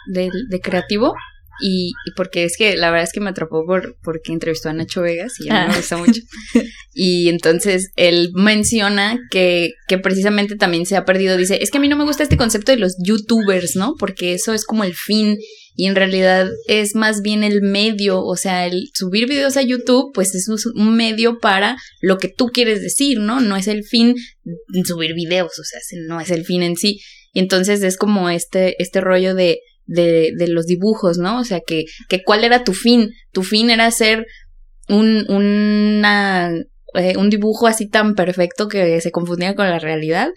de, 0.07 0.29
de 0.49 0.59
creativo 0.59 1.15
y, 1.61 1.93
porque 2.15 2.43
es 2.43 2.57
que 2.57 2.75
la 2.75 2.91
verdad 2.91 3.05
es 3.05 3.13
que 3.13 3.19
me 3.19 3.29
atrapó 3.29 3.65
por 3.65 3.97
porque 4.03 4.31
entrevistó 4.31 4.69
a 4.69 4.73
Nacho 4.73 5.01
Vegas 5.01 5.33
y 5.39 5.49
a 5.49 5.53
mí 5.53 5.67
me 5.67 5.73
ah. 5.73 5.77
gusta 5.77 5.97
mucho. 5.97 6.21
Y 6.99 7.29
entonces 7.29 7.91
él 7.95 8.31
menciona 8.33 9.19
que, 9.29 9.69
que 9.87 9.99
precisamente 9.99 10.55
también 10.55 10.87
se 10.87 10.95
ha 10.95 11.05
perdido, 11.05 11.37
dice, 11.37 11.59
es 11.61 11.69
que 11.69 11.77
a 11.77 11.79
mí 11.79 11.87
no 11.87 11.95
me 11.95 12.05
gusta 12.05 12.23
este 12.23 12.37
concepto 12.37 12.71
de 12.71 12.79
los 12.79 12.95
youtubers, 13.05 13.75
¿no? 13.75 13.93
Porque 13.99 14.33
eso 14.33 14.51
es 14.51 14.65
como 14.65 14.83
el 14.83 14.95
fin 14.95 15.37
y 15.75 15.85
en 15.85 15.95
realidad 15.95 16.49
es 16.67 16.95
más 16.95 17.21
bien 17.21 17.43
el 17.43 17.61
medio, 17.61 18.23
o 18.23 18.35
sea, 18.35 18.65
el 18.65 18.89
subir 18.95 19.27
videos 19.27 19.57
a 19.57 19.61
YouTube, 19.61 20.11
pues 20.11 20.33
es 20.33 20.47
un 20.73 20.95
medio 20.95 21.37
para 21.37 21.77
lo 22.01 22.17
que 22.17 22.29
tú 22.29 22.47
quieres 22.47 22.81
decir, 22.81 23.19
¿no? 23.19 23.41
No 23.41 23.55
es 23.55 23.67
el 23.67 23.83
fin 23.83 24.15
subir 24.85 25.13
videos, 25.13 25.51
o 25.59 25.63
sea, 25.63 25.79
no 26.07 26.19
es 26.19 26.31
el 26.31 26.45
fin 26.45 26.63
en 26.63 26.77
sí. 26.77 26.99
Y 27.31 27.39
entonces 27.39 27.83
es 27.83 27.95
como 27.95 28.31
este, 28.31 28.81
este 28.81 29.01
rollo 29.01 29.35
de 29.35 29.59
de, 29.87 30.31
de 30.37 30.47
los 30.47 30.65
dibujos, 30.65 31.17
¿no? 31.17 31.39
O 31.39 31.43
sea, 31.43 31.61
que, 31.65 31.85
que 32.09 32.23
cuál 32.23 32.43
era 32.43 32.63
tu 32.63 32.73
fin. 32.73 33.11
Tu 33.31 33.43
fin 33.43 33.69
era 33.69 33.85
hacer 33.85 34.27
un, 34.89 35.25
una, 35.29 36.51
eh, 36.93 37.17
un 37.17 37.29
dibujo 37.29 37.67
así 37.67 37.89
tan 37.89 38.15
perfecto 38.15 38.67
que 38.67 39.01
se 39.01 39.11
confundía 39.11 39.55
con 39.55 39.69
la 39.69 39.79
realidad. 39.79 40.29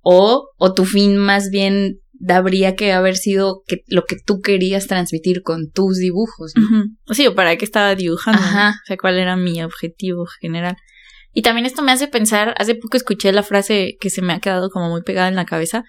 O, 0.00 0.50
o 0.56 0.72
tu 0.72 0.84
fin 0.84 1.16
más 1.16 1.50
bien 1.50 2.00
habría 2.28 2.74
que 2.74 2.92
haber 2.92 3.16
sido 3.16 3.62
que, 3.66 3.82
lo 3.86 4.04
que 4.04 4.16
tú 4.16 4.40
querías 4.40 4.86
transmitir 4.86 5.42
con 5.42 5.70
tus 5.70 5.98
dibujos. 5.98 6.52
¿no? 6.56 7.14
Sí, 7.14 7.26
o 7.26 7.34
para 7.34 7.56
qué 7.56 7.64
estaba 7.64 7.94
dibujando. 7.94 8.40
O 8.40 8.86
sea, 8.86 8.96
cuál 9.00 9.18
era 9.18 9.36
mi 9.36 9.62
objetivo 9.62 10.26
general. 10.40 10.76
Y 11.32 11.42
también 11.42 11.66
esto 11.66 11.82
me 11.82 11.92
hace 11.92 12.08
pensar, 12.08 12.54
hace 12.56 12.74
poco 12.74 12.96
escuché 12.96 13.30
la 13.30 13.42
frase 13.42 13.98
que 14.00 14.08
se 14.08 14.22
me 14.22 14.32
ha 14.32 14.40
quedado 14.40 14.70
como 14.70 14.88
muy 14.88 15.02
pegada 15.02 15.28
en 15.28 15.36
la 15.36 15.44
cabeza, 15.44 15.84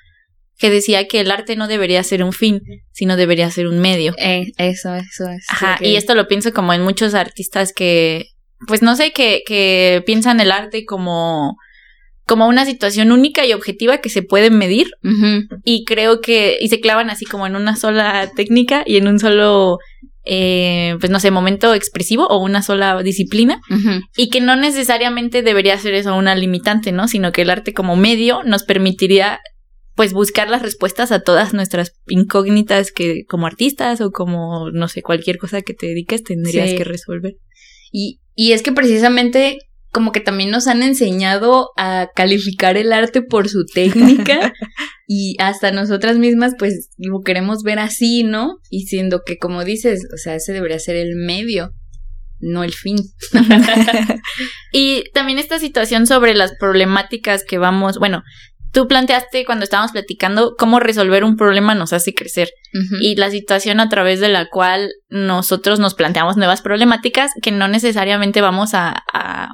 que 0.58 0.70
decía 0.70 1.08
que 1.08 1.20
el 1.20 1.32
arte 1.32 1.56
no 1.56 1.68
debería 1.68 2.04
ser 2.04 2.24
un 2.24 2.34
fin, 2.34 2.62
sino 2.92 3.16
debería 3.16 3.50
ser 3.52 3.68
un 3.68 3.80
medio. 3.80 4.14
Eh, 4.18 4.52
eso, 4.58 4.96
eso, 4.96 5.30
es. 5.30 5.46
Ajá, 5.50 5.78
y 5.82 5.96
esto 5.96 6.16
lo 6.16 6.28
pienso 6.28 6.52
como 6.52 6.74
en 6.74 6.82
muchos 6.82 7.14
artistas 7.14 7.74
que, 7.74 8.26
pues 8.68 8.82
no 8.82 8.96
sé, 8.96 9.12
que, 9.12 9.44
que 9.46 10.02
piensan 10.06 10.40
el 10.40 10.52
arte 10.52 10.84
como, 10.86 11.58
como 12.26 12.48
una 12.48 12.66
situación 12.66 13.12
única 13.12 13.46
y 13.46 13.54
objetiva 13.54 14.00
que 14.00 14.10
se 14.10 14.24
puede 14.24 14.50
medir. 14.50 14.88
Y 15.64 15.86
creo 15.86 16.22
que, 16.22 16.58
y 16.60 16.70
se 16.70 16.80
clavan 16.80 17.10
así 17.10 17.26
como 17.26 17.46
en 17.46 17.56
una 17.56 17.76
sola 17.76 18.32
técnica 18.36 18.84
y 18.86 18.98
en 18.98 19.08
un 19.08 19.20
solo, 19.20 19.78
eh, 20.26 20.96
pues 21.00 21.12
no 21.12 21.20
sé, 21.20 21.30
momento 21.30 21.76
expresivo 21.76 22.26
o 22.28 22.44
una 22.44 22.64
sola 22.64 23.02
disciplina. 23.04 23.62
Y 24.16 24.30
que 24.30 24.42
no 24.42 24.56
necesariamente 24.56 25.44
debería 25.44 25.78
ser 25.78 25.94
eso 25.94 26.16
una 26.16 26.34
limitante, 26.36 26.92
¿no? 26.92 27.08
Sino 27.08 27.32
que 27.32 27.44
el 27.44 27.52
arte 27.52 27.74
como 27.74 27.96
medio 27.96 28.42
nos 28.44 28.64
permitiría 28.64 29.40
pues 29.98 30.14
buscar 30.14 30.48
las 30.48 30.62
respuestas 30.62 31.12
a 31.12 31.22
todas 31.22 31.56
nuestras 31.56 31.94
incógnitas 32.08 32.92
que 32.92 33.26
como 33.28 33.48
artistas 33.48 34.00
o 34.00 34.12
como, 34.12 34.70
no 34.70 34.88
sé, 34.88 35.02
cualquier 35.02 35.40
cosa 35.40 35.64
que 35.64 35.74
te 35.74 35.88
dediques 35.88 36.24
tendrías 36.24 36.72
que 36.76 36.84
resolver. 36.84 37.34
Y, 37.92 38.20
y 38.36 38.52
es 38.52 38.62
que 38.62 38.72
precisamente 38.72 39.58
como 39.92 40.12
que 40.12 40.20
también 40.20 40.52
nos 40.52 40.68
han 40.68 40.84
enseñado 40.84 41.70
a 41.78 42.10
calificar 42.14 42.78
el 42.78 42.94
arte 42.94 43.24
por 43.24 43.50
su 43.50 43.66
técnica 43.74 44.54
y 45.08 45.36
hasta 45.40 45.72
nosotras 45.72 46.20
mismas 46.20 46.54
pues 46.60 46.90
lo 46.98 47.22
queremos 47.22 47.64
ver 47.64 47.80
así, 47.80 48.24
¿no? 48.24 48.60
Y 48.70 48.84
siendo 48.84 49.22
que 49.26 49.40
como 49.40 49.64
dices, 49.64 50.08
o 50.14 50.18
sea, 50.18 50.36
ese 50.36 50.54
debería 50.54 50.78
ser 50.78 50.96
el 50.96 51.16
medio, 51.16 51.72
no 52.40 52.64
el 52.64 52.74
fin. 52.74 52.98
y 54.72 55.06
también 55.16 55.40
esta 55.40 55.58
situación 55.58 56.06
sobre 56.06 56.36
las 56.36 56.54
problemáticas 56.60 57.44
que 57.44 57.58
vamos, 57.58 57.98
bueno, 57.98 58.22
tú 58.72 58.88
planteaste 58.88 59.46
cuando 59.46 59.64
estábamos 59.64 59.92
platicando 59.92 60.56
cómo 60.58 60.80
resolver 60.80 61.24
un 61.24 61.36
problema 61.36 61.76
nos 61.76 61.94
hace 61.94 62.14
crecer 62.14 62.50
y 63.02 63.16
la 63.16 63.32
situación 63.32 63.80
a 63.80 63.90
través 63.90 64.20
de 64.20 64.28
la 64.28 64.50
cual 64.50 64.92
nosotros 65.10 65.80
nos 65.80 65.96
planteamos 65.96 66.38
nuevas 66.38 66.62
problemáticas 66.62 67.32
que 67.42 67.52
no 67.52 67.68
necesariamente 67.68 68.42
vamos 68.42 68.74
a, 68.74 69.04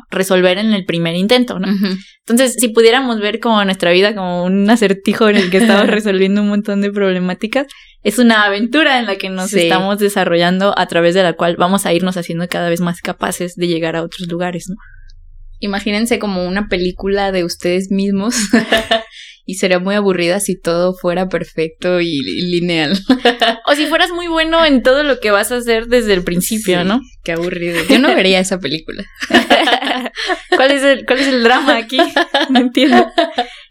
resolver 0.10 0.58
en 0.58 0.74
el 0.74 0.86
primer 0.86 1.16
intento, 1.16 1.60
¿no? 1.60 1.68
Entonces, 2.26 2.56
si 2.60 2.70
pudiéramos 2.70 3.20
ver 3.20 3.40
como 3.40 3.64
nuestra 3.66 3.92
vida 3.92 4.14
como 4.14 4.44
un 4.44 4.70
acertijo 4.70 5.30
en 5.30 5.38
el 5.38 5.50
que 5.50 5.58
estamos 5.58 5.88
resolviendo 5.88 6.42
un 6.42 6.50
montón 6.50 6.82
de 6.82 6.92
problemáticas, 6.92 7.68
es 8.02 8.20
una 8.20 8.44
aventura 8.44 9.00
en 9.00 9.06
la 9.06 9.18
que 9.18 9.30
nos 9.30 9.54
estamos 9.54 10.00
desarrollando 10.00 10.78
a 10.78 10.88
través 10.88 11.16
de 11.16 11.24
la 11.24 11.34
cual 11.34 11.56
vamos 11.58 11.86
a 11.86 11.94
irnos 11.94 12.18
haciendo 12.18 12.48
cada 12.48 12.70
vez 12.70 12.82
más 12.82 13.02
capaces 13.02 13.56
de 13.56 13.68
llegar 13.68 13.96
a 13.96 14.04
otros 14.04 14.28
lugares, 14.30 14.66
¿no? 14.70 14.76
Imagínense 15.64 16.20
como 16.20 16.46
una 16.46 16.68
película 16.68 17.32
de 17.32 17.46
ustedes 17.46 17.90
mismos 17.90 18.36
y 19.46 19.56
sería 19.56 19.80
muy 19.80 19.96
aburrida 19.96 20.42
si 20.42 20.60
todo 20.60 20.94
fuera 20.94 21.30
perfecto 21.30 22.02
y, 22.02 22.20
lineal. 22.22 23.00
o 23.66 23.74
si 23.74 23.88
fueras 23.88 24.12
muy 24.12 24.28
bueno 24.28 24.66
en 24.66 24.84
todo 24.84 25.04
lo 25.04 25.22
que 25.22 25.32
vas 25.32 25.54
a 25.54 25.58
hacer 25.58 25.88
desde 25.88 26.16
el 26.16 26.26
principio, 26.26 26.84
¿no? 26.84 27.00
Qué 27.24 27.32
aburrido. 27.32 27.82
Yo 27.88 27.98
no 27.98 28.14
vería 28.14 28.42
esa 28.42 28.60
película. 28.60 29.06
¿Cuál 30.50 30.72
es 30.72 30.84
el, 30.84 31.06
cuál 31.06 31.20
es 31.20 31.28
el 31.28 31.44
drama 31.44 31.78
aquí? 31.78 31.98
No 32.50 32.60
entiendo. 32.60 33.10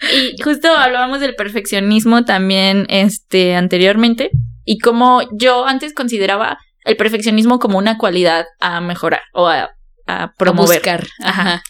Y 0.01 0.41
justo 0.43 0.69
hablábamos 0.69 1.21
del 1.21 1.35
perfeccionismo 1.35 2.25
también 2.25 2.87
este 2.89 3.55
anteriormente 3.55 4.31
y 4.65 4.79
como 4.79 5.21
yo 5.33 5.67
antes 5.67 5.93
consideraba 5.93 6.59
el 6.87 6.97
perfeccionismo 6.97 7.59
como 7.59 7.77
una 7.77 7.99
cualidad 7.99 8.47
a 8.61 8.81
mejorar 8.81 9.21
o 9.35 9.47
a, 9.47 9.73
a 10.07 10.33
promover. 10.39 10.79
buscar. 10.79 11.07
Ajá. 11.23 11.63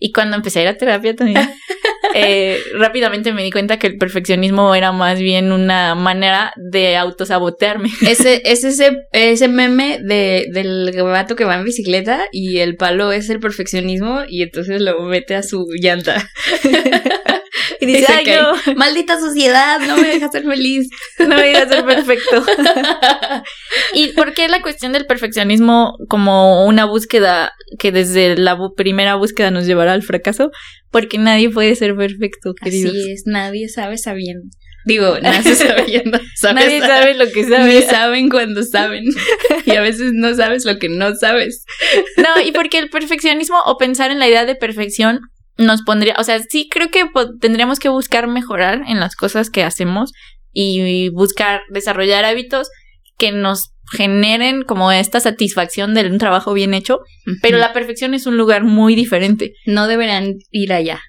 Y 0.00 0.12
cuando 0.12 0.36
empecé 0.36 0.60
a 0.60 0.62
ir 0.62 0.68
a 0.68 0.76
terapia 0.76 1.14
también, 1.14 1.48
eh, 2.14 2.58
rápidamente 2.78 3.32
me 3.32 3.42
di 3.42 3.50
cuenta 3.50 3.78
que 3.78 3.86
el 3.86 3.98
perfeccionismo 3.98 4.74
era 4.74 4.92
más 4.92 5.18
bien 5.18 5.52
una 5.52 5.94
manera 5.94 6.52
de 6.56 6.96
autosabotearme. 6.96 7.88
Ese, 8.08 8.42
es 8.44 8.64
ese, 8.64 9.06
ese 9.12 9.48
meme 9.48 9.98
de, 10.02 10.46
del 10.52 10.90
gato 10.92 11.36
que 11.36 11.44
va 11.44 11.56
en 11.56 11.64
bicicleta 11.64 12.26
y 12.32 12.58
el 12.58 12.76
palo 12.76 13.12
es 13.12 13.30
el 13.30 13.40
perfeccionismo 13.40 14.22
y 14.28 14.42
entonces 14.42 14.80
lo 14.80 15.00
mete 15.02 15.34
a 15.34 15.42
su 15.42 15.66
llanta. 15.80 16.30
Y 17.80 17.86
dice, 17.86 18.06
ay, 18.12 18.26
maldita 18.76 19.18
sociedad, 19.18 19.80
no 19.80 19.96
me 19.96 20.08
deja 20.08 20.30
ser 20.30 20.44
feliz. 20.44 20.88
No 21.18 21.36
me 21.36 21.48
deja 21.48 21.68
ser 21.68 21.84
perfecto. 21.84 22.44
¿Y 23.94 24.08
por 24.12 24.34
qué 24.34 24.48
la 24.48 24.60
cuestión 24.60 24.92
del 24.92 25.06
perfeccionismo 25.06 25.96
como 26.08 26.66
una 26.66 26.84
búsqueda 26.84 27.52
que 27.78 27.92
desde 27.92 28.36
la 28.36 28.58
primera 28.76 29.14
búsqueda 29.14 29.50
nos 29.50 29.66
llevará 29.66 29.92
al 29.92 30.02
fracaso? 30.02 30.50
Porque 30.90 31.18
nadie 31.18 31.50
puede 31.50 31.74
ser 31.76 31.96
perfecto, 31.96 32.52
queridos. 32.54 32.94
Así 32.94 33.12
es, 33.12 33.22
nadie 33.26 33.68
sabe 33.68 33.96
sabiendo. 33.98 34.48
Digo, 34.84 35.18
nadie 35.20 35.54
sabiendo. 35.54 36.20
nadie 36.42 36.80
sabe 36.80 37.14
lo 37.14 37.26
que 37.30 37.44
sabe. 37.44 37.74
Ni 37.74 37.82
saben 37.82 38.28
cuando 38.28 38.62
saben. 38.62 39.04
Y 39.64 39.70
a 39.72 39.80
veces 39.80 40.12
no 40.12 40.34
sabes 40.34 40.64
lo 40.64 40.78
que 40.78 40.88
no 40.88 41.14
sabes. 41.14 41.64
No, 42.18 42.40
y 42.44 42.52
porque 42.52 42.78
el 42.78 42.90
perfeccionismo 42.90 43.56
o 43.64 43.78
pensar 43.78 44.10
en 44.10 44.18
la 44.18 44.28
idea 44.28 44.44
de 44.44 44.56
perfección 44.56 45.20
nos 45.56 45.82
pondría, 45.82 46.14
o 46.18 46.24
sea, 46.24 46.40
sí 46.40 46.68
creo 46.70 46.90
que 46.90 47.04
tendríamos 47.40 47.78
que 47.78 47.88
buscar 47.88 48.26
mejorar 48.26 48.82
en 48.86 49.00
las 49.00 49.16
cosas 49.16 49.50
que 49.50 49.62
hacemos 49.62 50.12
y 50.52 51.08
buscar 51.10 51.62
desarrollar 51.70 52.24
hábitos 52.24 52.68
que 53.18 53.32
nos 53.32 53.74
generen 53.90 54.62
como 54.62 54.90
esta 54.92 55.20
satisfacción 55.20 55.94
de 55.94 56.06
un 56.06 56.18
trabajo 56.18 56.52
bien 56.54 56.74
hecho, 56.74 57.00
pero 57.42 57.58
la 57.58 57.72
perfección 57.72 58.14
es 58.14 58.26
un 58.26 58.36
lugar 58.36 58.64
muy 58.64 58.94
diferente. 58.94 59.54
No 59.66 59.86
deberán 59.86 60.36
ir 60.50 60.72
allá. 60.72 61.02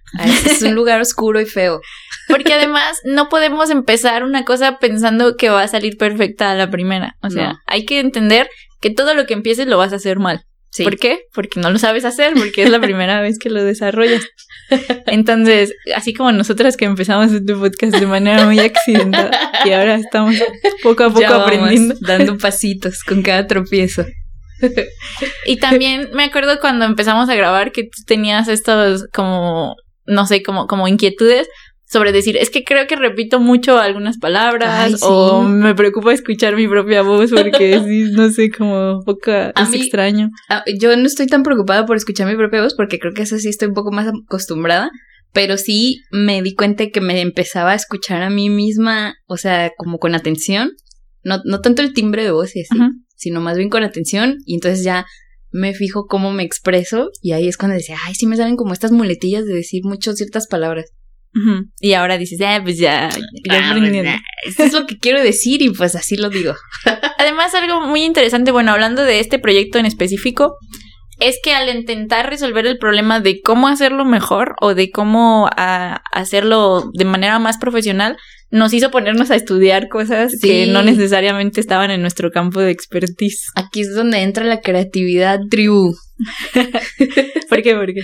Es 0.45 0.62
un 0.62 0.75
lugar 0.75 0.99
oscuro 0.99 1.39
y 1.39 1.45
feo. 1.45 1.79
Porque 2.27 2.53
además 2.53 2.99
no 3.05 3.29
podemos 3.29 3.69
empezar 3.69 4.23
una 4.23 4.43
cosa 4.43 4.77
pensando 4.79 5.36
que 5.38 5.49
va 5.49 5.63
a 5.63 5.67
salir 5.67 5.97
perfecta 5.97 6.51
a 6.51 6.55
la 6.55 6.69
primera. 6.69 7.15
O 7.21 7.29
sea, 7.29 7.62
hay 7.65 7.86
que 7.86 7.99
entender 7.99 8.49
que 8.81 8.89
todo 8.89 9.13
lo 9.13 9.25
que 9.25 9.34
empieces 9.34 9.67
lo 9.67 9.77
vas 9.77 9.93
a 9.93 9.97
hacer 9.97 10.19
mal. 10.19 10.45
¿Por 10.83 10.97
qué? 10.97 11.21
Porque 11.33 11.59
no 11.59 11.69
lo 11.71 11.79
sabes 11.79 12.05
hacer, 12.05 12.33
porque 12.33 12.63
es 12.63 12.69
la 12.69 12.79
primera 12.79 13.21
vez 13.21 13.39
que 13.39 13.49
lo 13.49 13.63
desarrollas. 13.63 14.23
Entonces, 15.07 15.73
así 15.95 16.13
como 16.13 16.31
nosotras 16.31 16.75
que 16.77 16.85
empezamos 16.85 17.31
este 17.31 17.53
podcast 17.53 17.95
de 17.95 18.07
manera 18.07 18.45
muy 18.45 18.59
accidentada 18.59 19.31
y 19.63 19.71
ahora 19.71 19.95
estamos 19.95 20.35
poco 20.83 21.05
a 21.05 21.13
poco 21.13 21.33
aprendiendo. 21.33 21.95
Dando 22.01 22.38
pasitos 22.38 23.03
con 23.03 23.21
cada 23.21 23.47
tropiezo. 23.47 24.05
y 25.45 25.57
también 25.57 26.09
me 26.13 26.23
acuerdo 26.23 26.59
cuando 26.59 26.85
empezamos 26.85 27.29
a 27.29 27.35
grabar 27.35 27.71
que 27.71 27.83
tú 27.83 28.03
tenías 28.05 28.47
estos 28.47 29.05
como, 29.13 29.75
no 30.05 30.25
sé, 30.25 30.41
como, 30.43 30.67
como 30.67 30.88
inquietudes 30.88 31.47
sobre 31.88 32.12
decir, 32.12 32.36
es 32.38 32.50
que 32.50 32.63
creo 32.63 32.88
que 32.88 32.95
repito 32.95 33.39
mucho 33.39 33.78
algunas 33.78 34.17
palabras 34.17 35.02
o 35.04 35.43
me 35.43 35.76
preocupa 35.76 36.13
escuchar 36.13 36.56
mi 36.56 36.67
propia 36.67 37.04
voz 37.04 37.32
porque 37.32 37.80
no 38.12 38.30
sé, 38.32 38.50
como 38.50 39.02
poca, 39.06 39.52
es 39.52 39.74
extraño. 39.74 40.30
yo 40.80 40.95
no 40.98 41.06
estoy 41.06 41.28
tan 41.28 41.43
preocupada 41.43 41.86
por 41.86 41.95
escuchar 41.95 42.28
mi 42.28 42.36
propia 42.36 42.63
voz 42.63 42.74
porque 42.76 43.00
creo 43.00 43.13
que 43.13 43.21
eso 43.21 43.38
sí 43.38 43.50
estoy 43.50 43.67
un 43.67 43.76
poco 43.76 43.91
más 43.91 44.08
acostumbrada, 44.08 44.89
pero 45.31 45.58
sí 45.58 46.02
me 46.12 46.42
di 46.42 46.56
cuenta 46.56 46.90
que 46.90 47.02
me 47.02 47.21
empezaba 47.21 47.71
a 47.71 47.75
escuchar 47.75 48.23
a 48.23 48.29
mí 48.29 48.50
misma, 48.50 49.15
o 49.27 49.38
sea, 49.38 49.71
como 49.77 50.00
con 50.00 50.15
atención, 50.15 50.71
no, 51.23 51.40
no 51.46 51.62
tanto 51.62 51.81
el 51.81 51.94
timbre 51.94 52.23
de 52.23 52.31
voz 52.31 52.56
y 52.56 52.62
así, 52.62 52.77
sino 53.15 53.42
más 53.42 53.58
bien 53.58 53.69
con 53.69 53.83
atención 53.83 54.38
y 54.46 54.56
entonces 54.56 54.83
ya 54.83 55.06
me 55.52 55.73
fijo 55.73 56.08
cómo 56.08 56.33
me 56.33 56.44
expreso 56.44 57.12
y 57.21 57.31
ahí 57.31 57.48
es 57.48 57.58
cuando 57.58 57.75
decía, 57.75 57.98
ay, 58.06 58.15
sí 58.15 58.25
me 58.25 58.36
salen 58.36 58.58
como 58.58 58.73
estas 58.73 58.92
muletillas 58.92 59.46
de 59.46 59.54
decir 59.54 59.83
mucho 59.83 60.13
ciertas 60.13 60.48
palabras. 60.48 60.92
Y 61.79 61.94
ahora 61.94 62.17
dices, 62.17 62.40
ah, 62.42 62.62
pues 62.63 62.77
ya, 62.77 63.10
ya 63.10 63.69
ah. 63.69 63.73
Pues 63.77 64.19
Esto 64.46 64.63
es 64.63 64.73
lo 64.73 64.86
que 64.86 64.98
quiero 64.98 65.21
decir 65.21 65.62
y 65.62 65.69
pues 65.69 65.96
así 65.96 66.15
lo 66.15 66.29
digo. 66.29 66.54
Además, 67.17 67.54
algo 67.54 67.81
muy 67.81 68.04
interesante, 68.04 68.52
bueno, 68.52 68.71
hablando 68.71 69.04
de 69.04 69.19
este 69.19 69.40
proyecto 69.40 69.77
en 69.77 69.86
específico, 69.86 70.56
es 71.19 71.40
que 71.44 71.54
al 71.54 71.75
intentar 71.75 72.29
resolver 72.29 72.65
el 72.65 72.77
problema 72.77 73.19
de 73.19 73.42
cómo 73.42 73.67
hacerlo 73.67 74.06
mejor 74.06 74.56
o 74.62 74.75
de 74.75 74.92
cómo 74.92 75.50
ah, 75.58 76.02
hacerlo 76.12 76.90
de 76.94 77.06
manera 77.06 77.40
más 77.40 77.58
profesional, 77.58 78.17
nos 78.52 78.73
hizo 78.73 78.92
ponernos 78.92 79.31
a 79.31 79.36
estudiar 79.36 79.90
cosas 79.90 80.33
que 80.42 80.67
no 80.67 80.83
necesariamente 80.83 81.60
estaban 81.60 81.92
en 81.92 82.02
nuestro 82.02 82.31
campo 82.31 82.62
de 82.62 82.71
expertise. 82.71 83.48
Aquí 83.56 83.81
es 83.81 83.94
donde 83.94 84.21
entra 84.21 84.46
la 84.46 84.62
creatividad 84.62 85.40
tribu. 85.50 85.94
¿Por 87.50 87.62
qué? 87.62 87.75
¿Por 87.75 87.94
qué? 87.94 88.02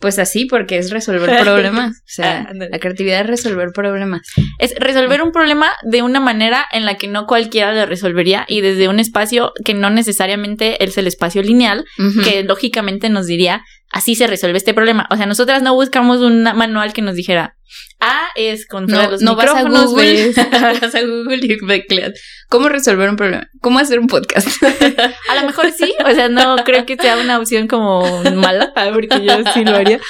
Pues 0.00 0.18
así, 0.18 0.44
porque 0.44 0.78
es 0.78 0.90
resolver 0.90 1.40
problemas. 1.40 1.96
O 1.98 2.02
sea, 2.06 2.46
ah, 2.50 2.52
la 2.54 2.78
creatividad 2.78 3.20
es 3.22 3.26
resolver 3.26 3.70
problemas. 3.72 4.22
Es 4.58 4.74
resolver 4.78 5.22
un 5.22 5.32
problema 5.32 5.70
de 5.82 6.02
una 6.02 6.20
manera 6.20 6.66
en 6.72 6.84
la 6.84 6.96
que 6.96 7.08
no 7.08 7.26
cualquiera 7.26 7.72
lo 7.72 7.86
resolvería 7.86 8.44
y 8.48 8.60
desde 8.60 8.88
un 8.88 9.00
espacio 9.00 9.52
que 9.64 9.74
no 9.74 9.90
necesariamente 9.90 10.82
es 10.84 10.96
el 10.98 11.06
espacio 11.06 11.42
lineal, 11.42 11.84
que 12.24 12.44
lógicamente 12.44 13.08
nos 13.08 13.26
diría, 13.26 13.64
así 13.90 14.14
se 14.14 14.26
resuelve 14.26 14.58
este 14.58 14.74
problema. 14.74 15.06
O 15.10 15.16
sea, 15.16 15.26
nosotras 15.26 15.62
no 15.62 15.74
buscamos 15.74 16.20
un 16.20 16.42
manual 16.42 16.92
que 16.92 17.02
nos 17.02 17.14
dijera, 17.14 17.56
A 18.00 18.28
es 18.36 18.66
contra 18.66 19.04
no, 19.04 19.10
los 19.10 19.22
no 19.22 19.36
vas 19.36 19.54
a 19.54 19.62
Google, 19.62 20.32
vas 20.34 20.94
a 20.94 21.00
Google 21.02 21.40
y 21.42 22.12
¿Cómo 22.48 22.68
resolver 22.68 23.08
un 23.08 23.16
problema? 23.16 23.48
¿Cómo 23.60 23.78
hacer 23.78 23.98
un 23.98 24.06
podcast? 24.06 24.48
a 25.28 25.34
lo 25.34 25.46
mejor 25.46 25.70
sí, 25.72 25.94
o 26.04 26.10
sea, 26.14 26.28
no 26.28 26.56
creo 26.64 26.86
que 26.86 26.96
sea 26.96 27.18
una 27.18 27.38
opción 27.38 27.66
como 27.66 28.22
mala, 28.34 28.72
porque 28.92 29.24
yo 29.24 29.38
sí 29.52 29.64
lo 29.64 29.76
haría. 29.76 30.00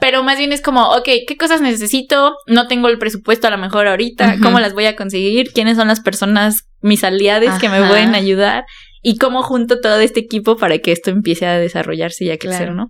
Pero 0.00 0.22
más 0.22 0.38
bien 0.38 0.52
es 0.52 0.60
como, 0.60 0.90
ok, 0.90 1.08
¿qué 1.26 1.36
cosas 1.38 1.60
necesito? 1.60 2.36
No 2.46 2.68
tengo 2.68 2.88
el 2.88 2.98
presupuesto 2.98 3.48
a 3.48 3.50
lo 3.50 3.58
mejor 3.58 3.88
ahorita, 3.88 4.36
¿cómo 4.42 4.60
las 4.60 4.74
voy 4.74 4.86
a 4.86 4.94
conseguir? 4.94 5.52
¿Quiénes 5.52 5.76
son 5.76 5.88
las 5.88 6.00
personas, 6.00 6.68
mis 6.80 7.02
aliados 7.02 7.58
que 7.58 7.68
me 7.68 7.86
pueden 7.88 8.14
ayudar? 8.14 8.64
Y 9.08 9.18
cómo 9.18 9.44
junto 9.44 9.78
todo 9.78 10.00
este 10.00 10.18
equipo 10.18 10.56
para 10.56 10.78
que 10.78 10.90
esto 10.90 11.12
empiece 11.12 11.46
a 11.46 11.60
desarrollarse 11.60 12.24
y 12.24 12.30
a 12.32 12.38
crecer, 12.38 12.72
¿no? 12.72 12.88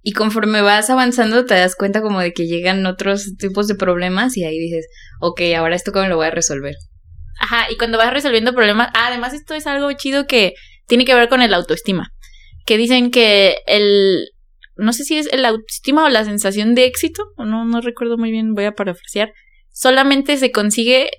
Y 0.00 0.12
conforme 0.12 0.62
vas 0.62 0.88
avanzando 0.88 1.44
te 1.44 1.52
das 1.52 1.76
cuenta 1.76 2.00
como 2.00 2.20
de 2.20 2.32
que 2.32 2.46
llegan 2.46 2.86
otros 2.86 3.36
tipos 3.36 3.66
de 3.68 3.74
problemas 3.74 4.34
y 4.38 4.46
ahí 4.46 4.58
dices, 4.58 4.86
ok, 5.20 5.42
ahora 5.58 5.76
esto 5.76 5.92
cómo 5.92 6.08
lo 6.08 6.16
voy 6.16 6.28
a 6.28 6.30
resolver. 6.30 6.74
Ajá, 7.38 7.70
y 7.70 7.76
cuando 7.76 7.98
vas 7.98 8.14
resolviendo 8.14 8.54
problemas, 8.54 8.88
ah, 8.94 9.08
además 9.08 9.34
esto 9.34 9.52
es 9.52 9.66
algo 9.66 9.92
chido 9.92 10.26
que 10.26 10.54
tiene 10.86 11.04
que 11.04 11.14
ver 11.14 11.28
con 11.28 11.42
el 11.42 11.52
autoestima, 11.52 12.14
que 12.64 12.78
dicen 12.78 13.10
que 13.10 13.58
el, 13.66 14.30
no 14.76 14.94
sé 14.94 15.04
si 15.04 15.18
es 15.18 15.30
el 15.34 15.44
autoestima 15.44 16.06
o 16.06 16.08
la 16.08 16.24
sensación 16.24 16.74
de 16.74 16.86
éxito, 16.86 17.24
no, 17.36 17.66
no 17.66 17.82
recuerdo 17.82 18.16
muy 18.16 18.30
bien, 18.30 18.54
voy 18.54 18.64
a 18.64 18.72
parafrasear, 18.72 19.34
solamente 19.70 20.38
se 20.38 20.50
consigue 20.50 21.10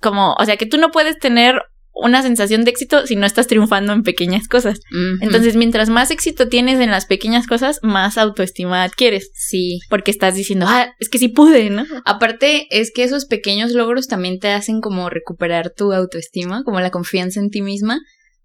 como, 0.00 0.34
o 0.34 0.44
sea, 0.44 0.56
que 0.56 0.66
tú 0.66 0.78
no 0.78 0.92
puedes 0.92 1.18
tener 1.18 1.60
una 1.92 2.22
sensación 2.22 2.64
de 2.64 2.70
éxito 2.70 3.06
si 3.06 3.16
no 3.16 3.26
estás 3.26 3.46
triunfando 3.46 3.92
en 3.92 4.02
pequeñas 4.02 4.48
cosas. 4.48 4.80
Entonces, 5.20 5.56
mientras 5.56 5.90
más 5.90 6.10
éxito 6.10 6.48
tienes 6.48 6.80
en 6.80 6.90
las 6.90 7.06
pequeñas 7.06 7.46
cosas, 7.46 7.78
más 7.82 8.16
autoestima 8.16 8.82
adquieres. 8.82 9.30
Sí. 9.34 9.80
Porque 9.90 10.10
estás 10.10 10.34
diciendo, 10.34 10.66
ah, 10.68 10.94
es 10.98 11.08
que 11.08 11.18
sí 11.18 11.28
pude, 11.28 11.68
¿no? 11.70 11.84
Aparte, 12.04 12.66
es 12.70 12.90
que 12.92 13.04
esos 13.04 13.26
pequeños 13.26 13.72
logros 13.72 14.06
también 14.06 14.38
te 14.38 14.48
hacen 14.48 14.80
como 14.80 15.10
recuperar 15.10 15.72
tu 15.76 15.92
autoestima, 15.92 16.62
como 16.64 16.80
la 16.80 16.90
confianza 16.90 17.40
en 17.40 17.50
ti 17.50 17.60
misma. 17.60 18.00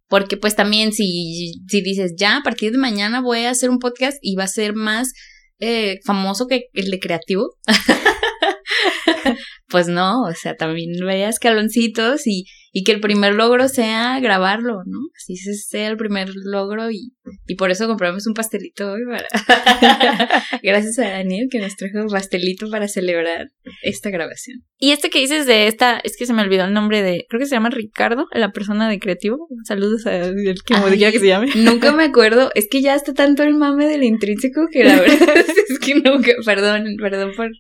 Porque 0.08 0.38
pues 0.38 0.56
también 0.56 0.94
si, 0.94 1.54
si 1.68 1.82
dices, 1.82 2.14
ya, 2.18 2.38
a 2.38 2.44
partir 2.44 2.72
de 2.72 2.78
mañana 2.78 3.22
voy 3.22 3.46
a 3.46 3.50
hacer 3.50 3.70
un 3.70 3.80
podcast 3.80 4.18
y 4.22 4.36
va 4.36 4.44
a 4.44 4.48
ser 4.48 4.76
más 4.76 5.14
eh, 5.60 6.00
famoso 6.06 6.48
que 6.48 6.66
el 6.74 6.92
de 6.92 7.00
creativo. 7.00 7.56
pues 9.68 9.88
no, 9.88 10.22
o 10.24 10.34
sea, 10.34 10.56
también 10.56 10.92
veas 11.06 11.36
escaloncitos 11.36 12.28
y 12.28 12.46
y 12.78 12.84
que 12.84 12.92
el 12.92 13.00
primer 13.00 13.36
logro 13.36 13.70
sea 13.70 14.20
grabarlo, 14.20 14.82
¿no? 14.86 15.00
Así 15.16 15.38
sea 15.38 15.88
el 15.88 15.96
primer 15.96 16.28
logro 16.36 16.92
y, 16.92 17.14
y 17.48 17.56
por 17.56 17.72
eso 17.72 17.88
compramos 17.88 18.28
un 18.28 18.34
pastelito 18.34 18.92
hoy 18.92 19.00
para... 19.06 20.44
Gracias 20.62 21.00
a 21.00 21.10
Daniel 21.10 21.48
que 21.50 21.60
nos 21.60 21.78
trajo 21.78 22.00
un 22.02 22.10
pastelito 22.10 22.70
para 22.70 22.90
celebrar 22.90 23.48
esta 23.82 24.10
grabación. 24.10 24.66
Y 24.78 24.92
este 24.92 25.10
que 25.10 25.20
dices 25.20 25.46
de 25.46 25.68
esta, 25.68 26.02
es 26.04 26.18
que 26.18 26.26
se 26.26 26.34
me 26.34 26.42
olvidó 26.42 26.66
el 26.66 26.74
nombre 26.74 27.02
de, 27.02 27.26
creo 27.30 27.40
que 27.40 27.46
se 27.46 27.56
llama 27.56 27.70
Ricardo, 27.70 28.28
la 28.34 28.52
persona 28.52 28.90
de 28.90 29.00
creativo. 29.00 29.48
Saludos 29.66 30.06
a 30.06 30.18
el 30.18 30.56
que 30.66 30.78
me 30.78 30.92
diga 30.92 31.14
que 31.14 31.20
se 31.20 31.28
llame. 31.28 31.48
Nunca 31.56 31.94
me 31.94 32.04
acuerdo, 32.04 32.52
es 32.56 32.68
que 32.70 32.82
ya 32.82 32.94
está 32.94 33.14
tanto 33.14 33.44
el 33.44 33.54
mame 33.54 33.88
del 33.88 34.04
intrínseco 34.04 34.68
que 34.70 34.84
la 34.84 35.00
verdad 35.00 35.30
es 35.70 35.80
que 35.80 35.96
nunca, 35.96 36.32
perdón, 36.46 36.98
perdón 37.00 37.32
por, 37.38 37.52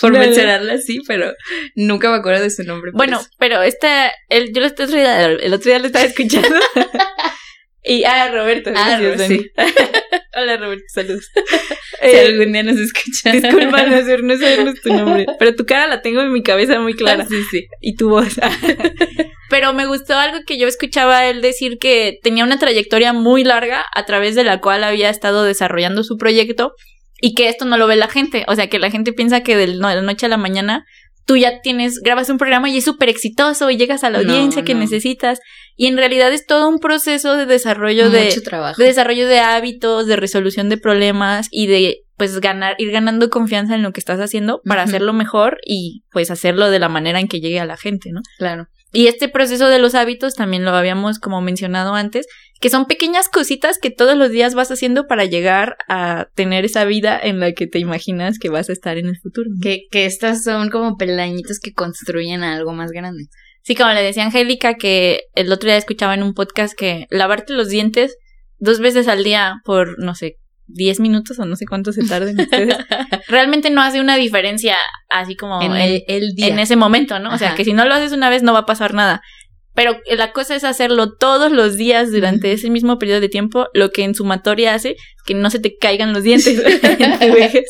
por 0.00 0.12
mencionarla 0.12 0.72
así, 0.72 0.98
pero 1.06 1.32
nunca 1.76 2.10
me 2.10 2.16
acuerdo 2.16 2.42
de 2.42 2.50
su 2.50 2.64
nombre. 2.64 2.90
Bueno, 2.92 3.20
pero 3.38 3.62
esta, 3.62 4.10
el, 4.28 4.55
yo 4.56 4.64
el 4.64 4.72
otro 4.72 4.86
día, 4.86 5.24
el 5.26 5.52
otro 5.52 5.70
día 5.70 5.78
lo 5.78 5.86
estaba 5.86 6.04
escuchando. 6.04 6.48
y, 7.84 8.04
ah, 8.04 8.30
Roberto. 8.30 8.70
Ah, 8.74 8.98
sí. 9.18 9.50
Hola, 10.34 10.56
Roberto, 10.56 10.84
saludos. 10.92 11.30
si 12.00 12.06
eh, 12.06 12.20
algún 12.20 12.52
día 12.52 12.62
nos 12.62 12.78
escuchan. 12.78 13.40
Disculpa, 13.40 13.82
no, 13.84 13.96
no 14.00 14.38
sabemos 14.38 14.80
tu 14.82 14.92
nombre. 14.92 15.26
Pero 15.38 15.54
tu 15.54 15.64
cara 15.64 15.86
la 15.86 16.02
tengo 16.02 16.20
en 16.20 16.32
mi 16.32 16.42
cabeza 16.42 16.80
muy 16.80 16.94
clara. 16.94 17.26
sí, 17.26 17.42
sí. 17.50 17.66
Y 17.80 17.96
tu 17.96 18.10
voz. 18.10 18.34
Pero 19.48 19.72
me 19.72 19.86
gustó 19.86 20.14
algo 20.14 20.38
que 20.46 20.58
yo 20.58 20.68
escuchaba 20.68 21.26
él 21.26 21.40
decir 21.40 21.78
que 21.78 22.18
tenía 22.22 22.44
una 22.44 22.58
trayectoria 22.58 23.12
muy 23.12 23.44
larga 23.44 23.84
a 23.94 24.04
través 24.04 24.34
de 24.34 24.44
la 24.44 24.60
cual 24.60 24.84
había 24.84 25.08
estado 25.08 25.44
desarrollando 25.44 26.02
su 26.02 26.16
proyecto 26.18 26.72
y 27.20 27.34
que 27.34 27.48
esto 27.48 27.64
no 27.64 27.78
lo 27.78 27.86
ve 27.86 27.96
la 27.96 28.08
gente. 28.08 28.44
O 28.48 28.54
sea, 28.54 28.68
que 28.68 28.78
la 28.78 28.90
gente 28.90 29.12
piensa 29.12 29.42
que 29.42 29.56
de 29.56 29.68
la 29.68 30.02
noche 30.02 30.26
a 30.26 30.30
la 30.30 30.36
mañana 30.36 30.84
tú 31.26 31.36
ya 31.36 31.60
tienes, 31.60 32.00
grabas 32.00 32.30
un 32.30 32.38
programa 32.38 32.70
y 32.70 32.78
es 32.78 32.84
súper 32.84 33.08
exitoso 33.08 33.68
y 33.70 33.76
llegas 33.76 34.04
a 34.04 34.10
la 34.10 34.18
audiencia 34.18 34.64
que 34.64 34.74
necesitas. 34.74 35.40
Y 35.74 35.88
en 35.88 35.96
realidad 35.96 36.32
es 36.32 36.46
todo 36.46 36.68
un 36.68 36.78
proceso 36.78 37.36
de 37.36 37.44
desarrollo 37.44 38.08
de, 38.08 38.32
de 38.78 38.84
desarrollo 38.84 39.26
de 39.26 39.40
hábitos, 39.40 40.06
de 40.06 40.16
resolución 40.16 40.68
de 40.68 40.78
problemas 40.78 41.48
y 41.50 41.66
de 41.66 41.98
pues 42.16 42.40
ganar, 42.40 42.76
ir 42.78 42.92
ganando 42.92 43.28
confianza 43.28 43.74
en 43.74 43.82
lo 43.82 43.92
que 43.92 44.00
estás 44.00 44.20
haciendo 44.20 44.62
para 44.64 44.82
hacerlo 44.82 45.12
mejor 45.12 45.58
y 45.66 46.04
pues 46.12 46.30
hacerlo 46.30 46.70
de 46.70 46.78
la 46.78 46.88
manera 46.88 47.20
en 47.20 47.28
que 47.28 47.40
llegue 47.40 47.60
a 47.60 47.66
la 47.66 47.76
gente, 47.76 48.10
¿no? 48.10 48.22
Claro. 48.38 48.68
Y 48.92 49.08
este 49.08 49.28
proceso 49.28 49.68
de 49.68 49.78
los 49.78 49.94
hábitos 49.94 50.34
también 50.34 50.64
lo 50.64 50.70
habíamos 50.70 51.18
como 51.18 51.42
mencionado 51.42 51.94
antes, 51.94 52.26
que 52.60 52.70
son 52.70 52.86
pequeñas 52.86 53.28
cositas 53.28 53.78
que 53.78 53.90
todos 53.90 54.16
los 54.16 54.30
días 54.30 54.54
vas 54.54 54.70
haciendo 54.70 55.06
para 55.06 55.24
llegar 55.24 55.76
a 55.88 56.28
tener 56.34 56.64
esa 56.64 56.84
vida 56.84 57.18
en 57.22 57.40
la 57.40 57.52
que 57.52 57.66
te 57.66 57.78
imaginas 57.78 58.38
que 58.38 58.48
vas 58.48 58.70
a 58.70 58.72
estar 58.72 58.98
en 58.98 59.06
el 59.06 59.18
futuro. 59.18 59.50
Que, 59.60 59.82
que 59.90 60.06
estas 60.06 60.42
son 60.42 60.70
como 60.70 60.96
peldañitos 60.96 61.60
que 61.60 61.72
construyen 61.72 62.42
algo 62.42 62.72
más 62.72 62.90
grande. 62.92 63.24
Sí, 63.62 63.74
como 63.74 63.92
le 63.92 64.02
decía 64.02 64.24
Angélica, 64.24 64.74
que 64.74 65.22
el 65.34 65.52
otro 65.52 65.68
día 65.68 65.76
escuchaba 65.76 66.14
en 66.14 66.22
un 66.22 66.34
podcast 66.34 66.74
que 66.78 67.06
lavarte 67.10 67.52
los 67.52 67.68
dientes 67.68 68.16
dos 68.58 68.80
veces 68.80 69.08
al 69.08 69.24
día 69.24 69.56
por, 69.64 69.98
no 69.98 70.14
sé, 70.14 70.36
10 70.68 71.00
minutos 71.00 71.38
o 71.38 71.44
no 71.44 71.56
sé 71.56 71.66
cuánto 71.66 71.92
se 71.92 72.04
tarden 72.06 72.40
ustedes, 72.40 72.76
realmente 73.28 73.70
no 73.70 73.82
hace 73.82 74.00
una 74.00 74.16
diferencia 74.16 74.76
así 75.10 75.36
como 75.36 75.62
en, 75.62 75.72
el, 75.72 76.34
día. 76.34 76.48
en 76.48 76.58
ese 76.58 76.76
momento, 76.76 77.18
¿no? 77.18 77.32
O 77.32 77.38
sea, 77.38 77.54
que 77.54 77.64
si 77.64 77.72
no 77.72 77.84
lo 77.84 77.94
haces 77.94 78.12
una 78.12 78.30
vez 78.30 78.42
no 78.42 78.52
va 78.52 78.60
a 78.60 78.66
pasar 78.66 78.94
nada. 78.94 79.20
Pero 79.76 80.00
la 80.16 80.32
cosa 80.32 80.56
es 80.56 80.64
hacerlo 80.64 81.12
todos 81.12 81.52
los 81.52 81.76
días 81.76 82.10
durante 82.10 82.50
ese 82.50 82.70
mismo 82.70 82.98
periodo 82.98 83.20
de 83.20 83.28
tiempo, 83.28 83.66
lo 83.74 83.90
que 83.90 84.04
en 84.04 84.14
sumatoria 84.14 84.72
hace 84.72 84.96
que 85.26 85.34
no 85.34 85.50
se 85.50 85.58
te 85.58 85.76
caigan 85.76 86.14
los 86.14 86.22
dientes. 86.22 86.58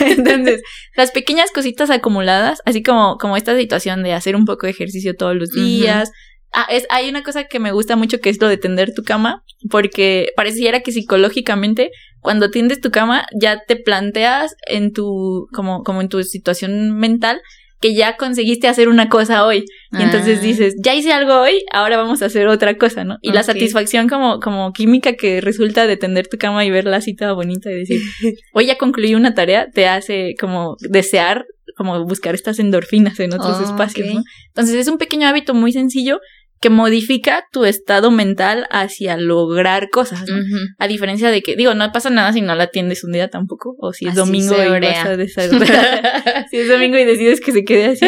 Entonces, 0.00 0.62
las 0.94 1.10
pequeñas 1.10 1.50
cositas 1.50 1.88
acumuladas, 1.88 2.60
así 2.66 2.82
como, 2.82 3.16
como 3.16 3.34
esta 3.36 3.56
situación 3.56 4.02
de 4.02 4.12
hacer 4.12 4.36
un 4.36 4.44
poco 4.44 4.66
de 4.66 4.72
ejercicio 4.72 5.16
todos 5.16 5.34
los 5.36 5.50
días. 5.50 6.10
Ah, 6.52 6.66
es, 6.70 6.86
hay 6.90 7.08
una 7.08 7.22
cosa 7.22 7.44
que 7.44 7.58
me 7.58 7.72
gusta 7.72 7.96
mucho 7.96 8.20
que 8.20 8.28
es 8.28 8.40
lo 8.42 8.48
de 8.48 8.58
tender 8.58 8.92
tu 8.94 9.02
cama, 9.02 9.42
porque 9.70 10.28
pareciera 10.36 10.80
que 10.80 10.92
psicológicamente 10.92 11.90
cuando 12.20 12.50
tiendes 12.50 12.82
tu 12.82 12.90
cama 12.90 13.26
ya 13.40 13.62
te 13.66 13.76
planteas 13.76 14.54
en 14.66 14.92
tu, 14.92 15.48
como, 15.54 15.82
como 15.82 16.02
en 16.02 16.10
tu 16.10 16.22
situación 16.22 16.94
mental 16.98 17.40
que 17.80 17.94
ya 17.94 18.16
conseguiste 18.16 18.68
hacer 18.68 18.88
una 18.88 19.08
cosa 19.08 19.44
hoy. 19.44 19.64
Y 19.92 20.02
entonces 20.02 20.38
ah. 20.40 20.42
dices, 20.42 20.74
ya 20.82 20.94
hice 20.94 21.12
algo 21.12 21.40
hoy, 21.40 21.62
ahora 21.72 21.96
vamos 21.96 22.22
a 22.22 22.26
hacer 22.26 22.48
otra 22.48 22.76
cosa, 22.76 23.04
¿no? 23.04 23.16
Y 23.22 23.32
la 23.32 23.42
satisfacción 23.42 24.08
como, 24.08 24.40
como 24.40 24.72
química 24.72 25.14
que 25.14 25.40
resulta 25.40 25.86
de 25.86 25.96
tender 25.96 26.26
tu 26.28 26.36
cama 26.36 26.64
y 26.64 26.70
ver 26.70 26.84
la 26.84 27.00
cita 27.00 27.32
bonita 27.32 27.70
y 27.70 27.74
decir, 27.74 28.00
hoy 28.52 28.66
ya 28.66 28.76
concluí 28.76 29.14
una 29.14 29.34
tarea, 29.34 29.68
te 29.72 29.86
hace 29.86 30.34
como 30.38 30.76
desear, 30.80 31.46
como 31.76 32.04
buscar 32.04 32.34
estas 32.34 32.58
endorfinas 32.58 33.20
en 33.20 33.32
otros 33.32 33.60
espacios, 33.60 34.12
¿no? 34.12 34.22
Entonces 34.48 34.74
es 34.74 34.88
un 34.88 34.98
pequeño 34.98 35.28
hábito 35.28 35.54
muy 35.54 35.72
sencillo 35.72 36.20
que 36.60 36.70
modifica 36.70 37.44
tu 37.52 37.64
estado 37.64 38.10
mental 38.10 38.66
hacia 38.70 39.16
lograr 39.16 39.90
cosas, 39.90 40.24
¿no? 40.28 40.36
A 40.78 40.88
diferencia 40.88 41.30
de 41.30 41.42
que, 41.42 41.56
digo, 41.56 41.74
no 41.74 41.90
pasa 41.92 42.10
nada 42.10 42.32
si 42.32 42.40
no 42.40 42.54
la 42.54 42.64
atiendes 42.64 43.04
un 43.04 43.12
día 43.12 43.28
tampoco, 43.28 43.76
o 43.78 43.92
si 43.92 44.06
es 44.06 44.14
domingo 44.14 44.54
y 44.54 44.68
vas 44.68 45.06
a 45.06 45.16
si 46.50 46.56
es 46.56 46.68
domingo 46.68 46.98
y 46.98 47.04
decides 47.04 47.40
que 47.40 47.52
se 47.52 47.64
quede 47.64 47.86
así. 47.86 48.06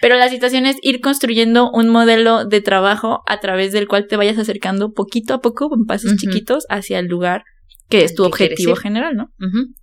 Pero 0.00 0.16
la 0.16 0.28
situación 0.28 0.66
es 0.66 0.76
ir 0.82 1.00
construyendo 1.00 1.70
un 1.70 1.88
modelo 1.88 2.44
de 2.46 2.60
trabajo 2.60 3.22
a 3.26 3.40
través 3.40 3.72
del 3.72 3.86
cual 3.86 4.06
te 4.06 4.16
vayas 4.16 4.38
acercando 4.38 4.92
poquito 4.92 5.34
a 5.34 5.40
poco, 5.40 5.68
en 5.74 5.84
pasos 5.84 6.16
chiquitos, 6.16 6.64
hacia 6.70 6.98
el 6.98 7.06
lugar 7.06 7.44
que 7.90 8.04
es 8.04 8.14
tu 8.14 8.24
objetivo 8.24 8.76
general, 8.76 9.16
¿no? 9.16 9.30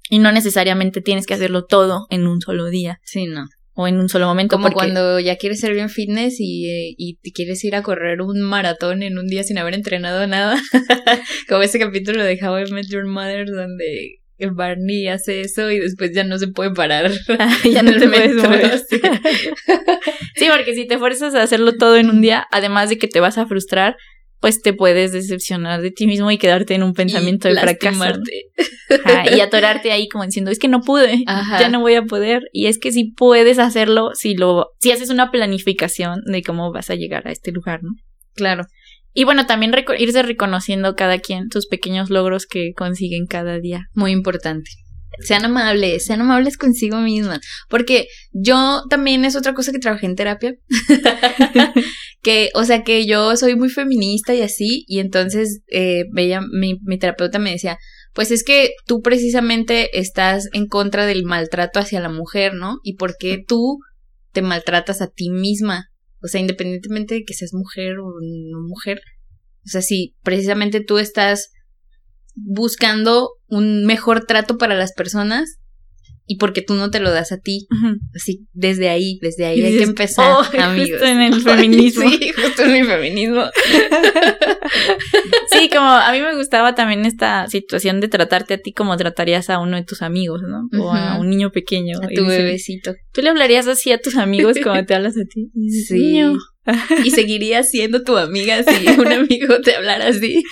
Y 0.09 0.19
no 0.19 0.31
necesariamente 0.31 1.01
tienes 1.01 1.27
que 1.27 1.33
hacerlo 1.33 1.65
todo 1.65 2.07
en 2.09 2.25
un 2.25 2.41
solo 2.41 2.67
día. 2.67 2.99
Sí, 3.03 3.25
no. 3.25 3.45
O 3.79 3.87
en 3.87 3.99
un 3.99 4.09
solo 4.09 4.25
momento. 4.25 4.55
Como 4.55 4.71
cuando 4.71 5.19
ya 5.19 5.35
quieres 5.35 5.59
ser 5.59 5.73
bien 5.73 5.89
fitness 5.89 6.37
y, 6.39 6.95
y 6.97 7.17
te 7.17 7.31
quieres 7.31 7.63
ir 7.63 7.75
a 7.75 7.83
correr 7.83 8.21
un 8.21 8.41
maratón 8.41 9.03
en 9.03 9.19
un 9.19 9.27
día 9.27 9.43
sin 9.43 9.59
haber 9.59 9.75
entrenado 9.75 10.25
nada. 10.25 10.59
Como 11.47 11.61
ese 11.61 11.77
capítulo 11.77 12.23
de 12.23 12.39
How 12.41 12.57
I 12.57 12.71
Met 12.71 12.87
Your 12.89 13.05
Mother 13.05 13.45
donde 13.45 14.17
Barney 14.45 15.07
hace 15.07 15.41
eso 15.41 15.71
y 15.71 15.79
después 15.79 16.11
ya 16.13 16.23
no 16.23 16.37
se 16.37 16.47
puede 16.47 16.71
parar. 16.71 17.11
ya 17.63 17.83
no 17.83 17.91
te 17.97 18.07
puedes 18.07 18.35
mover. 18.35 18.79
sí, 18.79 20.45
porque 20.51 20.75
si 20.75 20.85
te 20.85 20.97
fuerzas 20.97 21.33
a 21.35 21.41
hacerlo 21.41 21.73
todo 21.73 21.97
en 21.97 22.09
un 22.09 22.21
día, 22.21 22.45
además 22.51 22.89
de 22.89 22.97
que 22.97 23.07
te 23.07 23.19
vas 23.19 23.37
a 23.37 23.47
frustrar, 23.47 23.95
pues 24.39 24.61
te 24.61 24.73
puedes 24.73 25.11
decepcionar 25.11 25.81
de 25.81 25.91
ti 25.91 26.05
mismo 26.07 26.29
y 26.29 26.37
quedarte 26.37 26.75
en 26.75 26.83
un 26.83 26.93
pensamiento 26.93 27.47
de 27.47 27.59
fracaso. 27.59 28.05
y 29.31 29.39
atorarte 29.39 29.91
ahí 29.91 30.07
como 30.07 30.25
diciendo, 30.25 30.51
es 30.51 30.59
que 30.59 30.67
no 30.67 30.81
pude, 30.81 31.23
ya 31.25 31.69
no 31.69 31.79
voy 31.79 31.95
a 31.95 32.03
poder. 32.03 32.43
Y 32.53 32.67
es 32.67 32.77
que 32.77 32.91
si 32.91 33.11
puedes 33.11 33.59
hacerlo, 33.59 34.11
si 34.13 34.35
lo, 34.35 34.67
si 34.79 34.91
haces 34.91 35.09
una 35.09 35.31
planificación 35.31 36.21
de 36.25 36.43
cómo 36.43 36.71
vas 36.71 36.89
a 36.89 36.95
llegar 36.95 37.27
a 37.27 37.31
este 37.31 37.51
lugar, 37.51 37.81
¿no? 37.83 37.91
Claro. 38.35 38.65
Y 39.13 39.23
bueno, 39.23 39.47
también 39.47 39.73
irse 39.97 40.21
reconociendo 40.21 40.95
cada 40.95 41.17
quien 41.17 41.49
sus 41.51 41.65
pequeños 41.65 42.11
logros 42.11 42.45
que 42.45 42.73
consiguen 42.75 43.25
cada 43.25 43.57
día. 43.57 43.87
Muy 43.95 44.11
importante. 44.11 44.69
Sean 45.19 45.45
amables, 45.45 46.05
sean 46.05 46.21
amables 46.21 46.57
consigo 46.57 46.99
mismas. 46.99 47.39
Porque 47.69 48.07
yo 48.31 48.83
también 48.89 49.25
es 49.25 49.35
otra 49.35 49.53
cosa 49.53 49.71
que 49.71 49.79
trabajé 49.79 50.05
en 50.05 50.15
terapia. 50.15 50.55
que, 52.21 52.49
o 52.53 52.63
sea, 52.63 52.83
que 52.83 53.05
yo 53.05 53.35
soy 53.35 53.55
muy 53.55 53.69
feminista 53.69 54.35
y 54.35 54.41
así. 54.41 54.85
Y 54.87 54.99
entonces 54.99 55.61
eh, 55.71 56.05
mi, 56.11 56.79
mi 56.83 56.99
terapeuta 56.99 57.39
me 57.39 57.51
decía, 57.51 57.77
pues 58.13 58.31
es 58.31 58.43
que 58.43 58.71
tú 58.85 59.01
precisamente 59.01 59.99
estás 59.99 60.49
en 60.53 60.67
contra 60.67 61.05
del 61.05 61.23
maltrato 61.23 61.79
hacia 61.79 61.99
la 61.99 62.09
mujer, 62.09 62.53
¿no? 62.53 62.77
Y 62.83 62.95
por 62.95 63.15
qué 63.17 63.43
tú 63.47 63.79
te 64.31 64.41
maltratas 64.41 65.01
a 65.01 65.07
ti 65.07 65.29
misma. 65.29 65.89
O 66.23 66.27
sea, 66.27 66.41
independientemente 66.41 67.15
de 67.15 67.23
que 67.23 67.33
seas 67.33 67.53
mujer 67.53 67.99
o 67.99 68.07
no 68.21 68.59
mujer. 68.67 69.01
O 69.65 69.69
sea, 69.69 69.81
si 69.81 70.15
precisamente 70.23 70.81
tú 70.81 70.97
estás 70.97 71.51
buscando 72.45 73.31
un 73.47 73.85
mejor 73.85 74.25
trato 74.25 74.57
para 74.57 74.75
las 74.75 74.93
personas 74.93 75.57
y 76.29 76.35
porque 76.35 76.61
tú 76.61 76.75
no 76.75 76.91
te 76.91 76.99
lo 76.99 77.09
das 77.09 77.31
a 77.31 77.37
ti. 77.37 77.67
Así, 78.13 78.47
desde 78.51 78.89
ahí, 78.89 79.17
desde 79.21 79.45
ahí 79.45 79.63
hay 79.63 79.77
que 79.77 79.83
empezar, 79.83 80.29
oh, 80.29 80.61
amigos. 80.61 80.89
Justo 80.89 81.05
en 81.05 81.21
el 81.21 81.41
feminismo. 81.41 82.09
sí, 82.09 82.31
justo 82.35 82.63
en 82.63 82.71
el 82.71 82.85
feminismo. 82.85 83.43
sí, 85.51 85.69
como 85.69 85.89
a 85.89 86.11
mí 86.11 86.19
me 86.19 86.35
gustaba 86.35 86.75
también 86.75 87.05
esta 87.05 87.47
situación 87.47 88.01
de 88.01 88.09
tratarte 88.09 88.55
a 88.55 88.57
ti 88.57 88.73
como 88.73 88.97
tratarías 88.97 89.49
a 89.49 89.59
uno 89.59 89.77
de 89.77 89.83
tus 89.83 90.01
amigos, 90.01 90.41
¿no? 90.45 90.67
O 90.83 90.91
a 90.91 91.17
un 91.17 91.29
niño 91.29 91.51
pequeño. 91.51 91.97
A 92.01 92.07
tu 92.09 92.25
bebecito. 92.25 92.93
¿Tú 93.13 93.21
le 93.21 93.29
hablarías 93.29 93.67
así 93.67 93.93
a 93.93 94.01
tus 94.01 94.17
amigos 94.17 94.57
como 94.61 94.83
te 94.85 94.95
hablas 94.95 95.15
a 95.15 95.23
ti? 95.23 95.49
Sí. 95.87 96.21
y 97.03 97.11
seguirías 97.11 97.69
siendo 97.69 98.03
tu 98.03 98.17
amiga 98.17 98.63
si 98.63 98.87
un 98.87 99.11
amigo 99.11 99.61
te 99.61 99.75
hablara 99.75 100.07
así. 100.07 100.43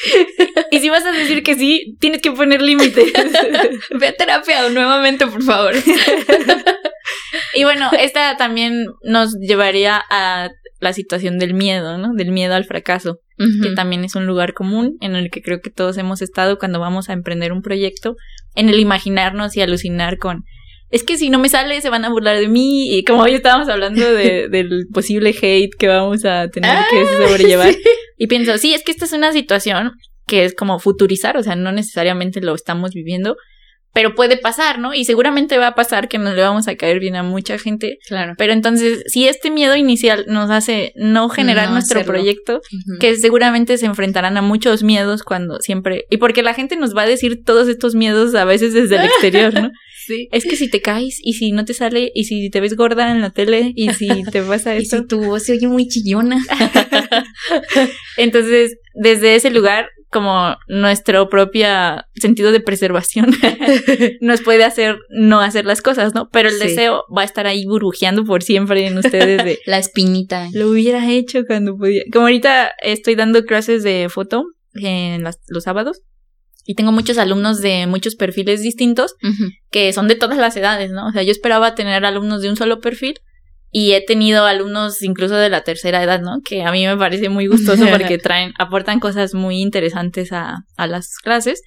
Y 0.71 0.79
si 0.79 0.89
vas 0.89 1.05
a 1.05 1.11
decir 1.11 1.43
que 1.43 1.55
sí, 1.55 1.95
tienes 1.99 2.21
que 2.21 2.31
poner 2.31 2.61
límites. 2.61 3.11
Ve 3.99 4.07
a 4.07 4.13
terapia 4.13 4.69
nuevamente, 4.69 5.27
por 5.27 5.43
favor. 5.43 5.73
Y 7.53 7.63
bueno, 7.63 7.89
esta 7.99 8.37
también 8.37 8.85
nos 9.03 9.35
llevaría 9.39 10.01
a 10.09 10.49
la 10.79 10.93
situación 10.93 11.39
del 11.39 11.53
miedo, 11.53 11.97
¿no? 11.97 12.13
Del 12.13 12.31
miedo 12.31 12.53
al 12.53 12.65
fracaso, 12.65 13.19
que 13.37 13.71
también 13.71 14.03
es 14.03 14.15
un 14.15 14.25
lugar 14.25 14.53
común 14.53 14.97
en 15.01 15.15
el 15.15 15.31
que 15.31 15.41
creo 15.41 15.61
que 15.61 15.69
todos 15.69 15.97
hemos 15.97 16.21
estado 16.21 16.57
cuando 16.57 16.79
vamos 16.79 17.09
a 17.09 17.13
emprender 17.13 17.53
un 17.53 17.61
proyecto, 17.61 18.15
en 18.55 18.69
el 18.69 18.79
imaginarnos 18.79 19.55
y 19.55 19.61
alucinar 19.61 20.17
con 20.17 20.43
es 20.95 21.03
que 21.03 21.17
si 21.17 21.29
no 21.29 21.39
me 21.39 21.49
sale 21.49 21.81
se 21.81 21.89
van 21.89 22.05
a 22.05 22.09
burlar 22.09 22.39
de 22.39 22.47
mí. 22.47 22.95
Y 22.95 23.03
como 23.03 23.23
hoy 23.23 23.33
estábamos 23.33 23.67
hablando 23.67 24.01
de, 24.13 24.47
del 24.49 24.87
posible 24.93 25.35
hate 25.39 25.75
que 25.77 25.89
vamos 25.89 26.23
a 26.23 26.47
tener 26.47 26.71
que 26.89 27.01
ah, 27.01 27.27
sobrellevar 27.27 27.75
y 28.17 28.27
pienso, 28.27 28.57
sí, 28.57 28.73
es 28.73 28.81
que 28.81 28.93
esta 28.93 29.03
es 29.03 29.11
una 29.11 29.33
situación 29.33 29.91
que 30.25 30.45
es 30.45 30.55
como 30.55 30.79
futurizar, 30.79 31.35
o 31.35 31.43
sea, 31.43 31.57
no 31.57 31.73
necesariamente 31.73 32.39
lo 32.39 32.55
estamos 32.55 32.91
viviendo, 32.93 33.35
pero 33.95 34.13
puede 34.13 34.35
pasar, 34.35 34.77
¿no? 34.77 34.93
Y 34.93 35.05
seguramente 35.05 35.57
va 35.57 35.67
a 35.67 35.73
pasar 35.73 36.09
que 36.09 36.17
nos 36.17 36.35
le 36.35 36.41
vamos 36.41 36.67
a 36.67 36.75
caer 36.75 36.99
bien 36.99 37.15
a 37.15 37.23
mucha 37.23 37.57
gente. 37.57 37.97
Claro. 38.05 38.33
Pero 38.37 38.51
entonces, 38.51 39.03
si 39.07 39.25
este 39.25 39.49
miedo 39.49 39.73
inicial 39.77 40.25
nos 40.27 40.51
hace 40.51 40.91
no 40.97 41.29
generar 41.29 41.71
nuestro 41.71 42.03
proyecto, 42.03 42.59
que 42.99 43.15
seguramente 43.15 43.77
se 43.77 43.85
enfrentarán 43.85 44.35
a 44.35 44.41
muchos 44.41 44.83
miedos 44.83 45.23
cuando 45.23 45.61
siempre, 45.61 46.03
y 46.09 46.17
porque 46.17 46.43
la 46.43 46.53
gente 46.53 46.75
nos 46.75 46.93
va 46.93 47.03
a 47.03 47.07
decir 47.07 47.45
todos 47.45 47.69
estos 47.69 47.95
miedos 47.95 48.35
a 48.35 48.43
veces 48.43 48.73
desde 48.73 48.97
el 48.97 49.05
exterior, 49.05 49.53
¿no? 49.53 49.71
sí. 50.05 50.27
Es 50.33 50.43
que 50.43 50.57
si 50.57 50.69
te 50.69 50.81
caes 50.81 51.21
y 51.23 51.35
si 51.35 51.53
no 51.53 51.63
te 51.63 51.73
sale 51.73 52.11
y 52.13 52.25
si 52.25 52.49
te 52.49 52.59
ves 52.59 52.75
gorda 52.75 53.09
en 53.11 53.21
la 53.21 53.29
tele 53.29 53.71
y 53.75 53.93
si 53.93 54.09
te 54.31 54.41
pasa 54.41 54.75
esto. 54.75 54.97
y 54.97 54.99
si 54.99 55.07
tu 55.07 55.23
voz 55.23 55.43
se 55.43 55.53
oye 55.53 55.69
muy 55.69 55.87
chillona. 55.87 56.43
entonces, 58.17 58.75
desde 58.93 59.35
ese 59.35 59.51
lugar 59.51 59.87
como 60.15 60.55
nuestro 60.69 61.27
propio 61.27 61.67
sentido 62.15 62.53
de 62.53 62.61
preservación 62.61 63.35
nos 64.21 64.39
puede 64.39 64.63
hacer 64.63 64.97
no 65.09 65.41
hacer 65.41 65.65
las 65.65 65.81
cosas, 65.81 66.15
¿no? 66.15 66.29
Pero 66.29 66.47
el 66.47 66.57
deseo 66.57 67.03
va 67.15 67.23
a 67.23 67.25
estar 67.25 67.47
ahí 67.47 67.65
burbujeando 67.65 68.23
por 68.23 68.41
siempre 68.41 68.87
en 68.87 68.97
ustedes 68.97 69.43
de... 69.43 69.59
La 69.65 69.77
espinita. 69.77 70.47
Lo 70.53 70.69
hubiera 70.69 71.11
hecho 71.11 71.43
cuando 71.45 71.75
podía. 71.75 72.03
Como 72.13 72.27
ahorita 72.27 72.71
estoy 72.81 73.15
dando 73.15 73.43
clases 73.43 73.83
de 73.83 74.07
foto 74.09 74.45
en 74.75 75.21
los 75.23 75.63
sábados 75.65 75.99
y 76.63 76.75
tengo 76.75 76.93
muchos 76.93 77.17
alumnos 77.17 77.59
de 77.59 77.85
muchos 77.85 78.15
perfiles 78.15 78.61
distintos 78.61 79.15
que 79.69 79.91
son 79.91 80.07
de 80.07 80.15
todas 80.15 80.37
las 80.37 80.55
edades, 80.55 80.91
¿no? 80.91 81.07
O 81.07 81.11
sea, 81.11 81.23
yo 81.23 81.31
esperaba 81.31 81.75
tener 81.75 82.05
alumnos 82.05 82.41
de 82.41 82.49
un 82.49 82.55
solo 82.55 82.79
perfil 82.79 83.15
y 83.77 83.91
he 83.91 83.99
tenido 83.99 84.45
alumnos 84.45 85.01
incluso 85.01 85.35
de 85.35 85.49
la 85.49 85.65
tercera 85.65 86.01
edad, 86.01 86.21
¿no? 86.21 86.39
Que 86.47 86.63
a 86.63 86.71
mí 86.71 86.87
me 86.87 86.95
parece 86.95 87.27
muy 87.27 87.47
gustoso 87.47 87.85
porque 87.91 88.17
traen, 88.23 88.53
aportan 88.57 89.01
cosas 89.01 89.33
muy 89.33 89.59
interesantes 89.59 90.31
a, 90.31 90.59
a 90.77 90.87
las 90.87 91.17
clases. 91.17 91.61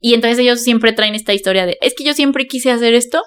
Y 0.00 0.14
entonces 0.14 0.40
ellos 0.40 0.62
siempre 0.62 0.92
traen 0.92 1.14
esta 1.14 1.32
historia 1.32 1.64
de, 1.64 1.78
es 1.80 1.94
que 1.94 2.02
yo 2.02 2.12
siempre 2.12 2.48
quise 2.48 2.72
hacer 2.72 2.92
esto, 2.94 3.22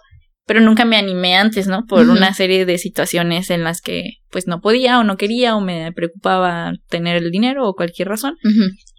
pero 0.48 0.62
nunca 0.62 0.86
me 0.86 0.96
animé 0.98 1.36
antes, 1.36 1.68
¿no? 1.68 1.86
Por 1.86 2.10
una 2.10 2.34
serie 2.34 2.66
de 2.66 2.78
situaciones 2.78 3.50
en 3.50 3.66
las 3.66 3.82
que 3.82 4.16
pues 4.30 4.48
no 4.48 4.62
podía 4.62 4.98
o 4.98 5.04
no 5.04 5.18
quería 5.18 5.56
o 5.56 5.62
me 5.62 5.92
preocupaba 5.92 6.72
tener 6.90 7.18
el 7.18 7.32
dinero 7.32 7.68
o 7.68 7.76
cualquier 7.76 8.08
razón. 8.08 8.36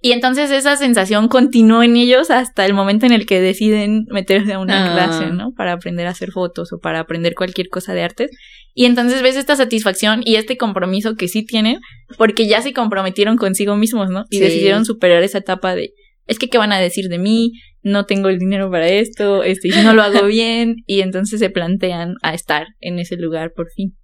Y 0.03 0.13
entonces 0.13 0.51
esa 0.51 0.77
sensación 0.77 1.29
continuó 1.29 1.83
en 1.83 1.97
ellos 1.97 2.31
hasta 2.31 2.67
el 2.67 2.75
momento 2.75 3.07
en 3.07 3.13
el 3.13 3.25
que 3.25 3.41
deciden 3.41 4.05
meterse 4.11 4.53
a 4.53 4.59
una 4.59 4.87
ah. 4.87 4.95
clase, 4.95 5.33
¿no? 5.33 5.53
Para 5.57 5.73
aprender 5.73 6.07
a 6.07 6.11
hacer 6.11 6.33
fotos 6.33 6.73
o 6.75 6.79
para 6.79 7.01
aprender 7.01 7.35
cualquier 7.35 7.69
cosa 7.69 7.95
de 7.95 8.03
artes. 8.03 8.31
Y 8.75 8.85
entonces 8.85 9.23
ves 9.23 9.37
esta 9.37 9.57
satisfacción 9.57 10.23
y 10.25 10.37
este 10.37 10.57
compromiso 10.57 11.15
que 11.17 11.29
sí 11.29 11.45
tienen 11.45 11.81
porque 12.17 12.47
ya 12.47 12.63
se 12.63 12.73
comprometieron 12.73 13.37
consigo 13.37 13.77
mismos, 13.77 14.11
¿no? 14.11 14.25
Y 14.31 14.39
decidieron 14.39 14.85
superar 14.85 15.23
esa 15.23 15.39
etapa 15.39 15.75
de 15.75 15.93
es 16.29 16.39
que 16.39 16.49
qué 16.49 16.59
van 16.59 16.73
a 16.73 16.79
decir 16.79 17.09
de 17.09 17.19
mí, 17.19 17.53
no 17.83 18.05
tengo 18.05 18.29
el 18.29 18.39
dinero 18.39 18.71
para 18.71 18.87
esto, 18.87 19.43
este, 19.43 19.71
no 19.83 19.95
lo 19.95 20.03
hago 20.03 20.27
bien, 20.27 20.77
y 20.87 21.01
entonces 21.01 21.41
se 21.41 21.51
plantean 21.51 22.15
a 22.23 22.35
estar 22.35 22.69
en 22.81 22.99
ese 22.99 23.17
lugar 23.17 23.53
por 23.57 23.71
fin. 23.73 23.97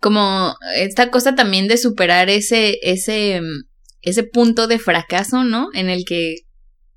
Como 0.00 0.54
esta 0.76 1.10
cosa 1.10 1.34
también 1.34 1.68
de 1.68 1.76
superar 1.76 2.30
ese, 2.30 2.78
ese, 2.82 3.40
ese 4.00 4.22
punto 4.22 4.66
de 4.68 4.78
fracaso, 4.78 5.44
¿no? 5.44 5.68
En 5.74 5.90
el 5.90 6.04
que 6.04 6.36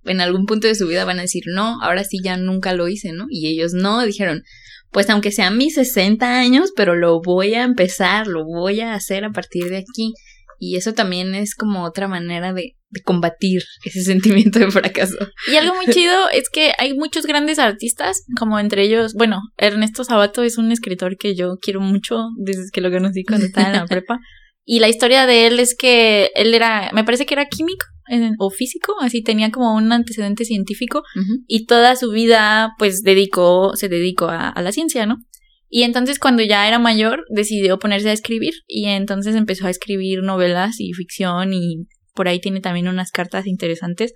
en 0.06 0.22
algún 0.22 0.46
punto 0.46 0.68
de 0.68 0.76
su 0.76 0.88
vida 0.88 1.04
van 1.04 1.20
a 1.20 1.24
decir, 1.24 1.44
no, 1.48 1.82
ahora 1.82 2.04
sí 2.04 2.20
ya 2.24 2.38
nunca 2.38 2.74
lo 2.74 2.88
hice, 2.88 3.12
¿no? 3.12 3.26
Y 3.30 3.48
ellos 3.48 3.74
no, 3.74 4.04
dijeron, 4.04 4.44
pues 4.96 5.10
aunque 5.10 5.34
sean 5.34 5.58
mis 5.58 5.74
60 5.74 6.40
años, 6.40 6.72
pero 6.74 6.96
lo 6.96 7.20
voy 7.20 7.54
a 7.54 7.64
empezar, 7.64 8.28
lo 8.28 8.46
voy 8.46 8.80
a 8.80 8.94
hacer 8.94 9.26
a 9.26 9.32
partir 9.32 9.66
de 9.66 9.80
aquí. 9.80 10.14
Y 10.58 10.78
eso 10.78 10.94
también 10.94 11.36
es 11.36 11.54
como 11.54 11.84
otra 11.84 12.08
manera 12.08 12.54
de, 12.54 12.78
de 12.92 13.02
combatir 13.02 13.62
ese 13.84 14.02
sentimiento 14.06 14.58
de 14.58 14.72
fracaso. 14.72 15.18
Y 15.52 15.58
algo 15.58 15.76
muy 15.76 15.88
chido 15.94 16.30
es 16.32 16.50
que 16.50 16.72
hay 16.78 16.94
muchos 16.94 17.26
grandes 17.26 17.60
artistas, 17.60 18.24
como 18.40 18.58
entre 18.58 18.84
ellos, 18.84 19.16
bueno, 19.16 19.42
Ernesto 19.58 20.06
Sabato 20.06 20.44
es 20.44 20.58
un 20.58 20.72
escritor 20.72 21.18
que 21.18 21.36
yo 21.36 21.58
quiero 21.62 21.82
mucho 21.82 22.30
desde 22.38 22.72
que 22.72 22.80
lo 22.80 22.90
conocí 22.90 23.26
cuando 23.26 23.48
estaba 23.48 23.68
en 23.68 23.74
la 23.74 23.86
prepa. 23.90 24.22
Y 24.64 24.80
la 24.80 24.88
historia 24.88 25.26
de 25.26 25.48
él 25.48 25.60
es 25.60 25.76
que 25.76 26.32
él 26.36 26.54
era, 26.54 26.90
me 26.94 27.04
parece 27.04 27.26
que 27.26 27.34
era 27.34 27.48
químico 27.48 27.86
o 28.38 28.50
físico, 28.50 28.96
así 29.02 29.24
tenía 29.24 29.52
como 29.52 29.76
un 29.76 29.92
antecedente 29.92 30.46
científico 30.46 31.04
y 31.48 31.66
toda 31.66 31.96
su 31.96 32.12
vida 32.12 32.74
pues 32.78 33.02
dedicó, 33.02 33.76
se 33.76 33.90
dedicó 33.90 34.26
a, 34.26 34.50
a 34.50 34.62
la 34.62 34.72
ciencia, 34.72 35.06
¿no? 35.06 35.18
Y 35.68 35.84
entonces 35.84 36.20
cuando 36.20 36.44
ya 36.44 36.68
era 36.68 36.80
mayor 36.80 37.26
decidió 37.30 37.80
ponerse 37.80 38.10
a 38.10 38.14
escribir 38.14 38.54
y 38.68 38.86
entonces 38.86 39.36
empezó 39.36 39.68
a 39.68 39.72
escribir 39.72 40.22
novelas 40.22 40.80
y 40.80 40.94
ficción 40.94 41.54
y 41.54 41.88
por 42.14 42.28
ahí 42.28 42.40
tiene 42.40 42.62
también 42.62 42.88
unas 42.88 43.12
cartas 43.12 43.46
interesantes 43.46 44.14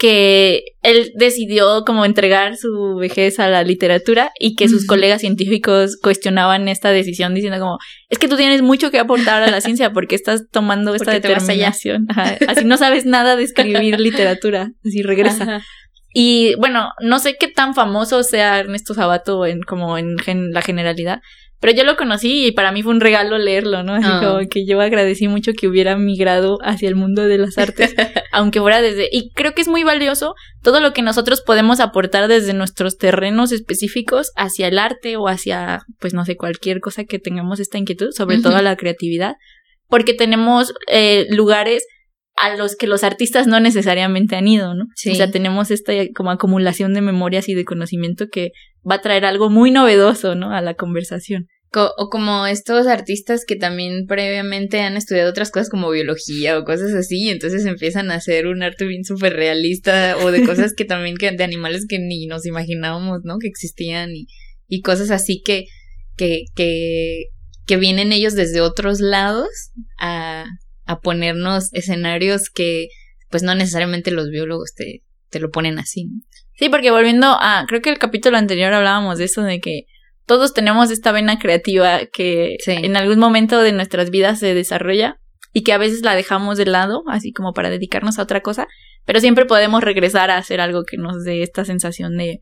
que 0.00 0.62
él 0.80 1.12
decidió 1.14 1.84
como 1.84 2.06
entregar 2.06 2.56
su 2.56 2.96
vejez 2.98 3.38
a 3.38 3.50
la 3.50 3.62
literatura 3.62 4.32
y 4.40 4.56
que 4.56 4.66
sus 4.66 4.86
colegas 4.86 5.20
científicos 5.20 5.98
cuestionaban 6.02 6.68
esta 6.68 6.90
decisión 6.90 7.34
diciendo 7.34 7.60
como, 7.60 7.76
es 8.08 8.18
que 8.18 8.26
tú 8.26 8.38
tienes 8.38 8.62
mucho 8.62 8.90
que 8.90 8.98
aportar 8.98 9.42
a 9.42 9.50
la 9.50 9.60
ciencia 9.60 9.92
porque 9.92 10.14
estás 10.14 10.48
tomando 10.50 10.94
esta 10.94 11.12
determinación. 11.12 12.06
así 12.48 12.64
no 12.64 12.78
sabes 12.78 13.04
nada 13.04 13.36
de 13.36 13.42
escribir 13.42 14.00
literatura, 14.00 14.72
así 14.86 15.02
regresa. 15.02 15.60
Y 16.14 16.54
bueno, 16.56 16.88
no 17.00 17.18
sé 17.18 17.36
qué 17.38 17.48
tan 17.48 17.74
famoso 17.74 18.22
sea 18.22 18.58
Ernesto 18.58 18.94
Sabato 18.94 19.44
en, 19.44 19.60
como 19.60 19.98
en 19.98 20.16
la 20.50 20.62
generalidad, 20.62 21.20
pero 21.60 21.74
yo 21.74 21.84
lo 21.84 21.96
conocí 21.96 22.46
y 22.46 22.52
para 22.52 22.72
mí 22.72 22.82
fue 22.82 22.92
un 22.92 23.00
regalo 23.00 23.36
leerlo, 23.36 23.82
¿no? 23.82 23.94
Así 23.94 24.06
ah. 24.08 24.20
como 24.24 24.48
que 24.48 24.64
yo 24.64 24.80
agradecí 24.80 25.28
mucho 25.28 25.52
que 25.52 25.68
hubiera 25.68 25.94
migrado 25.96 26.58
hacia 26.62 26.88
el 26.88 26.96
mundo 26.96 27.26
de 27.26 27.36
las 27.36 27.58
artes, 27.58 27.94
aunque 28.32 28.60
fuera 28.60 28.80
desde... 28.80 29.08
Y 29.12 29.30
creo 29.32 29.52
que 29.52 29.60
es 29.60 29.68
muy 29.68 29.84
valioso 29.84 30.34
todo 30.62 30.80
lo 30.80 30.94
que 30.94 31.02
nosotros 31.02 31.42
podemos 31.42 31.78
aportar 31.80 32.28
desde 32.28 32.54
nuestros 32.54 32.96
terrenos 32.96 33.52
específicos 33.52 34.32
hacia 34.36 34.68
el 34.68 34.78
arte 34.78 35.18
o 35.18 35.28
hacia, 35.28 35.82
pues 35.98 36.14
no 36.14 36.24
sé, 36.24 36.36
cualquier 36.36 36.80
cosa 36.80 37.04
que 37.04 37.18
tengamos 37.18 37.60
esta 37.60 37.76
inquietud, 37.76 38.10
sobre 38.12 38.38
todo 38.38 38.62
la 38.62 38.76
creatividad, 38.76 39.34
porque 39.86 40.14
tenemos 40.14 40.72
eh, 40.88 41.26
lugares 41.28 41.84
a 42.36 42.56
los 42.56 42.74
que 42.74 42.86
los 42.86 43.04
artistas 43.04 43.46
no 43.46 43.60
necesariamente 43.60 44.34
han 44.34 44.48
ido, 44.48 44.74
¿no? 44.74 44.84
O 44.84 45.14
sea, 45.14 45.30
tenemos 45.30 45.70
esta 45.70 45.92
como 46.16 46.30
acumulación 46.30 46.94
de 46.94 47.02
memorias 47.02 47.50
y 47.50 47.54
de 47.54 47.66
conocimiento 47.66 48.26
que 48.32 48.52
va 48.88 48.96
a 48.96 49.00
traer 49.00 49.24
algo 49.24 49.50
muy 49.50 49.70
novedoso, 49.70 50.34
¿no? 50.34 50.52
A 50.52 50.60
la 50.60 50.74
conversación. 50.74 51.46
o 51.72 52.08
como 52.10 52.46
estos 52.46 52.86
artistas 52.86 53.44
que 53.46 53.54
también 53.56 54.06
previamente 54.06 54.80
han 54.80 54.96
estudiado 54.96 55.30
otras 55.30 55.50
cosas 55.50 55.70
como 55.70 55.90
biología 55.90 56.58
o 56.58 56.64
cosas 56.64 56.94
así, 56.94 57.26
y 57.26 57.30
entonces 57.30 57.64
empiezan 57.64 58.10
a 58.10 58.16
hacer 58.16 58.46
un 58.46 58.62
arte 58.62 58.86
bien 58.86 59.04
súper 59.04 59.34
realista 59.34 60.16
o 60.18 60.32
de 60.32 60.44
cosas 60.44 60.74
que 60.74 60.84
también 60.84 61.16
que 61.16 61.30
de 61.30 61.44
animales 61.44 61.86
que 61.88 61.98
ni 61.98 62.26
nos 62.26 62.44
imaginábamos, 62.46 63.20
¿no? 63.24 63.38
Que 63.38 63.48
existían 63.48 64.10
y, 64.14 64.26
y 64.68 64.80
cosas 64.82 65.10
así 65.10 65.42
que, 65.44 65.66
que, 66.16 66.44
que, 66.56 67.26
que 67.66 67.76
vienen 67.76 68.12
ellos 68.12 68.34
desde 68.34 68.60
otros 68.60 69.00
lados 69.00 69.48
a, 70.00 70.46
a 70.86 71.00
ponernos 71.00 71.72
escenarios 71.72 72.50
que 72.50 72.88
pues 73.30 73.44
no 73.44 73.54
necesariamente 73.54 74.10
los 74.10 74.28
biólogos 74.28 74.74
te, 74.74 75.02
te 75.30 75.38
lo 75.38 75.50
ponen 75.50 75.78
así. 75.78 76.08
Sí, 76.60 76.68
porque 76.68 76.90
volviendo 76.90 77.26
a, 77.40 77.64
creo 77.66 77.80
que 77.80 77.88
el 77.88 77.96
capítulo 77.96 78.36
anterior 78.36 78.70
hablábamos 78.74 79.16
de 79.16 79.24
eso, 79.24 79.40
de 79.40 79.60
que 79.60 79.84
todos 80.26 80.52
tenemos 80.52 80.90
esta 80.90 81.10
vena 81.10 81.38
creativa 81.38 82.00
que 82.12 82.58
en 82.66 82.98
algún 82.98 83.18
momento 83.18 83.62
de 83.62 83.72
nuestras 83.72 84.10
vidas 84.10 84.40
se 84.40 84.52
desarrolla 84.52 85.16
y 85.54 85.62
que 85.62 85.72
a 85.72 85.78
veces 85.78 86.02
la 86.02 86.14
dejamos 86.14 86.58
de 86.58 86.66
lado, 86.66 87.02
así 87.08 87.32
como 87.32 87.54
para 87.54 87.70
dedicarnos 87.70 88.18
a 88.18 88.24
otra 88.24 88.42
cosa, 88.42 88.68
pero 89.06 89.20
siempre 89.20 89.46
podemos 89.46 89.82
regresar 89.82 90.30
a 90.30 90.36
hacer 90.36 90.60
algo 90.60 90.84
que 90.84 90.98
nos 90.98 91.24
dé 91.24 91.42
esta 91.42 91.64
sensación 91.64 92.18
de, 92.18 92.40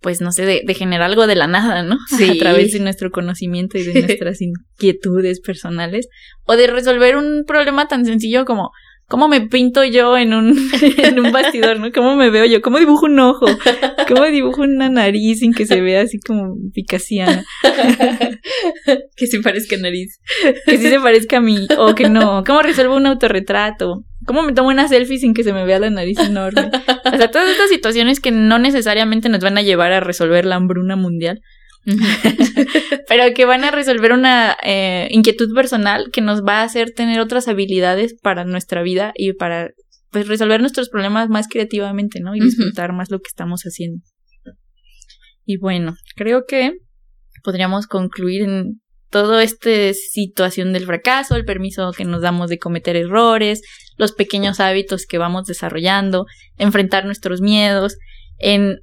pues 0.00 0.20
no 0.20 0.32
sé, 0.32 0.44
de, 0.44 0.74
generar 0.74 1.08
algo 1.08 1.28
de 1.28 1.36
la 1.36 1.46
nada, 1.46 1.84
¿no? 1.84 1.98
Sí. 2.18 2.28
A 2.28 2.38
través 2.40 2.72
de 2.72 2.80
nuestro 2.80 3.12
conocimiento 3.12 3.78
y 3.78 3.84
de 3.84 4.02
nuestras 4.02 4.40
inquietudes 4.42 5.40
personales. 5.40 6.08
O 6.46 6.56
de 6.56 6.66
resolver 6.66 7.16
un 7.16 7.44
problema 7.46 7.86
tan 7.86 8.06
sencillo 8.06 8.44
como 8.44 8.72
cómo 9.08 9.28
me 9.28 9.40
pinto 9.42 9.84
yo 9.84 10.16
en 10.16 10.34
un, 10.34 10.56
en 10.98 11.20
un 11.20 11.32
bastidor, 11.32 11.78
¿no? 11.78 11.92
¿Cómo 11.92 12.16
me 12.16 12.30
veo 12.30 12.44
yo? 12.44 12.60
¿Cómo 12.60 12.78
dibujo 12.78 13.06
un 13.06 13.18
ojo? 13.20 13.46
¿Cómo 14.08 14.24
dibujo 14.26 14.62
una 14.62 14.88
nariz 14.88 15.40
sin 15.40 15.52
que 15.52 15.66
se 15.66 15.80
vea 15.80 16.02
así 16.02 16.18
como 16.18 16.56
picasiana? 16.72 17.44
que 19.16 19.26
sí 19.26 19.38
parezca 19.40 19.76
nariz. 19.76 20.20
Que 20.66 20.78
sí 20.78 20.88
se 20.88 21.00
parezca 21.00 21.38
a 21.38 21.40
mí 21.40 21.66
o 21.78 21.94
que 21.94 22.08
no. 22.08 22.44
¿Cómo 22.44 22.62
resuelvo 22.62 22.96
un 22.96 23.06
autorretrato? 23.06 24.04
¿Cómo 24.26 24.42
me 24.42 24.52
tomo 24.52 24.70
una 24.70 24.88
selfie 24.88 25.18
sin 25.18 25.34
que 25.34 25.44
se 25.44 25.52
me 25.52 25.64
vea 25.64 25.78
la 25.78 25.90
nariz 25.90 26.18
enorme? 26.18 26.70
O 27.12 27.16
sea, 27.16 27.30
todas 27.30 27.48
estas 27.48 27.68
situaciones 27.68 28.18
que 28.20 28.32
no 28.32 28.58
necesariamente 28.58 29.28
nos 29.28 29.40
van 29.40 29.56
a 29.58 29.62
llevar 29.62 29.92
a 29.92 30.00
resolver 30.00 30.44
la 30.44 30.56
hambruna 30.56 30.96
mundial, 30.96 31.40
pero 33.08 33.32
que 33.34 33.44
van 33.44 33.64
a 33.64 33.70
resolver 33.70 34.12
una 34.12 34.56
eh, 34.62 35.08
inquietud 35.10 35.54
personal 35.54 36.10
que 36.12 36.20
nos 36.20 36.42
va 36.42 36.60
a 36.60 36.64
hacer 36.64 36.90
tener 36.90 37.20
otras 37.20 37.48
habilidades 37.48 38.14
para 38.20 38.44
nuestra 38.44 38.82
vida 38.82 39.12
y 39.14 39.32
para 39.34 39.70
pues 40.10 40.28
resolver 40.28 40.60
nuestros 40.60 40.88
problemas 40.88 41.28
más 41.28 41.46
creativamente, 41.48 42.20
¿no? 42.20 42.34
Y 42.34 42.40
disfrutar 42.40 42.92
más 42.92 43.10
lo 43.10 43.18
que 43.18 43.28
estamos 43.28 43.62
haciendo. 43.62 44.02
Y 45.44 45.58
bueno, 45.58 45.94
creo 46.16 46.44
que 46.46 46.72
podríamos 47.44 47.86
concluir 47.86 48.42
en 48.42 48.80
toda 49.10 49.42
esta 49.42 49.70
situación 49.94 50.72
del 50.72 50.86
fracaso, 50.86 51.36
el 51.36 51.44
permiso 51.44 51.92
que 51.92 52.04
nos 52.04 52.22
damos 52.22 52.50
de 52.50 52.58
cometer 52.58 52.96
errores, 52.96 53.62
los 53.96 54.12
pequeños 54.12 54.58
hábitos 54.58 55.06
que 55.06 55.18
vamos 55.18 55.46
desarrollando, 55.46 56.26
enfrentar 56.56 57.04
nuestros 57.04 57.40
miedos, 57.40 57.96
en 58.38 58.80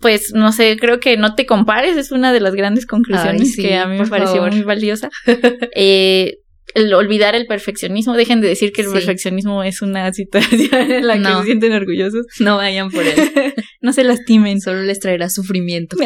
pues 0.00 0.32
no 0.34 0.52
sé, 0.52 0.76
creo 0.78 0.98
que 0.98 1.16
no 1.16 1.34
te 1.34 1.46
compares, 1.46 1.96
es 1.96 2.10
una 2.10 2.32
de 2.32 2.40
las 2.40 2.54
grandes 2.54 2.86
conclusiones 2.86 3.56
que 3.56 3.76
a 3.76 3.86
mí 3.86 3.98
me 3.98 4.06
pareció 4.06 4.46
muy 4.46 4.62
valiosa. 4.62 5.10
eh, 5.76 6.38
el 6.74 6.94
olvidar 6.94 7.34
el 7.34 7.46
perfeccionismo, 7.46 8.16
dejen 8.16 8.40
de 8.40 8.48
decir 8.48 8.72
que 8.72 8.82
el 8.82 8.90
perfeccionismo 8.90 9.62
es 9.62 9.82
una 9.82 10.12
situación 10.12 10.90
en 10.90 11.06
la 11.06 11.18
que 11.18 11.24
se 11.24 11.44
sienten 11.44 11.72
orgullosos. 11.72 12.26
No 12.38 12.56
vayan 12.56 12.90
por 12.90 13.04
él. 13.04 13.14
no 13.80 13.92
se 13.92 14.04
lastimen. 14.04 14.60
Solo 14.60 14.82
les 14.82 15.00
traerá 15.00 15.30
sufrimiento. 15.30 15.96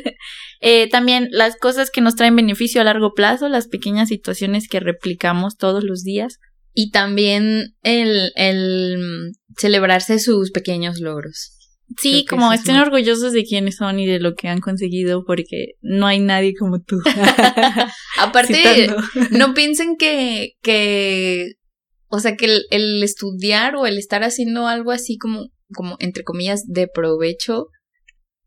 eh, 0.60 0.88
también 0.88 1.28
las 1.30 1.56
cosas 1.56 1.90
que 1.90 2.00
nos 2.00 2.14
traen 2.16 2.36
beneficio 2.36 2.80
a 2.80 2.84
largo 2.84 3.12
plazo, 3.14 3.48
las 3.48 3.68
pequeñas 3.68 4.08
situaciones 4.08 4.68
que 4.68 4.80
replicamos 4.80 5.56
todos 5.56 5.84
los 5.84 6.02
días. 6.02 6.38
Y 6.72 6.90
también 6.90 7.74
el, 7.82 8.30
el 8.34 9.32
celebrarse 9.56 10.18
sus 10.18 10.50
pequeños 10.50 11.00
logros. 11.00 11.53
Sí, 12.00 12.24
como 12.24 12.52
estén 12.52 12.76
orgullosos 12.76 13.32
de 13.32 13.44
quiénes 13.44 13.76
son 13.76 13.98
y 13.98 14.06
de 14.06 14.20
lo 14.20 14.34
que 14.34 14.48
han 14.48 14.60
conseguido, 14.60 15.24
porque 15.24 15.72
no 15.80 16.06
hay 16.06 16.20
nadie 16.20 16.54
como 16.58 16.80
tú. 16.80 17.00
Aparte, 18.18 18.88
no 19.30 19.54
piensen 19.54 19.96
que, 19.96 20.52
que, 20.62 21.52
o 22.08 22.20
sea, 22.20 22.36
que 22.36 22.60
el, 22.70 23.02
estudiar 23.02 23.76
o 23.76 23.86
el 23.86 23.98
estar 23.98 24.22
haciendo 24.24 24.66
algo 24.66 24.92
así 24.92 25.18
como, 25.18 25.48
como, 25.74 25.96
entre 26.00 26.24
comillas, 26.24 26.64
de 26.66 26.88
provecho, 26.88 27.68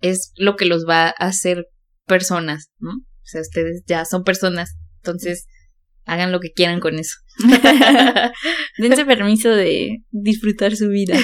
es 0.02 0.32
lo 0.36 0.56
que 0.56 0.66
los 0.66 0.86
va 0.88 1.08
a 1.08 1.10
hacer 1.10 1.68
personas, 2.06 2.70
¿no? 2.80 2.92
O 2.92 3.30
sea, 3.30 3.42
ustedes 3.42 3.84
ya 3.88 4.06
son 4.06 4.24
personas, 4.24 4.76
entonces 4.98 5.48
hagan 6.06 6.32
lo 6.32 6.40
que 6.40 6.52
quieran 6.52 6.80
con 6.80 6.98
eso. 6.98 7.18
Dense 8.78 9.06
permiso 9.06 9.50
de 9.50 9.98
disfrutar 10.12 10.76
su 10.76 10.88
vida 10.88 11.20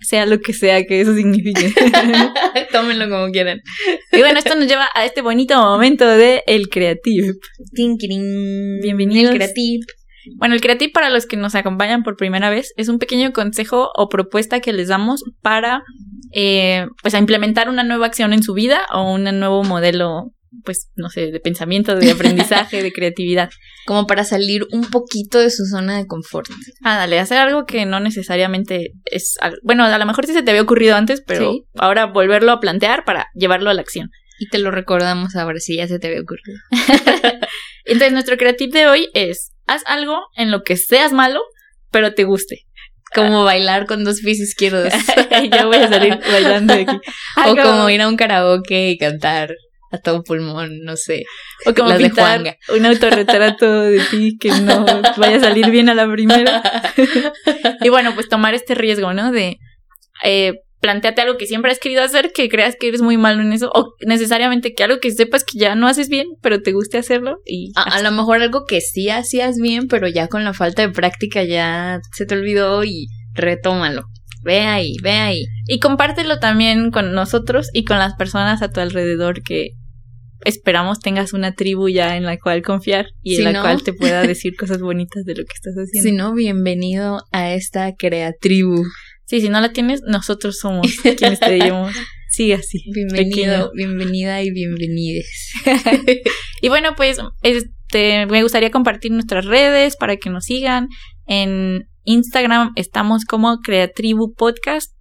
sea 0.00 0.26
lo 0.26 0.40
que 0.40 0.52
sea 0.52 0.84
que 0.84 1.00
eso 1.00 1.14
signifique. 1.14 1.72
Tómenlo 2.72 3.08
como 3.08 3.30
quieran. 3.30 3.60
Y 4.12 4.18
bueno, 4.18 4.38
esto 4.38 4.54
nos 4.54 4.66
lleva 4.66 4.88
a 4.94 5.04
este 5.04 5.22
bonito 5.22 5.56
momento 5.56 6.06
de 6.06 6.42
el 6.46 6.68
Creative. 6.68 7.34
Bienvenido. 8.82 9.30
El 9.30 9.36
Creative. 9.36 9.84
Bueno, 10.36 10.54
el 10.54 10.60
Creative 10.60 10.92
para 10.92 11.10
los 11.10 11.26
que 11.26 11.36
nos 11.36 11.54
acompañan 11.54 12.02
por 12.02 12.16
primera 12.16 12.50
vez 12.50 12.72
es 12.76 12.88
un 12.88 12.98
pequeño 12.98 13.32
consejo 13.32 13.90
o 13.96 14.08
propuesta 14.08 14.60
que 14.60 14.72
les 14.72 14.88
damos 14.88 15.22
para 15.42 15.82
eh, 16.32 16.86
pues 17.02 17.14
a 17.14 17.18
implementar 17.18 17.68
una 17.68 17.84
nueva 17.84 18.06
acción 18.06 18.32
en 18.32 18.42
su 18.42 18.52
vida 18.54 18.82
o 18.92 19.12
un 19.12 19.24
nuevo 19.24 19.62
modelo 19.64 20.32
pues, 20.64 20.90
no 20.96 21.08
sé, 21.08 21.30
de 21.30 21.40
pensamiento, 21.40 21.94
de 21.94 22.10
aprendizaje, 22.10 22.82
de 22.82 22.92
creatividad. 22.92 23.50
Como 23.86 24.06
para 24.06 24.24
salir 24.24 24.66
un 24.72 24.90
poquito 24.90 25.38
de 25.38 25.50
su 25.50 25.64
zona 25.66 25.98
de 25.98 26.06
confort. 26.06 26.48
Ah, 26.82 26.96
dale, 26.96 27.18
hacer 27.18 27.38
algo 27.38 27.64
que 27.64 27.86
no 27.86 28.00
necesariamente 28.00 28.92
es, 29.06 29.36
bueno, 29.62 29.84
a 29.84 29.98
lo 29.98 30.06
mejor 30.06 30.26
sí 30.26 30.32
se 30.32 30.42
te 30.42 30.50
había 30.50 30.62
ocurrido 30.62 30.96
antes, 30.96 31.22
pero 31.26 31.52
ahora 31.76 32.06
volverlo 32.06 32.52
a 32.52 32.60
plantear 32.60 33.04
para 33.04 33.28
llevarlo 33.34 33.70
a 33.70 33.74
la 33.74 33.80
acción. 33.80 34.10
Y 34.38 34.48
te 34.48 34.58
lo 34.58 34.70
recordamos 34.70 35.34
ahora 35.34 35.58
si 35.58 35.76
ya 35.76 35.88
se 35.88 35.98
te 35.98 36.06
había 36.06 36.20
ocurrido. 36.20 36.58
Entonces, 37.84 38.12
nuestro 38.12 38.36
creativo 38.36 38.72
de 38.72 38.86
hoy 38.86 39.08
es, 39.14 39.52
haz 39.66 39.82
algo 39.86 40.20
en 40.36 40.50
lo 40.50 40.62
que 40.62 40.76
seas 40.76 41.12
malo, 41.12 41.40
pero 41.90 42.14
te 42.14 42.24
guste. 42.24 42.64
Como 43.14 43.42
bailar 43.42 43.86
con 43.86 44.04
dos 44.04 44.20
pies 44.20 44.38
izquierdos. 44.38 44.92
ya 45.50 45.64
voy 45.64 45.76
a 45.76 45.88
salir 45.88 46.18
bailando 46.30 46.74
de 46.74 46.82
aquí. 46.82 47.00
o 47.46 47.56
como 47.56 47.88
ir 47.88 48.02
a 48.02 48.08
un 48.08 48.16
karaoke 48.16 48.90
y 48.90 48.98
cantar 48.98 49.54
a 49.90 49.98
todo 49.98 50.22
pulmón, 50.22 50.80
no 50.82 50.96
sé. 50.96 51.24
O 51.66 51.74
como 51.74 51.96
pintar 51.96 52.58
un 52.74 52.86
autorretrato 52.86 53.82
de 53.82 54.00
ti 54.10 54.36
que 54.38 54.50
no 54.50 54.84
vaya 55.16 55.36
a 55.36 55.40
salir 55.40 55.70
bien 55.70 55.88
a 55.88 55.94
la 55.94 56.10
primera. 56.10 56.62
y 57.80 57.88
bueno, 57.88 58.14
pues 58.14 58.28
tomar 58.28 58.54
este 58.54 58.74
riesgo, 58.74 59.12
¿no? 59.12 59.32
De 59.32 59.58
eh, 60.24 60.54
plantearte 60.80 61.22
algo 61.22 61.36
que 61.36 61.46
siempre 61.46 61.72
has 61.72 61.78
querido 61.78 62.02
hacer, 62.02 62.32
que 62.32 62.48
creas 62.48 62.76
que 62.78 62.88
eres 62.88 63.02
muy 63.02 63.16
malo 63.16 63.42
en 63.42 63.52
eso, 63.52 63.70
o 63.74 63.94
necesariamente 64.06 64.74
que 64.74 64.84
algo 64.84 65.00
que 65.00 65.10
sepas 65.10 65.44
que 65.44 65.58
ya 65.58 65.74
no 65.74 65.88
haces 65.88 66.08
bien, 66.08 66.28
pero 66.40 66.62
te 66.62 66.72
guste 66.72 66.98
hacerlo. 66.98 67.38
y 67.44 67.72
A, 67.76 67.82
a 67.82 68.02
lo 68.02 68.12
mejor 68.12 68.42
algo 68.42 68.64
que 68.64 68.80
sí 68.80 69.10
hacías 69.10 69.56
bien, 69.60 69.88
pero 69.88 70.08
ya 70.08 70.28
con 70.28 70.44
la 70.44 70.54
falta 70.54 70.82
de 70.82 70.92
práctica 70.92 71.42
ya 71.42 72.00
se 72.12 72.26
te 72.26 72.34
olvidó 72.34 72.84
y 72.84 73.08
retómalo. 73.34 74.04
Ve 74.42 74.60
ahí, 74.60 74.94
ve 75.02 75.12
ahí. 75.12 75.44
Y 75.66 75.80
compártelo 75.80 76.38
también 76.38 76.90
con 76.90 77.12
nosotros 77.12 77.68
y 77.72 77.84
con 77.84 77.98
las 77.98 78.14
personas 78.14 78.62
a 78.62 78.70
tu 78.70 78.80
alrededor 78.80 79.42
que 79.42 79.72
esperamos 80.44 81.00
tengas 81.00 81.32
una 81.32 81.54
tribu 81.54 81.88
ya 81.88 82.16
en 82.16 82.24
la 82.24 82.38
cual 82.38 82.62
confiar 82.62 83.08
y 83.22 83.36
en 83.36 83.52
la 83.52 83.60
cual 83.60 83.82
te 83.82 83.92
pueda 83.92 84.22
decir 84.26 84.56
cosas 84.56 84.80
bonitas 84.80 85.24
de 85.24 85.34
lo 85.34 85.44
que 85.44 85.54
estás 85.54 85.74
haciendo. 85.74 86.08
Si 86.08 86.14
no, 86.14 86.34
bienvenido 86.34 87.20
a 87.32 87.52
esta 87.54 87.94
tribu. 88.40 88.84
Sí, 89.26 89.40
si 89.40 89.48
no 89.48 89.60
la 89.60 89.72
tienes, 89.72 90.00
nosotros 90.06 90.58
somos 90.58 90.86
quienes 91.18 91.40
te 91.40 91.52
diremos. 91.52 91.94
Sí, 92.30 92.52
así. 92.52 92.82
Bienvenido, 92.92 93.70
bienvenida 93.74 94.42
y 94.42 94.50
bienvenides. 94.50 95.52
y 96.62 96.68
bueno, 96.68 96.94
pues 96.96 97.18
este, 97.42 98.26
me 98.26 98.42
gustaría 98.42 98.70
compartir 98.70 99.12
nuestras 99.12 99.44
redes 99.44 99.96
para 99.96 100.16
que 100.16 100.30
nos 100.30 100.44
sigan. 100.44 100.88
En 101.26 101.88
Instagram 102.04 102.72
estamos 102.76 103.24
como 103.24 103.58
Creatribu 103.60 104.34
Podcast 104.34 104.97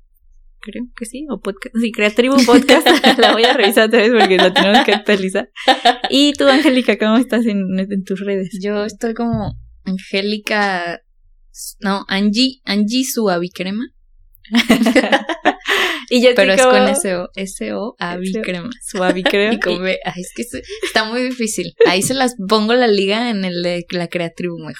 creo 0.59 0.83
que 0.95 1.05
sí, 1.05 1.25
o 1.29 1.39
podcast. 1.39 1.75
Sí, 1.75 1.91
Creatribu 1.91 2.37
Podcast. 2.45 2.87
la 3.19 3.33
voy 3.33 3.43
a 3.43 3.53
revisar 3.53 3.87
otra 3.87 3.99
vez 3.99 4.11
porque 4.11 4.37
la 4.37 4.53
tenemos 4.53 4.85
que 4.85 4.93
actualizar. 4.93 5.49
Y 6.09 6.33
tú, 6.33 6.47
Angélica, 6.47 6.97
¿cómo 6.97 7.17
estás 7.17 7.45
en, 7.45 7.79
en 7.79 8.03
tus 8.03 8.19
redes? 8.19 8.57
Yo 8.61 8.83
estoy 8.83 9.13
como 9.13 9.57
Angélica. 9.83 11.01
No, 11.79 12.05
Angie, 12.07 12.61
Angie 12.65 13.03
Suavicrema. 13.03 13.83
y 16.09 16.21
yo 16.21 16.29
Pero 16.35 16.53
es 16.53 16.61
con 16.61 16.87
S-O, 16.87 17.29
S-O, 17.35 17.95
Avicrema. 17.99 18.69
Suavicrema. 18.81 19.53
y 19.55 19.59
con 19.59 19.81
B. 19.81 19.97
Ay, 20.03 20.21
es 20.21 20.31
que 20.35 20.43
está 20.83 21.05
muy 21.05 21.21
difícil. 21.21 21.73
Ahí 21.87 22.01
se 22.01 22.13
las 22.13 22.35
pongo 22.47 22.73
la 22.73 22.87
liga 22.87 23.29
en 23.29 23.43
el 23.45 23.61
de 23.63 23.85
la 23.91 24.07
Creatribu 24.07 24.57
mejor. 24.59 24.75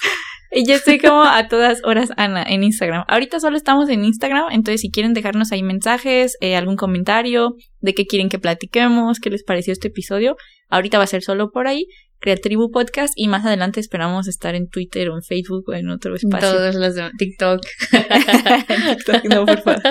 Y 0.50 0.66
yo 0.66 0.74
estoy 0.76 0.98
como 0.98 1.22
a 1.24 1.46
todas 1.48 1.82
horas, 1.84 2.10
Ana, 2.16 2.42
en 2.42 2.64
Instagram. 2.64 3.04
Ahorita 3.06 3.38
solo 3.38 3.56
estamos 3.56 3.90
en 3.90 4.04
Instagram, 4.04 4.46
entonces 4.50 4.80
si 4.80 4.90
quieren 4.90 5.12
dejarnos 5.12 5.52
ahí 5.52 5.62
mensajes, 5.62 6.36
eh, 6.40 6.56
algún 6.56 6.76
comentario 6.76 7.54
de 7.80 7.94
qué 7.94 8.06
quieren 8.06 8.30
que 8.30 8.38
platiquemos, 8.38 9.20
qué 9.20 9.28
les 9.28 9.44
pareció 9.44 9.74
este 9.74 9.88
episodio, 9.88 10.36
ahorita 10.70 10.96
va 10.96 11.04
a 11.04 11.08
ser 11.08 11.22
solo 11.22 11.50
por 11.50 11.66
ahí. 11.66 11.86
Creatribu 12.20 12.70
Podcast 12.70 13.12
y 13.16 13.28
más 13.28 13.44
adelante 13.44 13.80
esperamos 13.80 14.28
estar 14.28 14.54
en 14.54 14.68
Twitter 14.68 15.08
o 15.10 15.16
en 15.16 15.22
Facebook 15.22 15.64
o 15.68 15.74
en 15.74 15.88
otro 15.88 16.16
espacio. 16.16 16.50
Todos 16.50 16.74
los 16.74 16.94
de 16.94 17.10
TikTok. 17.16 17.60
TikTok, 17.90 19.24
no, 19.24 19.46
por 19.46 19.62
favor. 19.62 19.82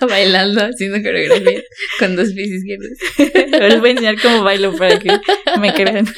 Bailando, 0.08 0.64
haciendo 0.64 1.02
coreografía 1.02 1.62
con 1.98 2.16
dos 2.16 2.32
pies 2.32 2.50
izquierdos. 2.50 2.90
Les 3.50 3.80
voy 3.80 3.90
a 3.90 3.92
enseñar 3.92 4.20
cómo 4.20 4.42
bailo 4.42 4.76
para 4.76 4.98
que 4.98 5.18
me 5.60 5.72
crean. 5.72 6.06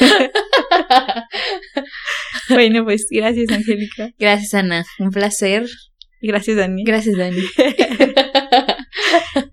bueno, 2.48 2.84
pues 2.84 3.06
gracias, 3.10 3.50
Angélica. 3.50 4.10
Gracias, 4.18 4.54
Ana. 4.54 4.84
Un 4.98 5.10
placer. 5.10 5.66
Gracias, 6.22 6.56
Dani. 6.56 6.84
Gracias, 6.84 7.16
Dani. 7.16 7.42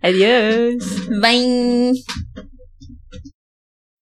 Adiós. 0.01 0.75
Bye. 1.21 1.93